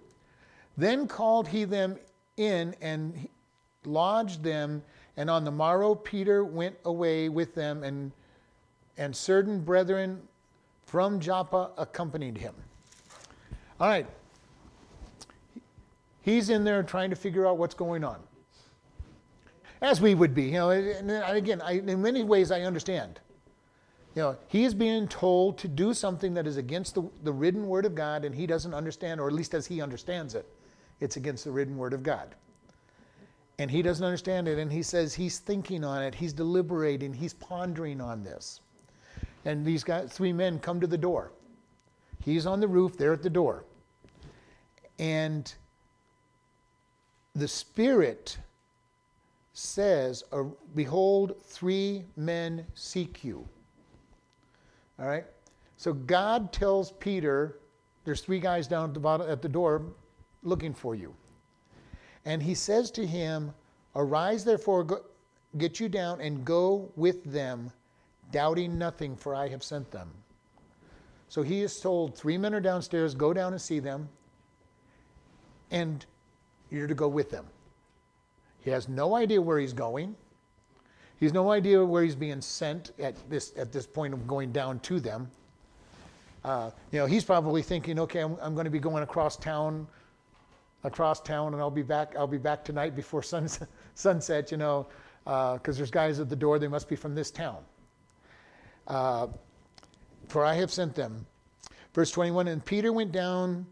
Then 0.78 1.08
called 1.08 1.48
he 1.48 1.64
them 1.64 1.98
in 2.38 2.76
and 2.82 3.28
lodged 3.86 4.44
them, 4.44 4.84
and 5.16 5.30
on 5.30 5.44
the 5.44 5.52
morrow 5.52 5.96
Peter 5.96 6.44
went 6.44 6.76
away 6.86 7.30
with 7.30 7.56
them, 7.56 7.84
and, 7.84 8.12
and 8.98 9.16
certain 9.16 9.60
brethren 9.60 10.22
from 10.86 11.20
Joppa 11.20 11.72
accompanied 11.78 12.38
him. 12.38 12.54
All 13.80 13.88
right. 13.88 14.08
He's 16.22 16.50
in 16.50 16.64
there 16.64 16.84
trying 16.84 17.10
to 17.10 17.16
figure 17.16 17.48
out 17.48 17.58
what's 17.58 17.76
going 17.76 18.04
on 18.04 18.20
as 19.82 20.02
we 20.02 20.16
would 20.16 20.34
be. 20.34 20.44
You 20.44 20.52
know, 20.52 20.70
and 20.72 21.12
again, 21.12 21.62
I, 21.62 21.74
in 21.74 22.02
many 22.02 22.24
ways, 22.24 22.52
I 22.52 22.62
understand. 22.62 23.20
You 24.16 24.24
know, 24.24 24.38
he 24.48 24.64
is 24.64 24.74
being 24.74 25.08
told 25.08 25.60
to 25.60 25.68
do 25.68 25.94
something 25.94 26.34
that 26.34 26.48
is 26.48 26.58
against 26.58 26.96
the, 26.96 27.04
the 27.24 27.32
written 27.32 27.68
word 27.68 27.86
of 27.86 27.94
God, 27.94 28.26
and 28.26 28.34
he 28.34 28.48
doesn't 28.48 28.74
understand, 28.74 29.22
or 29.22 29.28
at 29.28 29.34
least 29.34 29.54
as 29.54 29.68
he 29.68 29.80
understands 29.80 30.34
it, 30.34 30.48
it's 31.00 31.18
against 31.18 31.44
the 31.44 31.52
written 31.52 31.78
word 31.78 31.94
of 31.94 32.02
God. 32.02 32.34
And 33.60 33.70
he 33.70 33.82
doesn't 33.82 34.04
understand 34.04 34.48
it, 34.48 34.58
and 34.58 34.72
he 34.72 34.82
says 34.82 35.14
he's 35.14 35.38
thinking 35.40 35.84
on 35.84 36.02
it, 36.02 36.16
he's 36.16 36.34
deliberating, 36.34 37.14
he's 37.14 37.34
pondering 37.34 38.02
on 38.02 38.24
this. 38.24 38.62
And 39.46 39.64
these 39.64 39.84
guys, 39.84 40.12
three 40.12 40.34
men 40.34 40.60
come 40.60 40.82
to 40.82 40.88
the 40.88 40.98
door. 40.98 41.32
He's 42.24 42.46
on 42.46 42.60
the 42.60 42.68
roof, 42.68 42.98
they're 42.98 43.14
at 43.14 43.22
the 43.24 43.30
door. 43.30 43.66
And 44.98 45.54
the 47.36 47.48
Spirit 47.48 48.40
says, 49.58 50.24
Behold, 50.76 51.36
three 51.44 52.06
men 52.16 52.64
seek 52.76 53.24
you. 53.24 53.48
All 55.00 55.08
right? 55.08 55.26
So 55.78 55.94
God 55.94 56.54
tells 56.54 56.92
Peter, 56.92 57.58
there's 58.06 58.22
three 58.22 58.40
guys 58.40 58.68
down 58.68 58.90
at 58.90 58.94
the, 58.94 59.00
bottom, 59.00 59.28
at 59.28 59.42
the 59.42 59.50
door 59.50 59.82
looking 60.44 60.76
for 60.76 60.94
you. 60.94 61.12
And 62.26 62.42
he 62.42 62.54
says 62.54 62.92
to 62.92 63.06
him, 63.06 63.52
Arise 63.96 64.46
therefore, 64.46 64.84
go, 64.84 65.02
get 65.58 65.80
you 65.80 65.90
down 65.90 66.22
and 66.22 66.46
go 66.46 66.92
with 66.96 67.24
them, 67.24 67.72
doubting 68.32 68.78
nothing, 68.78 69.16
for 69.16 69.34
I 69.34 69.48
have 69.48 69.64
sent 69.64 69.90
them. 69.90 70.12
So 71.30 71.42
he 71.42 71.64
is 71.64 71.80
told, 71.80 72.16
Three 72.16 72.38
men 72.38 72.54
are 72.54 72.62
downstairs, 72.62 73.16
go 73.16 73.34
down 73.34 73.54
and 73.54 73.62
see 73.62 73.80
them, 73.80 74.08
and 75.72 76.06
you're 76.70 76.86
to 76.86 76.94
go 76.94 77.08
with 77.08 77.32
them. 77.32 77.48
He 78.62 78.70
has 78.72 78.88
no 78.88 79.16
idea 79.16 79.42
where 79.42 79.60
he's 79.60 79.74
going. 79.74 80.16
He's 81.20 81.34
no 81.34 81.52
idea 81.52 81.84
where 81.84 82.04
he's 82.04 82.16
being 82.16 82.42
sent 82.42 82.92
at 83.00 83.16
this 83.30 83.54
at 83.58 83.72
this 83.72 83.88
point 83.88 84.14
of 84.14 84.28
going 84.28 84.52
down 84.52 84.80
to 84.82 85.00
them. 85.00 85.30
Uh, 86.44 86.72
you 86.92 87.00
know, 87.00 87.06
he's 87.06 87.24
probably 87.24 87.62
thinking, 87.62 88.00
okay, 88.00 88.20
I'm, 88.20 88.38
I'm 88.42 88.54
going 88.54 88.66
to 88.66 88.72
be 88.72 88.80
going 88.80 89.04
across 89.04 89.36
town, 89.36 89.88
across 90.84 91.20
town, 91.20 91.54
and 91.54 91.62
I'll 91.62 91.72
be 91.72 91.82
back. 91.82 92.16
I'll 92.18 92.28
be 92.28 92.38
back 92.38 92.64
tonight 92.64 92.96
before 92.96 93.24
sun, 93.24 93.50
sunset. 93.96 94.52
You 94.52 94.58
know, 94.58 94.88
because 95.24 95.76
uh, 95.76 95.78
there's 95.78 95.92
guys 95.92 96.20
at 96.20 96.30
the 96.30 96.36
door. 96.36 96.60
They 96.60 96.68
must 96.68 96.88
be 96.88 96.96
from 96.96 97.16
this 97.16 97.32
town. 97.32 97.58
Uh, 98.88 99.28
for 100.28 100.46
I 100.46 100.54
have 100.54 100.72
sent 100.72 100.96
them. 100.96 101.26
Verse 101.94 102.12
21 102.12 102.48
And 102.48 102.64
Peter 102.64 102.94
went 102.94 103.12
down 103.12 103.66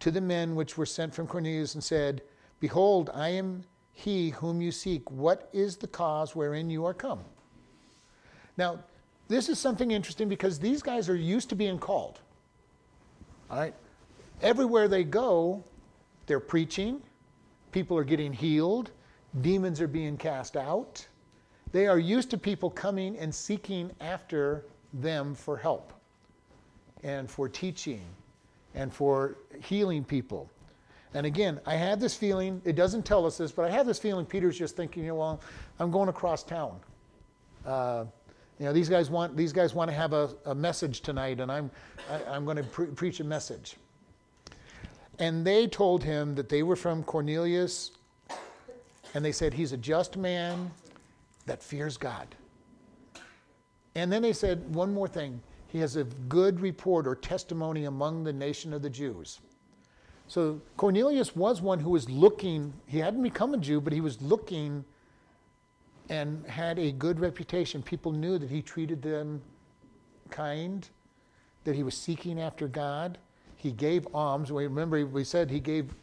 to 0.00 0.10
the 0.10 0.20
men 0.20 0.54
which 0.54 0.76
were 0.76 0.86
sent 0.86 1.14
from 1.14 1.26
Cornelius 1.26 1.74
and 1.74 1.82
said, 1.82 2.22
Behold, 2.58 3.10
I 3.14 3.30
am 3.30 3.64
he 4.00 4.30
whom 4.30 4.60
you 4.62 4.72
seek. 4.72 5.10
What 5.10 5.48
is 5.52 5.76
the 5.76 5.86
cause 5.86 6.34
wherein 6.34 6.70
you 6.70 6.84
are 6.86 6.94
come? 6.94 7.20
Now, 8.56 8.80
this 9.28 9.48
is 9.48 9.58
something 9.58 9.90
interesting 9.90 10.28
because 10.28 10.58
these 10.58 10.82
guys 10.82 11.08
are 11.08 11.16
used 11.16 11.48
to 11.50 11.54
being 11.54 11.78
called. 11.78 12.20
All 13.50 13.58
right? 13.58 13.74
Everywhere 14.42 14.88
they 14.88 15.04
go, 15.04 15.62
they're 16.26 16.40
preaching, 16.40 17.02
people 17.72 17.96
are 17.96 18.04
getting 18.04 18.32
healed, 18.32 18.90
demons 19.42 19.80
are 19.80 19.88
being 19.88 20.16
cast 20.16 20.56
out. 20.56 21.06
They 21.72 21.86
are 21.86 21.98
used 21.98 22.30
to 22.30 22.38
people 22.38 22.70
coming 22.70 23.16
and 23.18 23.32
seeking 23.34 23.90
after 24.00 24.64
them 24.94 25.34
for 25.34 25.56
help 25.56 25.92
and 27.02 27.30
for 27.30 27.48
teaching 27.48 28.04
and 28.74 28.92
for 28.92 29.36
healing 29.62 30.04
people. 30.04 30.50
And 31.14 31.26
again, 31.26 31.60
I 31.66 31.74
have 31.74 31.98
this 31.98 32.14
feeling, 32.14 32.62
it 32.64 32.76
doesn't 32.76 33.04
tell 33.04 33.26
us 33.26 33.38
this, 33.38 33.50
but 33.50 33.64
I 33.64 33.70
have 33.70 33.86
this 33.86 33.98
feeling 33.98 34.24
Peter's 34.24 34.56
just 34.56 34.76
thinking, 34.76 35.02
you 35.02 35.08
know, 35.08 35.16
well, 35.16 35.40
I'm 35.78 35.90
going 35.90 36.08
across 36.08 36.44
town. 36.44 36.78
Uh, 37.66 38.04
you 38.58 38.66
know, 38.66 38.72
these 38.72 38.88
guys 38.88 39.10
want, 39.10 39.36
these 39.36 39.52
guys 39.52 39.74
want 39.74 39.90
to 39.90 39.96
have 39.96 40.12
a, 40.12 40.30
a 40.46 40.54
message 40.54 41.00
tonight, 41.00 41.40
and 41.40 41.50
I'm, 41.50 41.70
I, 42.10 42.36
am 42.36 42.44
going 42.44 42.58
to 42.58 42.62
pre- 42.62 42.86
preach 42.86 43.18
a 43.20 43.24
message. 43.24 43.76
And 45.18 45.44
they 45.44 45.66
told 45.66 46.04
him 46.04 46.34
that 46.36 46.48
they 46.48 46.62
were 46.62 46.76
from 46.76 47.02
Cornelius, 47.02 47.92
and 49.14 49.24
they 49.24 49.32
said, 49.32 49.52
he's 49.52 49.72
a 49.72 49.76
just 49.76 50.16
man 50.16 50.70
that 51.46 51.62
fears 51.62 51.96
God. 51.96 52.28
And 53.96 54.12
then 54.12 54.22
they 54.22 54.32
said 54.32 54.72
one 54.74 54.94
more 54.94 55.08
thing 55.08 55.40
he 55.66 55.78
has 55.78 55.96
a 55.96 56.04
good 56.28 56.60
report 56.60 57.06
or 57.06 57.14
testimony 57.14 57.84
among 57.84 58.24
the 58.24 58.32
nation 58.32 58.72
of 58.72 58.82
the 58.82 58.90
Jews. 58.90 59.40
So 60.30 60.60
Cornelius 60.76 61.34
was 61.34 61.60
one 61.60 61.80
who 61.80 61.90
was 61.90 62.08
looking, 62.08 62.72
he 62.86 63.00
hadn't 63.00 63.24
become 63.24 63.52
a 63.52 63.56
Jew, 63.56 63.80
but 63.80 63.92
he 63.92 64.00
was 64.00 64.22
looking 64.22 64.84
and 66.08 66.46
had 66.46 66.78
a 66.78 66.92
good 66.92 67.18
reputation. 67.18 67.82
People 67.82 68.12
knew 68.12 68.38
that 68.38 68.48
he 68.48 68.62
treated 68.62 69.02
them 69.02 69.42
kind, 70.30 70.88
that 71.64 71.74
he 71.74 71.82
was 71.82 71.96
seeking 71.96 72.40
after 72.40 72.68
God. 72.68 73.18
He 73.56 73.72
gave 73.72 74.06
alms. 74.14 74.52
We 74.52 74.62
remember 74.62 75.04
we 75.04 75.24
said 75.24 75.50
he 75.50 75.58
gave 75.58 75.96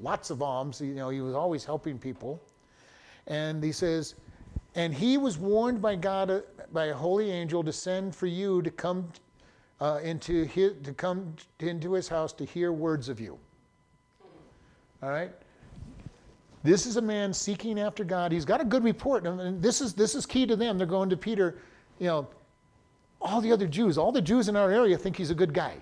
lots 0.00 0.30
of 0.30 0.42
alms. 0.42 0.80
You 0.80 0.94
know, 0.94 1.08
he 1.08 1.20
was 1.20 1.34
always 1.34 1.64
helping 1.64 1.98
people. 1.98 2.40
And 3.26 3.64
he 3.64 3.72
says, 3.72 4.14
and 4.76 4.94
he 4.94 5.18
was 5.18 5.38
warned 5.38 5.82
by 5.82 5.96
God, 5.96 6.30
uh, 6.30 6.42
by 6.72 6.84
a 6.84 6.94
holy 6.94 7.32
angel, 7.32 7.64
to 7.64 7.72
send 7.72 8.14
for 8.14 8.26
you 8.26 8.62
to 8.62 8.70
come 8.70 9.08
uh, 9.80 9.98
into 10.04 10.44
his, 10.44 10.74
to 10.84 10.92
come 10.92 11.34
into 11.58 11.94
his 11.94 12.06
house 12.06 12.32
to 12.34 12.44
hear 12.44 12.70
words 12.70 13.08
of 13.08 13.18
you. 13.18 13.40
All 15.02 15.10
right? 15.10 15.32
This 16.62 16.86
is 16.86 16.96
a 16.96 17.02
man 17.02 17.32
seeking 17.32 17.80
after 17.80 18.04
God. 18.04 18.30
He's 18.30 18.44
got 18.44 18.60
a 18.60 18.64
good 18.64 18.84
report. 18.84 19.26
And 19.26 19.60
this 19.60 19.80
is, 19.80 19.94
this 19.94 20.14
is 20.14 20.26
key 20.26 20.46
to 20.46 20.54
them. 20.54 20.78
They're 20.78 20.86
going 20.86 21.10
to 21.10 21.16
Peter, 21.16 21.58
you 21.98 22.06
know, 22.06 22.28
all 23.20 23.40
the 23.40 23.52
other 23.52 23.66
Jews, 23.66 23.98
all 23.98 24.12
the 24.12 24.22
Jews 24.22 24.48
in 24.48 24.56
our 24.56 24.70
area 24.70 24.96
think 24.96 25.16
he's 25.16 25.30
a 25.30 25.34
good 25.34 25.52
guy. 25.52 25.76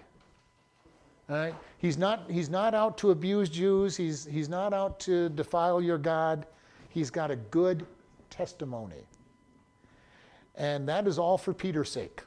All 1.29 1.37
right? 1.37 1.55
He's 1.79 1.97
not, 1.97 2.31
he's 2.31 2.49
not 2.49 2.75
out 2.75 2.99
to 2.99 3.11
abuse 3.11 3.49
Jews. 3.49 3.97
He's, 3.97 4.25
he's 4.25 4.49
not 4.49 4.73
out 4.73 4.99
to 5.01 5.29
defile 5.31 5.81
your 5.81 5.99
God. 5.99 6.47
He's 6.89 7.11
got 7.11 7.31
a 7.31 7.37
good 7.37 7.87
testimony. 8.31 9.07
And 10.57 10.89
that 10.89 11.07
is 11.07 11.19
all 11.19 11.39
for 11.39 11.55
Peter's 11.55 11.91
sake. 11.91 12.23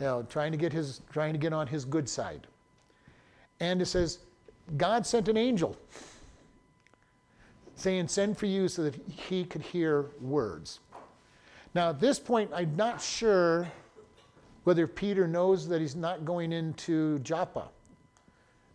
You 0.00 0.06
know, 0.06 0.22
trying 0.24 0.50
to 0.52 0.58
get 0.58 0.72
his 0.72 1.02
trying 1.12 1.32
to 1.34 1.38
get 1.38 1.52
on 1.52 1.68
his 1.68 1.84
good 1.84 2.08
side. 2.08 2.48
And 3.60 3.80
it 3.80 3.86
says, 3.86 4.18
God 4.76 5.06
sent 5.06 5.28
an 5.28 5.36
angel 5.36 5.76
saying, 7.76 8.08
Send 8.08 8.38
for 8.38 8.46
you 8.46 8.68
so 8.68 8.84
that 8.84 8.94
he 8.94 9.44
could 9.44 9.62
hear 9.62 10.06
words. 10.20 10.80
Now, 11.74 11.90
at 11.90 12.00
this 12.00 12.18
point, 12.18 12.50
I'm 12.54 12.74
not 12.76 13.00
sure 13.00 13.70
whether 14.64 14.86
Peter 14.86 15.26
knows 15.26 15.68
that 15.68 15.80
he's 15.80 15.96
not 15.96 16.24
going 16.24 16.52
into 16.52 17.18
Joppa. 17.20 17.68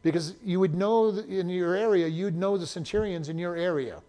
Because 0.01 0.35
you 0.43 0.59
would 0.59 0.75
know 0.75 1.09
in 1.09 1.49
your 1.49 1.75
area, 1.75 2.07
you'd 2.07 2.35
know 2.35 2.57
the 2.57 2.67
centurions 2.67 3.29
in 3.29 3.37
your 3.37 3.55
area. 3.55 4.01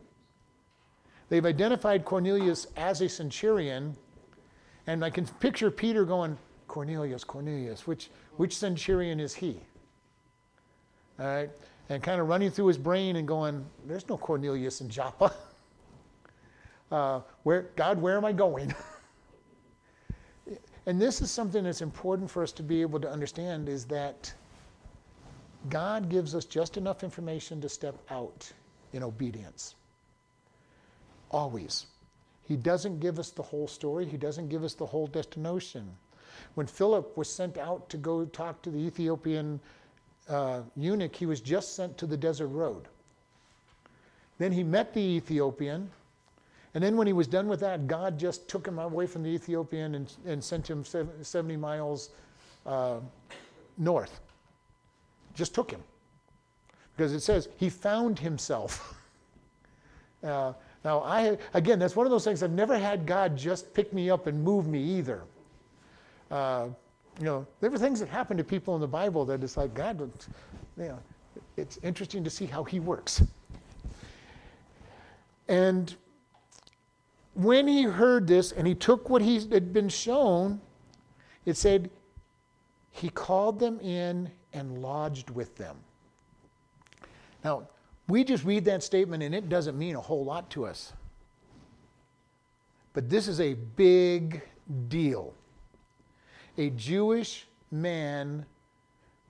They've 1.29 1.47
identified 1.47 2.05
Cornelius 2.05 2.67
as 2.77 3.01
a 3.01 3.09
centurion, 3.09 3.97
and 4.87 5.05
I 5.05 5.11
can 5.11 5.27
picture 5.27 5.71
Peter 5.71 6.05
going, 6.05 6.37
Cornelius, 6.69 7.25
Cornelius, 7.25 7.87
which, 7.87 8.11
which 8.37 8.57
centurion 8.57 9.19
is 9.19 9.35
he? 9.35 9.61
All 11.19 11.27
right 11.27 11.51
and 11.91 12.03
kind 12.03 12.21
of 12.21 12.29
running 12.29 12.51
through 12.51 12.69
his 12.69 12.79
brain 12.79 13.17
and 13.17 13.29
going, 13.29 13.67
There's 13.87 14.09
no 14.09 14.17
Cornelius 14.17 14.81
in 14.81 14.89
Joppa. 14.89 15.35
Uh, 16.93 17.21
where, 17.45 17.71
God, 17.77 18.03
where 18.03 18.17
am 18.17 18.25
I 18.25 18.33
going? 18.33 18.75
and 20.87 21.01
this 21.01 21.23
is 21.23 21.31
something 21.31 21.63
that's 21.63 21.83
important 21.83 22.29
for 22.29 22.43
us 22.43 22.51
to 22.51 22.65
be 22.65 22.81
able 22.81 22.99
to 22.99 23.09
understand 23.09 23.69
is 23.69 23.85
that 23.85 24.35
God 25.69 26.09
gives 26.09 26.35
us 26.35 26.45
just 26.45 26.77
enough 26.77 27.05
information 27.05 27.61
to 27.61 27.69
step 27.69 27.97
out 28.11 28.53
in 28.93 29.05
obedience. 29.05 29.77
Always. 31.31 31.87
He 32.43 32.57
doesn't 32.57 32.99
give 32.99 33.21
us 33.21 33.31
the 33.31 33.43
whole 33.43 33.69
story, 33.69 34.05
He 34.05 34.17
doesn't 34.17 34.49
give 34.49 34.65
us 34.65 34.75
the 34.75 34.87
whole 34.87 35.07
destination. 35.07 35.89
When 36.55 36.67
Philip 36.67 37.17
was 37.17 37.29
sent 37.33 37.57
out 37.57 37.89
to 37.91 37.97
go 37.99 38.25
talk 38.25 38.63
to 38.63 38.71
the 38.71 38.79
Ethiopian 38.79 39.61
uh, 40.29 40.61
eunuch, 40.77 41.15
he 41.15 41.27
was 41.27 41.41
just 41.41 41.75
sent 41.75 41.97
to 41.99 42.07
the 42.07 42.17
desert 42.17 42.49
road. 42.49 42.89
Then 44.39 44.53
he 44.53 44.63
met 44.63 44.95
the 44.95 45.01
Ethiopian. 45.01 45.91
And 46.75 46.83
then 46.83 46.97
when 46.97 47.07
he 47.07 47.13
was 47.13 47.27
done 47.27 47.49
with 47.49 47.61
that, 47.61 47.87
God 47.87 48.19
just 48.19 48.49
took 48.49 48.67
him 48.67 48.79
away 48.79 49.07
from 49.07 49.23
the 49.23 49.29
Ethiopian 49.29 49.97
and, 49.97 50.13
and 50.25 50.43
sent 50.43 50.69
him 50.69 50.85
70 50.85 51.57
miles 51.57 52.11
uh, 52.65 53.01
north. 53.77 54.21
Just 55.35 55.55
took 55.55 55.71
him. 55.71 55.83
Because 56.97 57.13
it 57.13 57.21
says 57.21 57.49
he 57.57 57.69
found 57.69 58.19
himself. 58.19 58.95
uh, 60.25 60.53
now, 60.85 61.01
I, 61.01 61.37
again, 61.55 61.79
that's 61.79 61.97
one 61.97 62.07
of 62.07 62.11
those 62.11 62.25
things 62.25 62.43
I've 62.43 62.51
never 62.51 62.79
had 62.79 63.05
God 63.05 63.37
just 63.37 63.75
pick 63.75 63.93
me 63.93 64.09
up 64.09 64.27
and 64.27 64.43
move 64.43 64.67
me 64.67 64.83
either. 64.83 65.23
Uh, 66.31 66.69
you 67.21 67.27
know, 67.27 67.47
there 67.61 67.71
were 67.71 67.77
things 67.77 68.01
that 68.01 68.09
happened 68.09 68.39
to 68.39 68.45
people 68.45 68.75
in 68.75 68.81
the 68.81 68.89
Bible 68.89 69.27
that 69.27 69.45
it's 69.45 69.59
like, 69.59 69.75
God, 69.75 70.01
you 70.01 70.85
know, 70.85 70.99
it's 71.59 71.79
interesting 71.83 72.25
to 72.25 72.31
see 72.31 72.47
how 72.47 72.65
he 72.65 72.81
works. 72.81 73.23
And 75.47 75.95
when 77.35 77.69
he 77.69 77.83
heard 77.83 78.27
this 78.27 78.53
and 78.53 78.67
he 78.67 78.75
took 78.75 79.11
what 79.11 79.21
he 79.21 79.35
had 79.35 79.71
been 79.71 79.91
shown, 79.91 80.63
it 81.45 81.59
said, 81.59 81.91
he 82.91 83.11
called 83.11 83.59
them 83.59 83.79
in 83.81 84.31
and 84.55 84.81
lodged 84.81 85.29
with 85.29 85.55
them. 85.57 85.77
Now, 87.45 87.69
we 88.09 88.25
just 88.25 88.45
read 88.45 88.65
that 88.65 88.83
statement 88.83 89.23
and 89.23 89.35
it 89.35 89.51
doesn't 89.51 89.79
mean 89.79 89.95
a 89.95 90.01
whole 90.01 90.25
lot 90.25 90.49
to 90.51 90.65
us. 90.65 90.95
But 92.95 93.11
this 93.11 93.29
is 93.29 93.43
a 93.43 93.55
big 93.55 94.41
deal 94.89 95.35
a 96.59 96.71
Jewish 96.71 97.47
man 97.71 98.45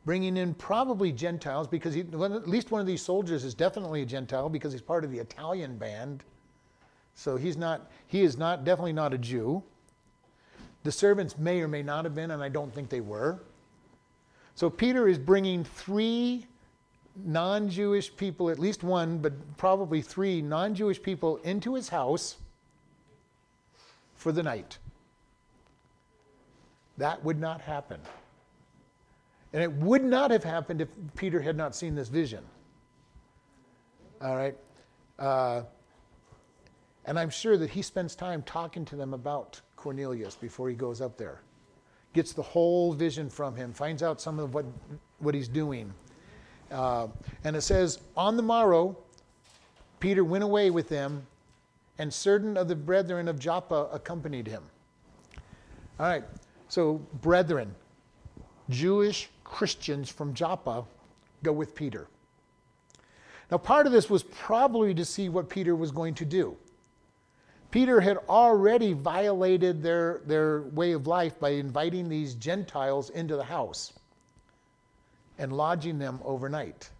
bringing 0.04 0.36
in 0.36 0.54
probably 0.54 1.12
Gentiles 1.12 1.68
because 1.68 1.94
he, 1.94 2.00
at 2.00 2.48
least 2.48 2.70
one 2.70 2.80
of 2.80 2.86
these 2.86 3.02
soldiers 3.02 3.44
is 3.44 3.54
definitely 3.54 4.02
a 4.02 4.06
Gentile 4.06 4.48
because 4.48 4.72
he's 4.72 4.82
part 4.82 5.04
of 5.04 5.10
the 5.10 5.18
Italian 5.18 5.76
band. 5.76 6.24
So 7.14 7.36
he's 7.36 7.56
not, 7.56 7.90
he 8.06 8.22
is 8.22 8.38
not, 8.38 8.64
definitely 8.64 8.94
not 8.94 9.12
a 9.12 9.18
Jew. 9.18 9.62
The 10.82 10.92
servants 10.92 11.36
may 11.36 11.60
or 11.60 11.68
may 11.68 11.82
not 11.82 12.04
have 12.04 12.14
been, 12.14 12.30
and 12.30 12.42
I 12.42 12.48
don't 12.48 12.74
think 12.74 12.88
they 12.88 13.02
were. 13.02 13.40
So 14.54 14.70
Peter 14.70 15.06
is 15.06 15.18
bringing 15.18 15.64
three 15.64 16.46
non 17.16 17.68
Jewish 17.68 18.14
people, 18.16 18.48
at 18.50 18.58
least 18.58 18.82
one, 18.82 19.18
but 19.18 19.56
probably 19.58 20.00
three 20.00 20.40
non 20.40 20.74
Jewish 20.74 21.02
people 21.02 21.36
into 21.38 21.74
his 21.74 21.90
house 21.90 22.36
for 24.14 24.32
the 24.32 24.42
night. 24.42 24.78
That 27.00 27.24
would 27.24 27.40
not 27.40 27.62
happen. 27.62 28.00
And 29.54 29.62
it 29.62 29.72
would 29.72 30.04
not 30.04 30.30
have 30.30 30.44
happened 30.44 30.82
if 30.82 30.88
Peter 31.16 31.40
had 31.40 31.56
not 31.56 31.74
seen 31.74 31.94
this 31.94 32.08
vision. 32.08 32.44
All 34.22 34.36
right? 34.36 34.56
Uh, 35.18 35.62
And 37.06 37.18
I'm 37.18 37.30
sure 37.30 37.56
that 37.56 37.70
he 37.70 37.82
spends 37.82 38.14
time 38.14 38.42
talking 38.42 38.84
to 38.86 38.96
them 38.96 39.14
about 39.14 39.60
Cornelius 39.76 40.34
before 40.34 40.68
he 40.68 40.74
goes 40.74 41.00
up 41.00 41.16
there. 41.16 41.40
Gets 42.12 42.34
the 42.34 42.42
whole 42.42 42.92
vision 42.92 43.30
from 43.30 43.56
him, 43.56 43.72
finds 43.72 44.02
out 44.02 44.20
some 44.20 44.38
of 44.38 44.52
what, 44.54 44.66
what 45.20 45.34
he's 45.34 45.48
doing. 45.48 45.92
Uh, 46.70 47.08
and 47.44 47.56
it 47.56 47.62
says, 47.62 48.00
On 48.16 48.36
the 48.36 48.42
morrow, 48.42 48.96
Peter 50.00 50.22
went 50.24 50.44
away 50.44 50.70
with 50.70 50.88
them, 50.88 51.26
and 51.98 52.12
certain 52.12 52.56
of 52.56 52.68
the 52.68 52.76
brethren 52.76 53.26
of 53.28 53.38
Joppa 53.38 53.88
accompanied 53.92 54.46
him. 54.46 54.62
All 55.98 56.06
right, 56.06 56.24
so 56.70 56.94
brethren, 57.20 57.74
Jewish 58.70 59.28
Christians 59.42 60.08
from 60.08 60.32
Joppa 60.32 60.84
go 61.42 61.52
with 61.52 61.74
Peter. 61.74 62.06
Now, 63.50 63.58
part 63.58 63.86
of 63.86 63.92
this 63.92 64.08
was 64.08 64.22
probably 64.22 64.94
to 64.94 65.04
see 65.04 65.28
what 65.28 65.48
Peter 65.48 65.74
was 65.74 65.90
going 65.90 66.14
to 66.14 66.24
do. 66.24 66.56
Peter 67.72 68.00
had 68.00 68.18
already 68.28 68.92
violated 68.92 69.82
their, 69.82 70.20
their 70.26 70.62
way 70.62 70.92
of 70.92 71.08
life 71.08 71.38
by 71.40 71.50
inviting 71.50 72.08
these 72.08 72.34
Gentiles 72.34 73.10
into 73.10 73.36
the 73.36 73.44
house 73.44 73.92
and 75.38 75.52
lodging 75.52 75.98
them 75.98 76.20
overnight. 76.24 76.90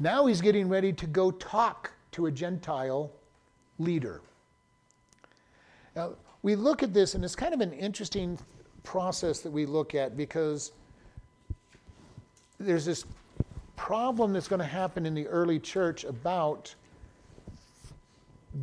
Now 0.00 0.26
he's 0.26 0.40
getting 0.40 0.68
ready 0.68 0.92
to 0.94 1.06
go 1.06 1.30
talk 1.30 1.92
to 2.12 2.26
a 2.26 2.32
Gentile 2.32 3.12
leader. 3.78 4.22
Now, 5.94 6.14
we 6.42 6.56
look 6.56 6.82
at 6.82 6.94
this, 6.94 7.14
and 7.14 7.24
it's 7.24 7.36
kind 7.36 7.54
of 7.54 7.60
an 7.60 7.72
interesting 7.72 8.38
process 8.82 9.40
that 9.40 9.50
we 9.50 9.66
look 9.66 9.94
at 9.94 10.16
because 10.16 10.72
there's 12.58 12.84
this 12.84 13.04
problem 13.76 14.32
that's 14.32 14.48
going 14.48 14.60
to 14.60 14.64
happen 14.64 15.06
in 15.06 15.14
the 15.14 15.26
early 15.26 15.58
church 15.58 16.04
about 16.04 16.74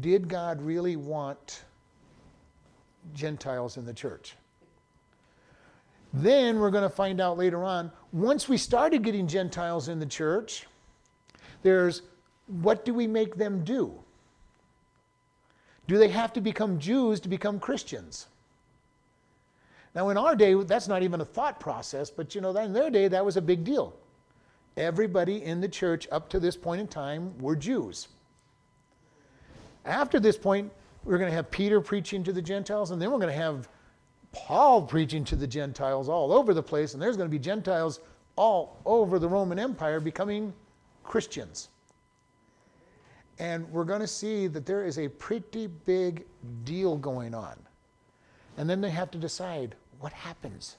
did 0.02 0.28
God 0.28 0.62
really 0.62 0.96
want 0.96 1.64
Gentiles 3.14 3.78
in 3.78 3.86
the 3.86 3.94
church? 3.94 4.36
Then 6.14 6.60
we're 6.60 6.72
going 6.72 6.84
to 6.84 6.90
find 6.90 7.22
out 7.22 7.38
later 7.38 7.64
on, 7.64 7.92
once 8.12 8.50
we 8.50 8.58
started 8.58 9.04
getting 9.04 9.28
Gentiles 9.28 9.88
in 9.88 10.00
the 10.00 10.06
church, 10.06 10.68
there's 11.64 12.02
what 12.48 12.86
do 12.86 12.94
we 12.94 13.08
make 13.08 13.36
them 13.36 13.64
do? 13.64 13.94
Do 15.88 15.98
they 15.98 16.10
have 16.10 16.34
to 16.34 16.42
become 16.42 16.80
Jews 16.80 17.20
to 17.22 17.30
become 17.30 17.60
Christians? 17.60 18.28
Now, 19.96 20.10
in 20.10 20.18
our 20.18 20.36
day, 20.36 20.54
that's 20.54 20.88
not 20.88 21.02
even 21.02 21.22
a 21.22 21.26
thought 21.26 21.60
process, 21.60 22.10
but 22.10 22.36
you 22.36 22.42
know, 22.42 22.56
in 22.58 22.74
their 22.74 22.90
day, 22.90 23.08
that 23.08 23.26
was 23.26 23.38
a 23.38 23.42
big 23.42 23.64
deal. 23.64 23.96
Everybody 24.76 25.44
in 25.44 25.60
the 25.60 25.68
church 25.68 26.08
up 26.12 26.30
to 26.30 26.40
this 26.40 26.56
point 26.56 26.82
in 26.82 26.88
time 26.88 27.36
were 27.40 27.56
Jews. 27.56 28.10
After 29.86 30.20
this 30.20 30.38
point, 30.38 30.72
we're 31.04 31.18
going 31.18 31.32
to 31.32 31.36
have 31.36 31.50
Peter 31.50 31.82
preaching 31.82 32.24
to 32.26 32.34
the 32.34 32.42
Gentiles, 32.42 32.92
and 32.92 33.02
then 33.02 33.10
we're 33.10 33.18
going 33.18 33.34
to 33.34 33.42
have 33.42 33.70
Paul 34.34 34.84
preaching 34.84 35.24
to 35.26 35.36
the 35.36 35.48
Gentiles 35.48 36.10
all 36.10 36.32
over 36.32 36.54
the 36.54 36.62
place, 36.62 36.94
and 36.94 37.02
there's 37.02 37.18
going 37.18 37.30
to 37.30 37.32
be 37.32 37.40
Gentiles 37.40 38.02
all 38.36 38.78
over 38.86 39.18
the 39.18 39.28
Roman 39.28 39.58
Empire 39.58 40.00
becoming 40.00 40.54
Christians. 41.04 41.70
And 43.40 43.70
we're 43.72 43.84
going 43.84 44.02
to 44.02 44.08
see 44.08 44.48
that 44.48 44.66
there 44.66 44.86
is 44.86 44.98
a 44.98 45.08
pretty 45.08 45.68
big 45.68 46.26
deal 46.64 46.98
going 46.98 47.36
on. 47.36 47.56
And 48.58 48.70
then 48.70 48.82
they 48.82 48.90
have 48.90 49.12
to 49.12 49.18
decide 49.18 49.76
what 50.00 50.12
happens. 50.12 50.78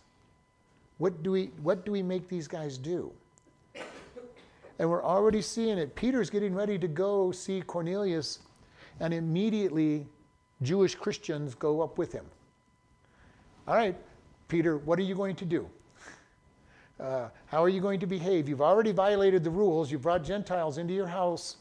What 0.99 1.23
do 1.23 1.31
we, 1.31 1.51
what 1.63 1.85
do 1.85 1.93
we 1.93 2.03
make 2.03 2.29
these 2.29 2.49
guys 2.49 2.77
do? 2.77 3.13
And 4.81 4.89
we're 4.89 5.05
already 5.05 5.43
seeing 5.43 5.79
it. 5.79 5.95
Peter's 5.95 6.31
getting 6.31 6.55
ready 6.55 6.79
to 6.79 6.89
go 6.89 7.33
see 7.33 7.61
Cornelius 7.63 8.41
and 9.01 9.15
immediately 9.15 10.07
Jewish 10.63 10.95
Christians 10.95 11.55
go 11.55 11.81
up 11.81 11.99
with 11.99 12.13
him. 12.13 12.25
All 13.67 13.75
right, 13.75 13.97
Peter, 14.49 14.79
what 14.79 14.99
are 14.99 15.03
you 15.03 15.15
going 15.15 15.37
to 15.37 15.45
do? 15.45 15.69
Uh, 16.99 17.29
how 17.47 17.63
are 17.63 17.69
you 17.69 17.81
going 17.81 18.01
to 18.01 18.07
behave? 18.07 18.49
You've 18.49 18.61
already 18.61 18.91
violated 18.91 19.45
the 19.45 19.51
rules. 19.51 19.93
You 19.93 19.99
brought 19.99 20.25
Gentiles 20.25 20.79
into 20.79 20.95
your 20.95 21.07
house. 21.07 21.57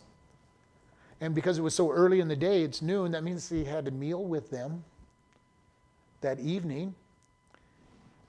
And 1.20 1.34
because 1.34 1.58
it 1.58 1.62
was 1.62 1.74
so 1.74 1.92
early 1.92 2.20
in 2.20 2.28
the 2.28 2.36
day, 2.36 2.62
it's 2.64 2.82
noon, 2.82 3.12
that 3.12 3.24
means 3.24 3.50
he 3.50 3.64
had 3.64 3.88
a 3.88 3.92
meal 3.92 4.24
with 4.24 4.50
them 4.50 4.84
that 6.22 6.40
evening. 6.40 6.94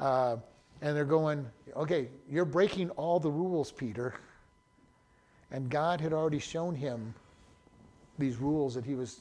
Uh, 0.00 0.36
and 0.80 0.96
they're 0.96 1.04
going, 1.04 1.46
okay, 1.76 2.08
you're 2.30 2.44
breaking 2.44 2.90
all 2.90 3.18
the 3.18 3.30
rules, 3.30 3.72
Peter. 3.72 4.14
And 5.50 5.68
God 5.68 6.00
had 6.00 6.12
already 6.12 6.38
shown 6.38 6.74
him 6.74 7.14
these 8.18 8.36
rules 8.36 8.74
that 8.74 8.84
he 8.84 8.94
was 8.94 9.20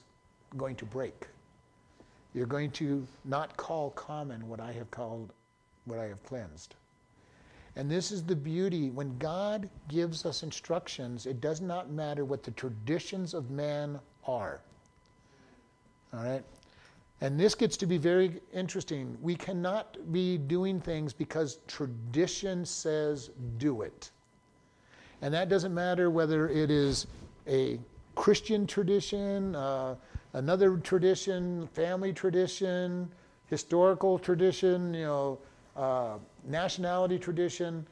going 0.56 0.76
to 0.76 0.86
break. 0.86 1.28
You're 2.34 2.46
going 2.46 2.72
to 2.72 3.06
not 3.26 3.58
call 3.58 3.92
common 3.92 4.48
what 4.48 4.60
I 4.60 4.72
have 4.72 4.92
called, 4.92 5.34
what 5.86 6.00
I 6.00 6.06
have 6.06 6.24
cleansed. 6.24 6.76
And 7.78 7.90
this 7.90 8.12
is 8.12 8.24
the 8.24 8.36
beauty. 8.36 8.90
When 8.90 9.16
God 9.20 9.70
gives 9.88 10.26
us 10.26 10.42
instructions, 10.42 11.28
it 11.28 11.40
does 11.40 11.62
not 11.62 11.92
matter 11.92 12.26
what 12.26 12.42
the 12.42 12.50
traditions 12.52 13.36
of 13.36 13.52
man 13.52 14.00
are. 14.26 14.62
All 16.12 16.24
right? 16.24 16.44
And 17.22 17.40
this 17.40 17.54
gets 17.54 17.78
to 17.78 17.86
be 17.86 17.98
very 17.98 18.42
interesting. 18.52 19.16
We 19.22 19.36
cannot 19.36 20.12
be 20.12 20.40
doing 20.40 20.82
things 20.82 21.14
because 21.14 21.60
tradition 21.68 22.66
says 22.66 23.30
do 23.60 23.84
it. 23.84 24.10
And 25.22 25.32
that 25.36 25.48
doesn't 25.48 25.74
matter 25.74 26.10
whether 26.10 26.50
it 26.50 26.72
is 26.72 27.06
a 27.48 27.80
Christian 28.16 28.66
tradition, 28.66 29.56
uh, 29.56 29.96
another 30.34 30.78
tradition, 30.78 31.68
family 31.74 32.12
tradition, 32.12 33.12
historical 33.48 34.18
tradition, 34.18 34.96
you 34.96 35.06
know, 35.06 35.40
uh, 35.78 36.18
nationality 36.46 37.20
tradition. 37.20 37.86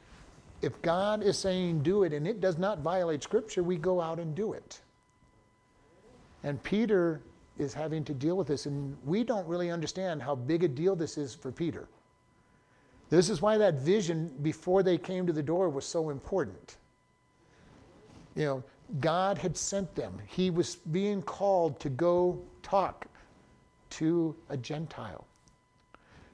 If 0.62 0.80
God 0.82 1.22
is 1.22 1.38
saying 1.38 1.82
do 1.82 2.02
it 2.02 2.12
and 2.12 2.26
it 2.26 2.40
does 2.40 2.58
not 2.58 2.80
violate 2.80 3.22
Scripture, 3.22 3.62
we 3.62 3.76
go 3.76 4.00
out 4.00 4.18
and 4.18 4.34
do 4.34 4.52
it. 4.52 4.80
And 6.42 6.62
Peter 6.62 7.22
is 7.58 7.72
having 7.72 8.04
to 8.04 8.14
deal 8.14 8.36
with 8.36 8.48
this, 8.48 8.66
and 8.66 8.96
we 9.04 9.24
don't 9.24 9.46
really 9.46 9.70
understand 9.70 10.22
how 10.22 10.34
big 10.34 10.64
a 10.64 10.68
deal 10.68 10.94
this 10.94 11.16
is 11.16 11.34
for 11.34 11.50
Peter. 11.50 11.88
This 13.08 13.30
is 13.30 13.40
why 13.40 13.56
that 13.58 13.74
vision 13.74 14.32
before 14.42 14.82
they 14.82 14.98
came 14.98 15.26
to 15.26 15.32
the 15.32 15.42
door 15.42 15.68
was 15.68 15.84
so 15.84 16.10
important. 16.10 16.76
You 18.34 18.44
know, 18.44 18.64
God 19.00 19.38
had 19.38 19.56
sent 19.56 19.94
them. 19.94 20.20
He 20.26 20.50
was 20.50 20.76
being 20.76 21.22
called 21.22 21.80
to 21.80 21.88
go 21.88 22.42
talk 22.62 23.06
to 23.90 24.34
a 24.48 24.56
Gentile. 24.56 25.26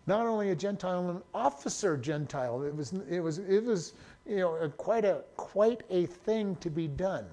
Not 0.07 0.26
only 0.26 0.50
a 0.50 0.57
Gentile, 0.57 1.11
an 1.11 1.22
officer 1.32 1.96
Gentile. 1.96 2.62
It 2.62 2.74
was, 2.74 2.92
it 3.09 3.20
was, 3.20 3.38
it 3.38 3.64
was 3.64 3.92
you 4.26 4.38
know, 4.38 4.57
a, 4.57 4.68
quite, 4.68 5.05
a, 5.05 5.22
quite 5.36 5.82
a 5.90 6.07
thing 6.07 6.57
to 6.57 6.70
be 6.70 6.88
done. 6.88 7.26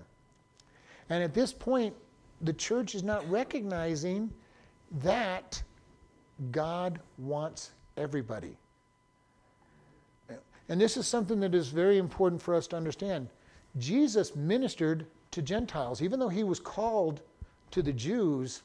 And 1.09 1.23
at 1.23 1.33
this 1.33 1.51
point, 1.51 1.95
the 2.41 2.53
church 2.53 2.93
is 2.93 3.03
not 3.03 3.27
recognizing 3.29 4.31
that 5.01 5.61
God 6.51 6.99
wants 7.17 7.71
everybody. 7.97 8.55
And 10.69 10.79
this 10.79 10.97
is 10.97 11.07
something 11.07 11.39
that 11.39 11.55
is 11.55 11.69
very 11.69 11.97
important 11.97 12.41
for 12.41 12.53
us 12.53 12.67
to 12.67 12.77
understand. 12.77 13.27
Jesus 13.77 14.35
ministered 14.35 15.07
to 15.31 15.41
Gentiles. 15.41 16.01
Even 16.01 16.19
though 16.19 16.29
he 16.29 16.43
was 16.43 16.59
called 16.59 17.21
to 17.71 17.81
the 17.81 17.93
Jews, 17.93 18.61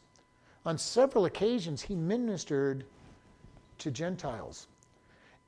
on 0.66 0.76
several 0.76 1.24
occasions 1.24 1.80
he 1.80 1.94
ministered 1.94 2.84
to 3.84 3.90
Gentiles. 3.90 4.66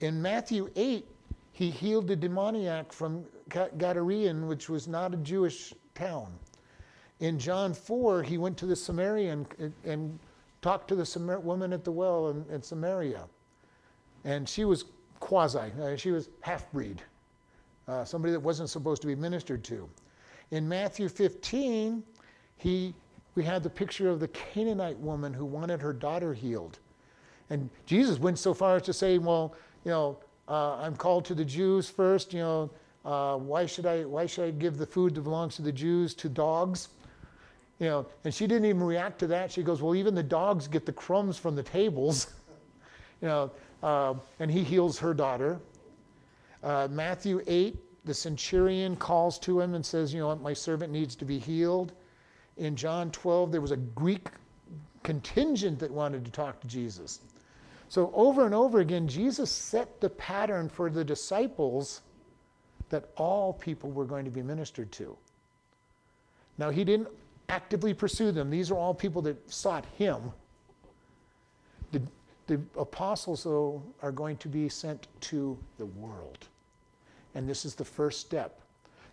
In 0.01 0.23
Matthew 0.23 0.71
8, 0.77 1.07
he 1.53 1.71
healed 1.71 2.07
the 2.07 2.17
demoniac 2.17 2.93
from 2.93 3.25
Gadarean, 3.51 4.47
which 4.47 4.69
was 4.69 4.87
not 4.87 5.15
a 5.15 5.17
Jewish 5.19 5.75
town. 5.95 6.33
In 7.21 7.39
John 7.39 7.73
4, 7.73 8.23
he 8.23 8.39
went 8.39 8.57
to 8.59 8.67
the 8.67 8.77
Samaritan 8.77 9.47
and, 9.59 9.73
and 9.85 10.19
talked 10.61 10.89
to 10.89 10.95
the 10.95 11.07
Samar- 11.07 11.41
woman 11.41 11.73
at 11.73 11.83
the 11.83 11.93
well 11.93 12.29
in, 12.29 12.45
in 12.51 12.63
Samaria. 12.63 13.25
And 14.25 14.49
she 14.49 14.65
was 14.65 14.85
quasi, 15.19 15.73
uh, 15.83 15.97
she 15.97 16.11
was 16.11 16.29
half 16.43 16.71
breed 16.73 17.03
uh, 17.89 18.05
somebody 18.05 18.33
that 18.33 18.41
wasn't 18.41 18.69
supposed 18.69 19.01
to 19.03 19.07
be 19.07 19.15
ministered 19.15 19.63
to. 19.65 19.89
In 20.51 20.69
Matthew 20.69 21.09
15, 21.09 22.03
he, 22.57 22.95
we 23.35 23.45
had 23.45 23.63
the 23.63 23.71
picture 23.71 24.09
of 24.09 24.21
the 24.21 24.29
Canaanite 24.29 24.99
woman 24.99 25.33
who 25.33 25.45
wanted 25.45 25.81
her 25.81 25.93
daughter 25.93 26.35
healed. 26.35 26.79
And 27.51 27.71
Jesus 27.87 28.19
went 28.19 28.39
so 28.39 28.55
far 28.55 28.77
as 28.77 28.83
to 28.83 28.93
say, 28.93 29.19
well, 29.19 29.55
you 29.85 29.91
know, 29.91 30.19
uh, 30.49 30.77
I'm 30.77 30.97
called 30.97 31.25
to 31.27 31.35
the 31.35 31.45
Jews 31.45 31.89
first, 31.89 32.33
you 32.33 32.41
know, 32.41 32.71
uh, 33.05 33.37
why, 33.37 33.67
should 33.67 33.87
I, 33.87 34.05
why 34.05 34.27
should 34.27 34.45
I 34.45 34.51
give 34.51 34.79
the 34.79 34.87
food 34.87 35.15
that 35.15 35.21
belongs 35.23 35.57
to 35.57 35.63
the 35.63 35.73
Jews 35.73 36.13
to 36.15 36.29
dogs? 36.29 36.89
You 37.79 37.87
know, 37.87 38.07
and 38.25 38.35
she 38.35 38.47
didn't 38.47 38.65
even 38.65 38.83
react 38.83 39.19
to 39.21 39.27
that. 39.29 39.53
She 39.53 39.63
goes, 39.63 39.81
well, 39.81 39.95
even 39.95 40.15
the 40.15 40.23
dogs 40.23 40.67
get 40.67 40.87
the 40.87 40.93
crumbs 40.93 41.37
from 41.37 41.55
the 41.55 41.63
tables. 41.63 42.35
you 43.23 43.29
know, 43.29 43.51
uh, 43.83 44.15
and 44.41 44.51
he 44.51 44.65
heals 44.65 44.99
her 44.99 45.15
daughter. 45.15 45.61
Uh, 46.63 46.89
Matthew 46.91 47.43
8, 47.47 47.77
the 48.05 48.15
centurion 48.15 48.97
calls 48.97 49.39
to 49.41 49.61
him 49.61 49.75
and 49.75 49.85
says, 49.85 50.15
You 50.15 50.21
know 50.21 50.35
my 50.37 50.53
servant 50.53 50.93
needs 50.93 51.15
to 51.17 51.25
be 51.25 51.39
healed. 51.39 51.93
In 52.57 52.75
John 52.75 53.11
12, 53.11 53.53
there 53.53 53.61
was 53.61 53.73
a 53.73 53.77
Greek 53.77 54.29
contingent 55.03 55.79
that 55.79 55.91
wanted 55.91 56.25
to 56.25 56.31
talk 56.31 56.61
to 56.61 56.67
Jesus. 56.67 57.21
So, 57.89 58.11
over 58.15 58.45
and 58.45 58.55
over 58.55 58.81
again, 58.81 59.07
Jesus 59.07 59.51
set 59.51 60.01
the 60.01 60.11
pattern 60.11 60.69
for 60.69 60.91
the 60.91 61.05
disciples 61.05 62.01
that 62.89 63.09
all 63.17 63.53
people 63.53 63.91
were 63.91 64.05
going 64.05 64.25
to 64.25 64.31
be 64.31 64.43
ministered 64.43 64.91
to. 64.93 65.17
Now, 66.59 66.71
he 66.71 66.85
didn't 66.85 67.09
actively 67.49 67.95
pursue 67.95 68.33
them, 68.33 68.51
these 68.51 68.71
are 68.71 68.77
all 68.77 68.95
people 68.95 69.23
that 69.23 69.51
sought 69.51 69.85
him. 69.97 70.33
The, 71.93 72.03
the 72.49 72.61
apostles, 72.77 73.45
though, 73.45 73.83
are 74.03 74.13
going 74.13 74.37
to 74.39 74.49
be 74.49 74.69
sent 74.69 75.07
to 75.23 75.57
the 75.79 75.87
world. 75.87 76.49
And 77.35 77.49
this 77.49 77.65
is 77.65 77.75
the 77.75 77.85
first 77.85 78.21
step. 78.21 78.61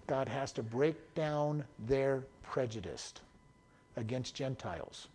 God 0.08 0.28
has 0.28 0.52
to 0.54 0.64
break 0.64 1.14
down 1.14 1.64
their 1.88 2.24
prejudice 2.42 3.14
against 3.96 4.36
Gentiles. 4.36 5.08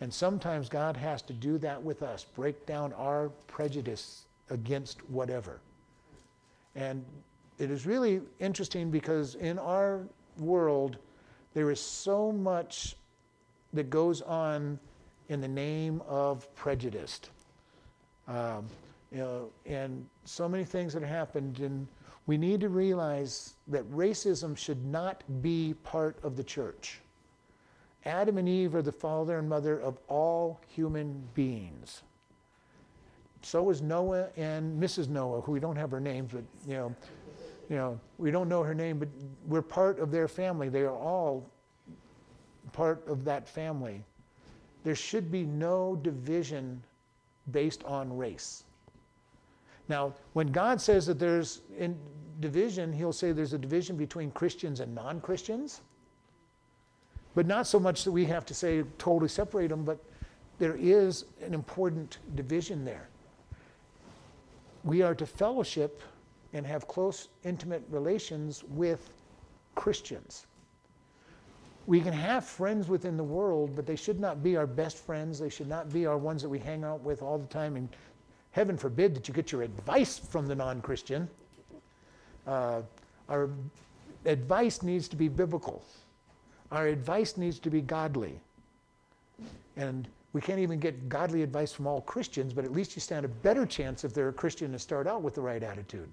And 0.00 0.12
sometimes 0.12 0.68
God 0.68 0.96
has 0.96 1.22
to 1.22 1.32
do 1.32 1.58
that 1.58 1.82
with 1.82 2.02
us, 2.02 2.24
break 2.24 2.66
down 2.66 2.92
our 2.94 3.30
prejudice 3.46 4.26
against 4.50 5.08
whatever. 5.08 5.60
And 6.74 7.04
it 7.58 7.70
is 7.70 7.86
really 7.86 8.20
interesting 8.38 8.90
because 8.90 9.36
in 9.36 9.58
our 9.58 10.06
world, 10.38 10.98
there 11.54 11.70
is 11.70 11.80
so 11.80 12.30
much 12.30 12.96
that 13.72 13.88
goes 13.88 14.20
on 14.22 14.78
in 15.28 15.40
the 15.40 15.48
name 15.48 16.02
of 16.06 16.54
prejudice. 16.54 17.20
Um, 18.28 18.66
you 19.10 19.18
know, 19.18 19.50
and 19.64 20.04
so 20.24 20.48
many 20.48 20.64
things 20.64 20.92
that 20.92 21.02
happened, 21.02 21.60
and 21.60 21.86
we 22.26 22.36
need 22.36 22.60
to 22.60 22.68
realize 22.68 23.54
that 23.68 23.90
racism 23.90 24.56
should 24.56 24.84
not 24.84 25.22
be 25.40 25.74
part 25.82 26.18
of 26.22 26.36
the 26.36 26.44
church. 26.44 27.00
Adam 28.06 28.38
and 28.38 28.48
Eve 28.48 28.74
are 28.74 28.82
the 28.82 28.92
father 28.92 29.38
and 29.38 29.48
mother 29.48 29.80
of 29.80 29.98
all 30.08 30.60
human 30.68 31.22
beings. 31.34 32.02
So 33.42 33.62
was 33.62 33.82
Noah 33.82 34.28
and 34.36 34.80
Mrs. 34.80 35.08
Noah, 35.08 35.40
who 35.40 35.52
we 35.52 35.60
don't 35.60 35.76
have 35.76 35.90
her 35.90 36.00
names, 36.00 36.32
but 36.32 36.44
you 36.66 36.74
know, 36.74 36.94
you 37.68 37.76
know, 37.76 38.00
we 38.18 38.30
don't 38.30 38.48
know 38.48 38.62
her 38.62 38.74
name, 38.74 38.98
but 38.98 39.08
we're 39.46 39.62
part 39.62 39.98
of 39.98 40.10
their 40.10 40.28
family. 40.28 40.68
They 40.68 40.82
are 40.82 40.94
all 40.94 41.44
part 42.72 43.06
of 43.08 43.24
that 43.24 43.48
family. 43.48 44.02
There 44.84 44.94
should 44.94 45.30
be 45.32 45.44
no 45.44 45.96
division 46.02 46.82
based 47.50 47.82
on 47.84 48.16
race. 48.16 48.64
Now, 49.88 50.14
when 50.32 50.52
God 50.52 50.80
says 50.80 51.06
that 51.06 51.18
there's 51.18 51.62
division, 52.40 52.92
he'll 52.92 53.12
say 53.12 53.32
there's 53.32 53.52
a 53.52 53.58
division 53.58 53.96
between 53.96 54.30
Christians 54.30 54.80
and 54.80 54.94
non 54.94 55.20
Christians. 55.20 55.80
But 57.36 57.46
not 57.46 57.66
so 57.66 57.78
much 57.78 58.02
that 58.04 58.12
we 58.12 58.24
have 58.24 58.46
to 58.46 58.54
say 58.54 58.82
totally 58.96 59.28
separate 59.28 59.68
them, 59.68 59.84
but 59.84 60.02
there 60.58 60.74
is 60.80 61.26
an 61.42 61.52
important 61.52 62.16
division 62.34 62.82
there. 62.82 63.10
We 64.84 65.02
are 65.02 65.14
to 65.14 65.26
fellowship 65.26 66.00
and 66.54 66.66
have 66.66 66.88
close, 66.88 67.28
intimate 67.44 67.84
relations 67.90 68.64
with 68.70 69.10
Christians. 69.74 70.46
We 71.86 72.00
can 72.00 72.14
have 72.14 72.42
friends 72.46 72.88
within 72.88 73.18
the 73.18 73.24
world, 73.24 73.76
but 73.76 73.84
they 73.84 73.96
should 73.96 74.18
not 74.18 74.42
be 74.42 74.56
our 74.56 74.66
best 74.66 74.96
friends. 74.96 75.38
They 75.38 75.50
should 75.50 75.68
not 75.68 75.92
be 75.92 76.06
our 76.06 76.16
ones 76.16 76.40
that 76.40 76.48
we 76.48 76.58
hang 76.58 76.84
out 76.84 77.02
with 77.02 77.20
all 77.20 77.36
the 77.36 77.46
time. 77.48 77.76
And 77.76 77.90
heaven 78.52 78.78
forbid 78.78 79.14
that 79.14 79.28
you 79.28 79.34
get 79.34 79.52
your 79.52 79.60
advice 79.60 80.18
from 80.18 80.46
the 80.46 80.54
non 80.54 80.80
Christian. 80.80 81.28
Uh, 82.46 82.80
our 83.28 83.50
advice 84.24 84.82
needs 84.82 85.06
to 85.08 85.16
be 85.16 85.28
biblical. 85.28 85.84
Our 86.72 86.88
advice 86.88 87.36
needs 87.36 87.58
to 87.60 87.70
be 87.70 87.80
godly. 87.80 88.40
And 89.76 90.08
we 90.32 90.40
can't 90.40 90.58
even 90.58 90.80
get 90.80 91.08
godly 91.08 91.42
advice 91.42 91.72
from 91.72 91.86
all 91.86 92.00
Christians, 92.02 92.52
but 92.52 92.64
at 92.64 92.72
least 92.72 92.94
you 92.94 93.00
stand 93.00 93.24
a 93.24 93.28
better 93.28 93.64
chance 93.64 94.04
if 94.04 94.12
they're 94.12 94.28
a 94.28 94.32
Christian 94.32 94.72
to 94.72 94.78
start 94.78 95.06
out 95.06 95.22
with 95.22 95.34
the 95.34 95.40
right 95.40 95.62
attitude. 95.62 96.08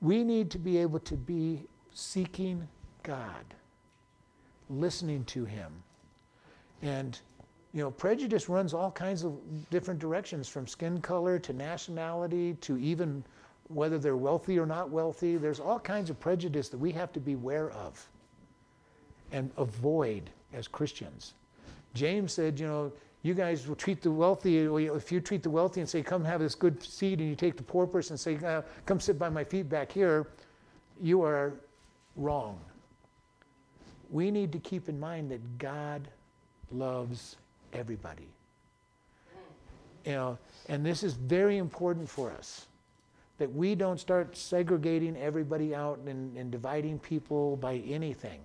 We 0.00 0.24
need 0.24 0.50
to 0.50 0.58
be 0.58 0.78
able 0.78 0.98
to 1.00 1.14
be 1.14 1.62
seeking 1.94 2.66
God, 3.02 3.44
listening 4.68 5.24
to 5.26 5.44
Him. 5.44 5.72
And, 6.82 7.18
you 7.72 7.82
know, 7.82 7.90
prejudice 7.90 8.48
runs 8.48 8.74
all 8.74 8.90
kinds 8.90 9.24
of 9.24 9.38
different 9.70 10.00
directions 10.00 10.48
from 10.48 10.66
skin 10.66 11.00
color 11.00 11.38
to 11.38 11.52
nationality 11.52 12.54
to 12.60 12.76
even 12.76 13.24
whether 13.68 13.98
they're 13.98 14.16
wealthy 14.16 14.58
or 14.58 14.66
not 14.66 14.90
wealthy. 14.90 15.36
There's 15.36 15.60
all 15.60 15.80
kinds 15.80 16.10
of 16.10 16.20
prejudice 16.20 16.68
that 16.68 16.78
we 16.78 16.92
have 16.92 17.12
to 17.12 17.20
be 17.20 17.32
aware 17.32 17.70
of 17.70 18.06
and 19.32 19.50
avoid 19.56 20.30
as 20.52 20.68
Christians. 20.68 21.34
James 21.94 22.32
said, 22.32 22.58
you 22.60 22.66
know, 22.66 22.92
you 23.22 23.34
guys 23.34 23.66
will 23.66 23.74
treat 23.74 24.02
the 24.02 24.10
wealthy, 24.10 24.58
if 24.58 25.10
you 25.10 25.20
treat 25.20 25.42
the 25.42 25.50
wealthy 25.50 25.80
and 25.80 25.88
say, 25.88 26.02
come 26.02 26.24
have 26.24 26.40
this 26.40 26.54
good 26.54 26.80
seat, 26.82 27.18
and 27.18 27.28
you 27.28 27.34
take 27.34 27.56
the 27.56 27.62
poor 27.62 27.86
person 27.86 28.12
and 28.12 28.20
say, 28.20 28.62
come 28.84 29.00
sit 29.00 29.18
by 29.18 29.28
my 29.28 29.42
feet 29.42 29.68
back 29.68 29.90
here, 29.90 30.28
you 31.02 31.22
are 31.22 31.54
wrong. 32.14 32.60
We 34.10 34.30
need 34.30 34.52
to 34.52 34.58
keep 34.58 34.88
in 34.88 35.00
mind 35.00 35.30
that 35.32 35.58
God 35.58 36.06
loves 36.70 37.36
everybody. 37.72 38.28
You 40.04 40.12
know, 40.12 40.38
and 40.68 40.86
this 40.86 41.02
is 41.02 41.14
very 41.14 41.56
important 41.56 42.08
for 42.08 42.30
us 42.30 42.66
that 43.38 43.52
we 43.52 43.74
don't 43.74 43.98
start 43.98 44.36
segregating 44.36 45.16
everybody 45.16 45.74
out 45.74 45.98
and, 46.06 46.36
and 46.36 46.50
dividing 46.50 47.00
people 47.00 47.56
by 47.56 47.78
anything 47.78 48.40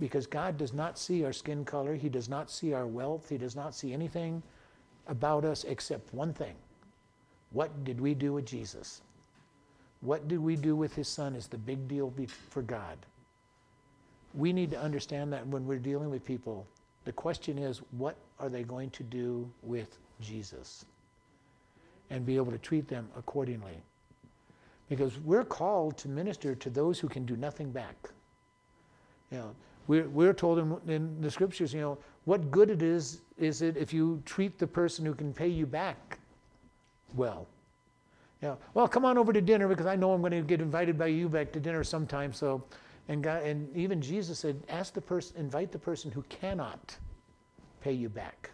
because 0.00 0.26
God 0.26 0.56
does 0.56 0.72
not 0.72 0.98
see 0.98 1.24
our 1.24 1.32
skin 1.32 1.64
color, 1.64 1.94
He 1.94 2.08
does 2.08 2.28
not 2.28 2.50
see 2.50 2.72
our 2.72 2.86
wealth, 2.86 3.28
He 3.28 3.38
does 3.38 3.54
not 3.54 3.74
see 3.74 3.92
anything 3.92 4.42
about 5.06 5.44
us 5.44 5.64
except 5.64 6.12
one 6.14 6.32
thing. 6.32 6.54
What 7.52 7.84
did 7.84 8.00
we 8.00 8.14
do 8.14 8.32
with 8.32 8.46
Jesus? 8.46 9.02
What 10.00 10.26
did 10.26 10.38
we 10.38 10.56
do 10.56 10.74
with 10.74 10.94
His 10.94 11.08
Son 11.08 11.34
is 11.34 11.46
the 11.46 11.58
big 11.58 11.86
deal 11.86 12.12
for 12.48 12.62
God. 12.62 12.96
We 14.34 14.52
need 14.52 14.70
to 14.70 14.80
understand 14.80 15.32
that 15.32 15.46
when 15.46 15.66
we're 15.66 15.78
dealing 15.78 16.10
with 16.10 16.24
people. 16.24 16.66
The 17.04 17.12
question 17.12 17.58
is, 17.58 17.82
what 17.92 18.16
are 18.38 18.48
they 18.48 18.62
going 18.62 18.90
to 18.90 19.02
do 19.02 19.50
with 19.62 19.98
Jesus? 20.20 20.84
And 22.10 22.24
be 22.24 22.36
able 22.36 22.52
to 22.52 22.58
treat 22.58 22.88
them 22.88 23.08
accordingly. 23.16 23.82
Because 24.88 25.18
we're 25.18 25.44
called 25.44 25.96
to 25.98 26.08
minister 26.08 26.54
to 26.54 26.70
those 26.70 26.98
who 26.98 27.08
can 27.08 27.24
do 27.24 27.36
nothing 27.36 27.70
back. 27.70 28.10
You 29.30 29.38
know, 29.38 29.54
we're, 29.90 30.08
we're 30.08 30.32
told 30.32 30.60
in, 30.60 30.76
in 30.86 31.20
the 31.20 31.28
scriptures, 31.28 31.74
you 31.74 31.80
know, 31.80 31.98
what 32.24 32.52
good 32.52 32.70
it 32.70 32.80
is, 32.80 33.22
is 33.36 33.60
it 33.60 33.76
if 33.76 33.92
you 33.92 34.22
treat 34.24 34.56
the 34.56 34.66
person 34.66 35.04
who 35.04 35.12
can 35.14 35.32
pay 35.32 35.48
you 35.48 35.66
back 35.66 36.20
well. 37.16 37.48
Know, 38.40 38.56
well, 38.72 38.86
come 38.86 39.04
on 39.04 39.18
over 39.18 39.32
to 39.32 39.40
dinner 39.40 39.66
because 39.66 39.86
I 39.86 39.96
know 39.96 40.12
I'm 40.12 40.20
going 40.20 40.30
to 40.30 40.42
get 40.42 40.60
invited 40.60 40.96
by 40.96 41.08
you 41.08 41.28
back 41.28 41.50
to 41.54 41.60
dinner 41.60 41.82
sometime. 41.82 42.32
So, 42.32 42.62
and 43.08 43.20
God, 43.20 43.42
and 43.42 43.76
even 43.76 44.00
Jesus 44.00 44.38
said, 44.38 44.62
ask 44.68 44.94
the 44.94 45.00
person, 45.00 45.36
invite 45.36 45.72
the 45.72 45.78
person 45.80 46.12
who 46.12 46.22
cannot 46.28 46.96
pay 47.80 47.92
you 47.92 48.08
back. 48.08 48.50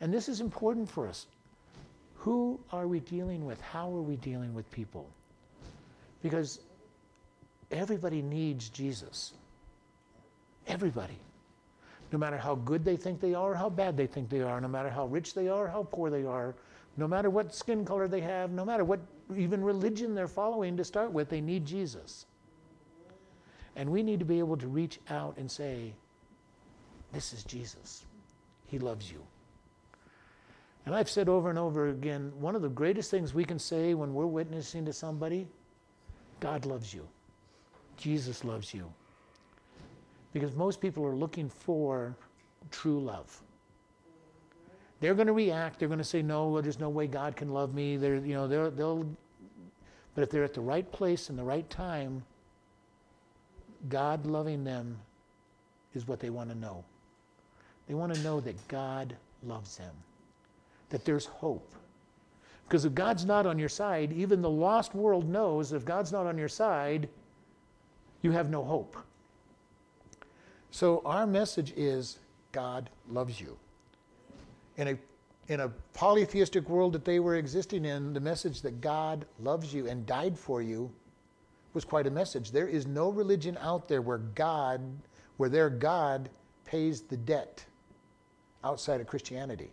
And 0.00 0.12
this 0.12 0.28
is 0.28 0.40
important 0.40 0.90
for 0.90 1.06
us. 1.06 1.26
Who 2.14 2.58
are 2.72 2.88
we 2.88 2.98
dealing 2.98 3.46
with? 3.46 3.60
How 3.60 3.86
are 3.94 4.02
we 4.02 4.16
dealing 4.16 4.52
with 4.52 4.68
people? 4.72 5.08
Because 6.24 6.58
everybody 7.70 8.20
needs 8.20 8.68
Jesus. 8.68 9.34
Everybody. 10.66 11.18
No 12.12 12.18
matter 12.18 12.36
how 12.36 12.56
good 12.56 12.84
they 12.84 12.96
think 12.96 13.20
they 13.20 13.34
are, 13.34 13.52
or 13.52 13.54
how 13.54 13.70
bad 13.70 13.96
they 13.96 14.06
think 14.06 14.28
they 14.28 14.42
are, 14.42 14.60
no 14.60 14.68
matter 14.68 14.90
how 14.90 15.06
rich 15.06 15.34
they 15.34 15.48
are, 15.48 15.66
how 15.66 15.84
poor 15.90 16.10
they 16.10 16.24
are, 16.24 16.54
no 16.96 17.08
matter 17.08 17.30
what 17.30 17.54
skin 17.54 17.84
color 17.84 18.06
they 18.06 18.20
have, 18.20 18.50
no 18.50 18.64
matter 18.64 18.84
what 18.84 19.00
even 19.34 19.64
religion 19.64 20.14
they're 20.14 20.28
following 20.28 20.76
to 20.76 20.84
start 20.84 21.10
with, 21.10 21.30
they 21.30 21.40
need 21.40 21.64
Jesus. 21.64 22.26
And 23.76 23.88
we 23.88 24.02
need 24.02 24.18
to 24.18 24.26
be 24.26 24.38
able 24.38 24.58
to 24.58 24.68
reach 24.68 25.00
out 25.08 25.38
and 25.38 25.50
say, 25.50 25.94
This 27.12 27.32
is 27.32 27.44
Jesus. 27.44 28.04
He 28.66 28.78
loves 28.78 29.10
you. 29.10 29.22
And 30.84 30.94
I've 30.94 31.08
said 31.08 31.28
over 31.28 31.48
and 31.48 31.58
over 31.58 31.88
again 31.88 32.32
one 32.38 32.56
of 32.56 32.62
the 32.62 32.68
greatest 32.68 33.10
things 33.10 33.32
we 33.32 33.44
can 33.44 33.58
say 33.58 33.94
when 33.94 34.12
we're 34.12 34.26
witnessing 34.26 34.84
to 34.86 34.92
somebody 34.92 35.46
God 36.40 36.66
loves 36.66 36.92
you, 36.92 37.06
Jesus 37.96 38.44
loves 38.44 38.74
you. 38.74 38.92
Because 40.32 40.54
most 40.54 40.80
people 40.80 41.04
are 41.04 41.14
looking 41.14 41.48
for 41.48 42.16
true 42.70 43.00
love. 43.00 43.42
They're 45.00 45.14
going 45.14 45.26
to 45.26 45.32
react. 45.32 45.78
They're 45.78 45.88
going 45.88 45.98
to 45.98 46.04
say, 46.04 46.22
"No, 46.22 46.60
there's 46.60 46.78
no 46.78 46.88
way 46.88 47.06
God 47.06 47.36
can 47.36 47.52
love 47.52 47.74
me." 47.74 47.96
They're, 47.96 48.16
you 48.16 48.34
know, 48.34 48.46
they'll, 48.46 48.70
they'll. 48.70 49.06
But 50.14 50.22
if 50.22 50.30
they're 50.30 50.44
at 50.44 50.54
the 50.54 50.60
right 50.60 50.90
place 50.92 51.28
and 51.28 51.38
the 51.38 51.42
right 51.42 51.68
time, 51.68 52.22
God 53.88 54.26
loving 54.26 54.62
them 54.62 54.98
is 55.94 56.06
what 56.06 56.20
they 56.20 56.30
want 56.30 56.50
to 56.50 56.56
know. 56.56 56.84
They 57.88 57.94
want 57.94 58.14
to 58.14 58.20
know 58.22 58.40
that 58.40 58.68
God 58.68 59.16
loves 59.42 59.76
them, 59.76 59.94
that 60.90 61.04
there's 61.04 61.26
hope. 61.26 61.74
Because 62.68 62.84
if 62.84 62.94
God's 62.94 63.24
not 63.24 63.44
on 63.44 63.58
your 63.58 63.68
side, 63.68 64.12
even 64.12 64.40
the 64.40 64.48
lost 64.48 64.94
world 64.94 65.28
knows 65.28 65.72
if 65.72 65.84
God's 65.84 66.12
not 66.12 66.26
on 66.26 66.38
your 66.38 66.48
side, 66.48 67.08
you 68.22 68.30
have 68.30 68.50
no 68.50 68.64
hope. 68.64 68.96
So 70.72 71.02
our 71.04 71.26
message 71.26 71.74
is 71.76 72.18
God 72.50 72.88
loves 73.10 73.38
you. 73.38 73.58
In 74.78 74.88
a, 74.88 74.98
in 75.52 75.60
a 75.60 75.68
polytheistic 75.92 76.66
world 76.66 76.94
that 76.94 77.04
they 77.04 77.20
were 77.20 77.36
existing 77.36 77.84
in, 77.84 78.14
the 78.14 78.20
message 78.20 78.62
that 78.62 78.80
God 78.80 79.26
loves 79.38 79.74
you 79.74 79.86
and 79.86 80.06
died 80.06 80.36
for 80.36 80.62
you 80.62 80.90
was 81.74 81.84
quite 81.84 82.06
a 82.06 82.10
message. 82.10 82.50
There 82.50 82.66
is 82.66 82.86
no 82.86 83.10
religion 83.10 83.58
out 83.60 83.86
there 83.86 84.00
where 84.00 84.18
God, 84.18 84.80
where 85.36 85.50
their 85.50 85.68
God 85.68 86.30
pays 86.64 87.02
the 87.02 87.18
debt 87.18 87.62
outside 88.64 89.02
of 89.02 89.06
Christianity. 89.06 89.70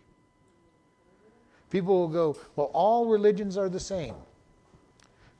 People 1.70 1.98
will 1.98 2.08
go, 2.08 2.36
well, 2.56 2.70
all 2.74 3.06
religions 3.06 3.56
are 3.56 3.70
the 3.70 3.80
same. 3.80 4.16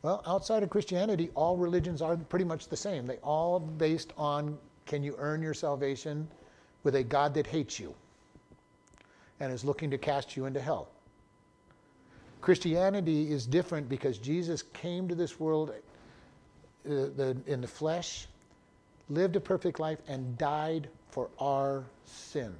Well, 0.00 0.22
outside 0.26 0.62
of 0.62 0.70
Christianity, 0.70 1.28
all 1.34 1.58
religions 1.58 2.00
are 2.00 2.16
pretty 2.16 2.46
much 2.46 2.68
the 2.68 2.76
same. 2.78 3.06
They 3.06 3.18
all 3.18 3.61
based 3.61 4.14
on 4.16 4.56
can 4.91 5.05
you 5.05 5.14
earn 5.18 5.41
your 5.41 5.55
salvation 5.55 6.26
with 6.82 6.97
a 6.97 7.05
God 7.05 7.32
that 7.34 7.47
hates 7.47 7.78
you 7.78 7.95
and 9.38 9.53
is 9.53 9.64
looking 9.64 9.88
to 9.88 9.97
cast 9.97 10.36
you 10.36 10.47
into 10.47 10.61
hell. 10.61 10.88
Christianity 12.41 13.30
is 13.30 13.47
different 13.47 13.88
because 13.88 14.18
Jesus 14.18 14.64
came 14.72 15.07
to 15.07 15.14
this 15.14 15.38
world 15.38 15.70
uh, 16.91 16.93
in 17.47 17.61
the 17.61 17.68
flesh, 17.68 18.26
lived 19.09 19.36
a 19.36 19.41
perfect 19.41 19.78
life, 19.78 20.01
and 20.09 20.36
died 20.36 20.88
for 21.11 21.28
our 21.38 21.84
sin. 22.05 22.53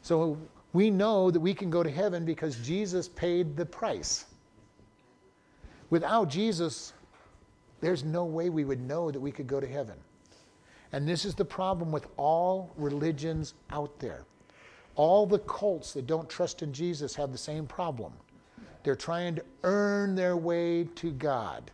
So 0.00 0.38
we 0.72 0.88
know 0.88 1.30
that 1.30 1.40
we 1.40 1.52
can 1.52 1.68
go 1.68 1.82
to 1.82 1.90
heaven 1.90 2.24
because 2.24 2.56
Jesus 2.60 3.08
paid 3.08 3.58
the 3.58 3.66
price. 3.66 4.24
Without 5.90 6.30
Jesus, 6.30 6.94
there's 7.82 8.04
no 8.04 8.24
way 8.24 8.48
we 8.48 8.64
would 8.64 8.80
know 8.80 9.10
that 9.10 9.20
we 9.20 9.30
could 9.30 9.46
go 9.46 9.60
to 9.60 9.66
heaven. 9.66 9.96
And 10.96 11.06
this 11.06 11.26
is 11.26 11.34
the 11.34 11.44
problem 11.44 11.92
with 11.92 12.06
all 12.16 12.70
religions 12.78 13.52
out 13.68 13.98
there. 13.98 14.24
All 14.94 15.26
the 15.26 15.40
cults 15.40 15.92
that 15.92 16.06
don't 16.06 16.26
trust 16.26 16.62
in 16.62 16.72
Jesus 16.72 17.14
have 17.16 17.32
the 17.32 17.36
same 17.36 17.66
problem. 17.66 18.14
They're 18.82 18.96
trying 18.96 19.34
to 19.34 19.44
earn 19.62 20.14
their 20.14 20.38
way 20.38 20.84
to 20.94 21.12
God. 21.12 21.70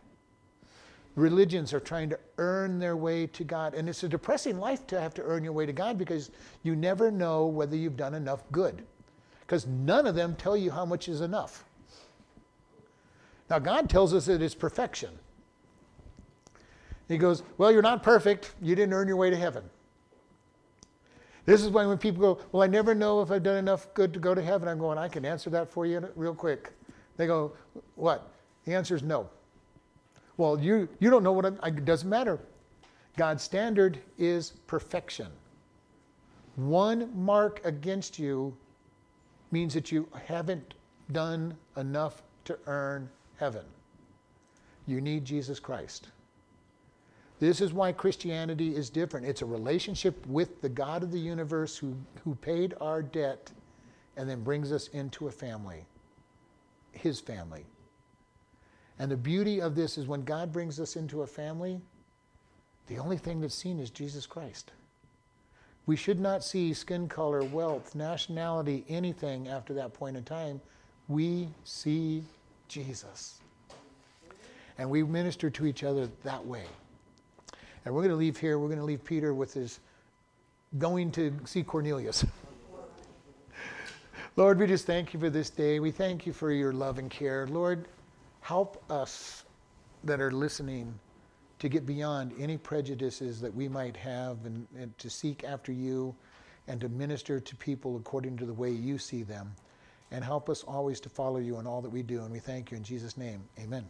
Religions 1.15 1.73
are 1.73 1.79
trying 1.79 2.09
to 2.09 2.19
earn 2.37 2.79
their 2.79 2.97
way 2.97 3.25
to 3.27 3.45
God. 3.45 3.75
And 3.75 3.87
it's 3.87 4.03
a 4.03 4.09
depressing 4.09 4.59
life 4.59 4.85
to 4.87 4.99
have 4.99 5.13
to 5.13 5.23
earn 5.23 5.41
your 5.41 5.53
way 5.53 5.65
to 5.65 5.71
God 5.71 5.97
because 5.97 6.29
you 6.63 6.75
never 6.75 7.09
know 7.09 7.45
whether 7.45 7.77
you've 7.77 7.95
done 7.95 8.15
enough 8.15 8.43
good. 8.51 8.83
Because 9.39 9.65
none 9.67 10.05
of 10.05 10.15
them 10.15 10.35
tell 10.35 10.57
you 10.57 10.69
how 10.69 10.83
much 10.83 11.07
is 11.07 11.21
enough. 11.21 11.63
Now, 13.49 13.59
God 13.59 13.89
tells 13.89 14.13
us 14.13 14.25
that 14.25 14.41
it's 14.41 14.53
perfection. 14.53 15.17
He 17.07 17.17
goes, 17.17 17.43
Well, 17.57 17.71
you're 17.71 17.81
not 17.81 18.03
perfect. 18.03 18.53
You 18.61 18.75
didn't 18.75 18.93
earn 18.93 19.07
your 19.07 19.17
way 19.17 19.29
to 19.29 19.35
heaven. 19.35 19.63
This 21.45 21.61
is 21.61 21.69
why 21.69 21.85
when 21.85 21.97
people 21.97 22.35
go, 22.35 22.41
Well, 22.51 22.63
I 22.63 22.67
never 22.67 22.95
know 22.95 23.21
if 23.21 23.31
I've 23.31 23.43
done 23.43 23.57
enough 23.57 23.93
good 23.93 24.13
to 24.13 24.19
go 24.19 24.33
to 24.33 24.41
heaven, 24.41 24.67
I'm 24.67 24.79
going, 24.79 24.97
I 24.97 25.07
can 25.07 25.25
answer 25.25 25.49
that 25.51 25.69
for 25.69 25.85
you 25.85 26.07
real 26.15 26.33
quick. 26.33 26.71
They 27.17 27.27
go, 27.27 27.53
What? 27.95 28.31
The 28.65 28.73
answer 28.73 28.95
is 28.95 29.03
no. 29.03 29.29
Well, 30.37 30.59
you, 30.59 30.87
you 30.99 31.09
don't 31.09 31.23
know 31.23 31.33
what 31.33 31.45
I'm, 31.45 31.59
it 31.63 31.85
doesn't 31.85 32.09
matter. 32.09 32.39
God's 33.17 33.43
standard 33.43 33.99
is 34.17 34.51
perfection. 34.65 35.27
One 36.55 37.11
mark 37.15 37.61
against 37.63 38.17
you 38.17 38.55
means 39.51 39.73
that 39.73 39.91
you 39.91 40.07
haven't 40.25 40.73
done 41.11 41.55
enough 41.77 42.23
to 42.45 42.57
earn 42.65 43.09
heaven. 43.37 43.65
You 44.87 45.01
need 45.01 45.25
Jesus 45.25 45.59
Christ. 45.59 46.07
This 47.43 47.59
is 47.59 47.73
why 47.73 47.91
Christianity 47.91 48.73
is 48.73 48.89
different. 48.89 49.25
It's 49.25 49.41
a 49.41 49.45
relationship 49.45 50.25
with 50.27 50.61
the 50.61 50.69
God 50.69 51.03
of 51.03 51.11
the 51.11 51.19
universe 51.19 51.75
who, 51.75 51.93
who 52.23 52.35
paid 52.35 52.73
our 52.79 53.01
debt 53.01 53.51
and 54.15 54.29
then 54.29 54.45
brings 54.45 54.71
us 54.71 54.87
into 54.87 55.27
a 55.27 55.31
family, 55.31 55.85
his 56.93 57.19
family. 57.19 57.65
And 58.97 59.11
the 59.11 59.17
beauty 59.17 59.59
of 59.59 59.75
this 59.75 59.97
is 59.97 60.07
when 60.07 60.23
God 60.23 60.53
brings 60.53 60.79
us 60.79 60.95
into 60.95 61.23
a 61.23 61.27
family, 61.27 61.81
the 62.87 62.97
only 62.97 63.17
thing 63.17 63.41
that's 63.41 63.53
seen 63.53 63.77
is 63.77 63.89
Jesus 63.89 64.25
Christ. 64.25 64.71
We 65.85 65.97
should 65.97 66.21
not 66.21 66.45
see 66.45 66.73
skin 66.73 67.09
color, 67.09 67.43
wealth, 67.43 67.93
nationality, 67.93 68.85
anything 68.87 69.49
after 69.49 69.73
that 69.73 69.93
point 69.93 70.15
in 70.15 70.23
time. 70.23 70.61
We 71.09 71.49
see 71.65 72.23
Jesus. 72.69 73.41
And 74.77 74.89
we 74.89 75.03
minister 75.03 75.49
to 75.49 75.65
each 75.65 75.83
other 75.83 76.07
that 76.23 76.45
way. 76.45 76.63
And 77.85 77.93
we're 77.93 78.01
going 78.01 78.11
to 78.11 78.17
leave 78.17 78.37
here. 78.37 78.59
We're 78.59 78.67
going 78.67 78.79
to 78.79 78.85
leave 78.85 79.03
Peter 79.03 79.33
with 79.33 79.53
his 79.53 79.79
going 80.79 81.11
to 81.11 81.33
see 81.45 81.63
Cornelius. 81.63 82.25
Lord, 84.35 84.59
we 84.59 84.65
just 84.65 84.87
thank 84.87 85.13
you 85.13 85.19
for 85.19 85.29
this 85.29 85.49
day. 85.49 85.79
We 85.79 85.91
thank 85.91 86.25
you 86.25 86.33
for 86.33 86.51
your 86.51 86.73
love 86.73 86.97
and 86.97 87.09
care. 87.09 87.45
Lord, 87.47 87.87
help 88.41 88.83
us 88.89 89.45
that 90.03 90.19
are 90.19 90.31
listening 90.31 90.93
to 91.59 91.69
get 91.69 91.85
beyond 91.85 92.33
any 92.39 92.57
prejudices 92.57 93.39
that 93.39 93.53
we 93.53 93.69
might 93.69 93.95
have 93.95 94.43
and, 94.45 94.67
and, 94.77 94.97
to 94.97 95.09
seek 95.09 95.43
after 95.43 95.71
you 95.71 96.13
and 96.67 96.81
to 96.81 96.89
minister 96.89 97.39
to 97.39 97.55
people 97.55 97.95
according 97.95 98.35
to 98.37 98.45
the 98.45 98.53
way 98.53 98.71
you 98.71 98.97
see 98.97 99.23
them. 99.23 99.53
And 100.11 100.23
help 100.23 100.49
us 100.49 100.63
always 100.63 100.99
to 101.01 101.09
follow 101.09 101.37
you 101.37 101.59
in 101.59 101.67
all 101.67 101.81
that 101.81 101.89
we 101.89 102.03
do. 102.03 102.21
And 102.21 102.31
we 102.31 102.39
thank 102.39 102.71
you 102.71 102.77
in 102.77 102.83
Jesus' 102.83 103.17
name. 103.17 103.43
Amen. 103.59 103.85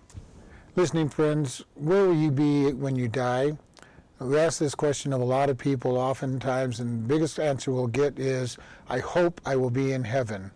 Listening 0.75 1.09
friends, 1.09 1.63
where 1.75 2.05
will 2.05 2.15
you 2.15 2.31
be 2.31 2.73
when 2.73 2.95
you 2.95 3.07
die? 3.07 3.57
We 4.19 4.37
ask 4.37 4.59
this 4.59 4.75
question 4.75 5.11
of 5.11 5.21
a 5.21 5.25
lot 5.25 5.49
of 5.49 5.57
people 5.57 5.97
oftentimes, 5.97 6.79
and 6.79 7.03
the 7.03 7.07
biggest 7.07 7.39
answer 7.39 7.71
we'll 7.71 7.87
get 7.87 8.19
is, 8.19 8.57
I 8.87 8.99
hope 8.99 9.41
I 9.45 9.55
will 9.55 9.71
be 9.71 9.91
in 9.91 10.03
heaven. 10.03 10.51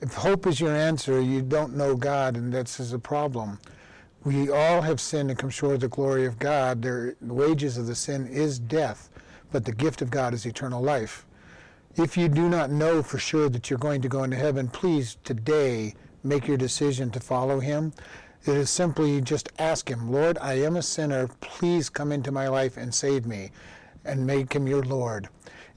If 0.00 0.14
hope 0.14 0.46
is 0.46 0.60
your 0.60 0.74
answer, 0.74 1.20
you 1.20 1.42
don't 1.42 1.76
know 1.76 1.96
God, 1.96 2.36
and 2.36 2.52
that's 2.52 2.78
a 2.92 2.98
problem. 2.98 3.58
We 4.24 4.50
all 4.50 4.82
have 4.82 5.00
sinned 5.00 5.30
and 5.30 5.38
come 5.38 5.50
short 5.50 5.74
of 5.74 5.80
the 5.80 5.88
glory 5.88 6.26
of 6.26 6.38
God. 6.38 6.80
the 6.80 7.16
wages 7.20 7.76
of 7.76 7.86
the 7.86 7.94
sin 7.94 8.26
is 8.28 8.58
death, 8.58 9.10
but 9.52 9.64
the 9.64 9.72
gift 9.72 10.00
of 10.00 10.10
God 10.10 10.32
is 10.32 10.46
eternal 10.46 10.82
life. 10.82 11.26
If 11.96 12.16
you 12.16 12.28
do 12.28 12.48
not 12.48 12.70
know 12.70 13.02
for 13.02 13.18
sure 13.18 13.48
that 13.48 13.68
you're 13.68 13.78
going 13.78 14.02
to 14.02 14.08
go 14.08 14.22
into 14.22 14.36
heaven, 14.36 14.68
please 14.68 15.16
today 15.24 15.94
make 16.22 16.46
your 16.46 16.56
decision 16.56 17.10
to 17.10 17.20
follow 17.20 17.58
Him. 17.60 17.92
It 18.44 18.56
is 18.56 18.70
simply 18.70 19.20
just 19.20 19.50
ask 19.58 19.90
Him, 19.90 20.10
Lord, 20.10 20.38
I 20.40 20.54
am 20.54 20.76
a 20.76 20.82
sinner. 20.82 21.28
Please 21.40 21.88
come 21.88 22.12
into 22.12 22.30
my 22.30 22.48
life 22.48 22.76
and 22.76 22.94
save 22.94 23.26
me 23.26 23.50
and 24.04 24.26
make 24.26 24.52
Him 24.52 24.66
your 24.66 24.82
Lord. 24.82 25.28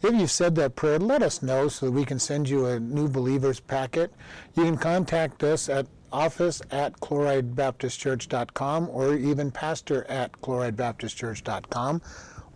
If 0.02 0.14
you've 0.14 0.32
said 0.32 0.56
that 0.56 0.76
prayer, 0.76 1.00
let 1.00 1.22
us 1.22 1.42
know 1.42 1.68
so 1.68 1.88
that 1.88 1.92
we 1.92 2.06
can 2.06 2.20
send 2.20 2.48
you 2.48 2.68
a 2.68 2.80
new 2.80 3.10
believers 3.10 3.60
packet. 3.60 4.14
You 4.56 4.64
can 4.64 4.78
contact 4.78 5.44
us 5.44 5.68
at 5.68 5.88
office 6.12 6.62
at 6.72 6.94
chloridebaptistchurch.com 7.00 8.90
or 8.90 9.16
even 9.16 9.52
pastor 9.52 10.06
at 10.06 10.32
chloridebaptistchurch.com. 10.42 12.02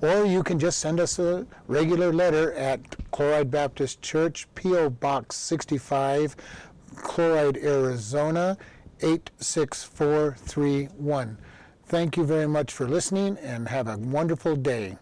Or 0.01 0.25
you 0.25 0.43
can 0.43 0.59
just 0.59 0.79
send 0.79 0.99
us 0.99 1.19
a 1.19 1.45
regular 1.67 2.11
letter 2.11 2.53
at 2.53 2.79
Chloride 3.11 3.51
Baptist 3.51 4.01
Church, 4.01 4.47
P.O. 4.55 4.89
Box 4.89 5.35
65, 5.37 6.35
Chloride, 6.95 7.57
Arizona 7.57 8.57
86431. 9.03 11.37
Thank 11.85 12.17
you 12.17 12.23
very 12.23 12.47
much 12.47 12.71
for 12.71 12.87
listening 12.87 13.37
and 13.39 13.67
have 13.67 13.87
a 13.87 13.97
wonderful 13.97 14.55
day. 14.55 14.97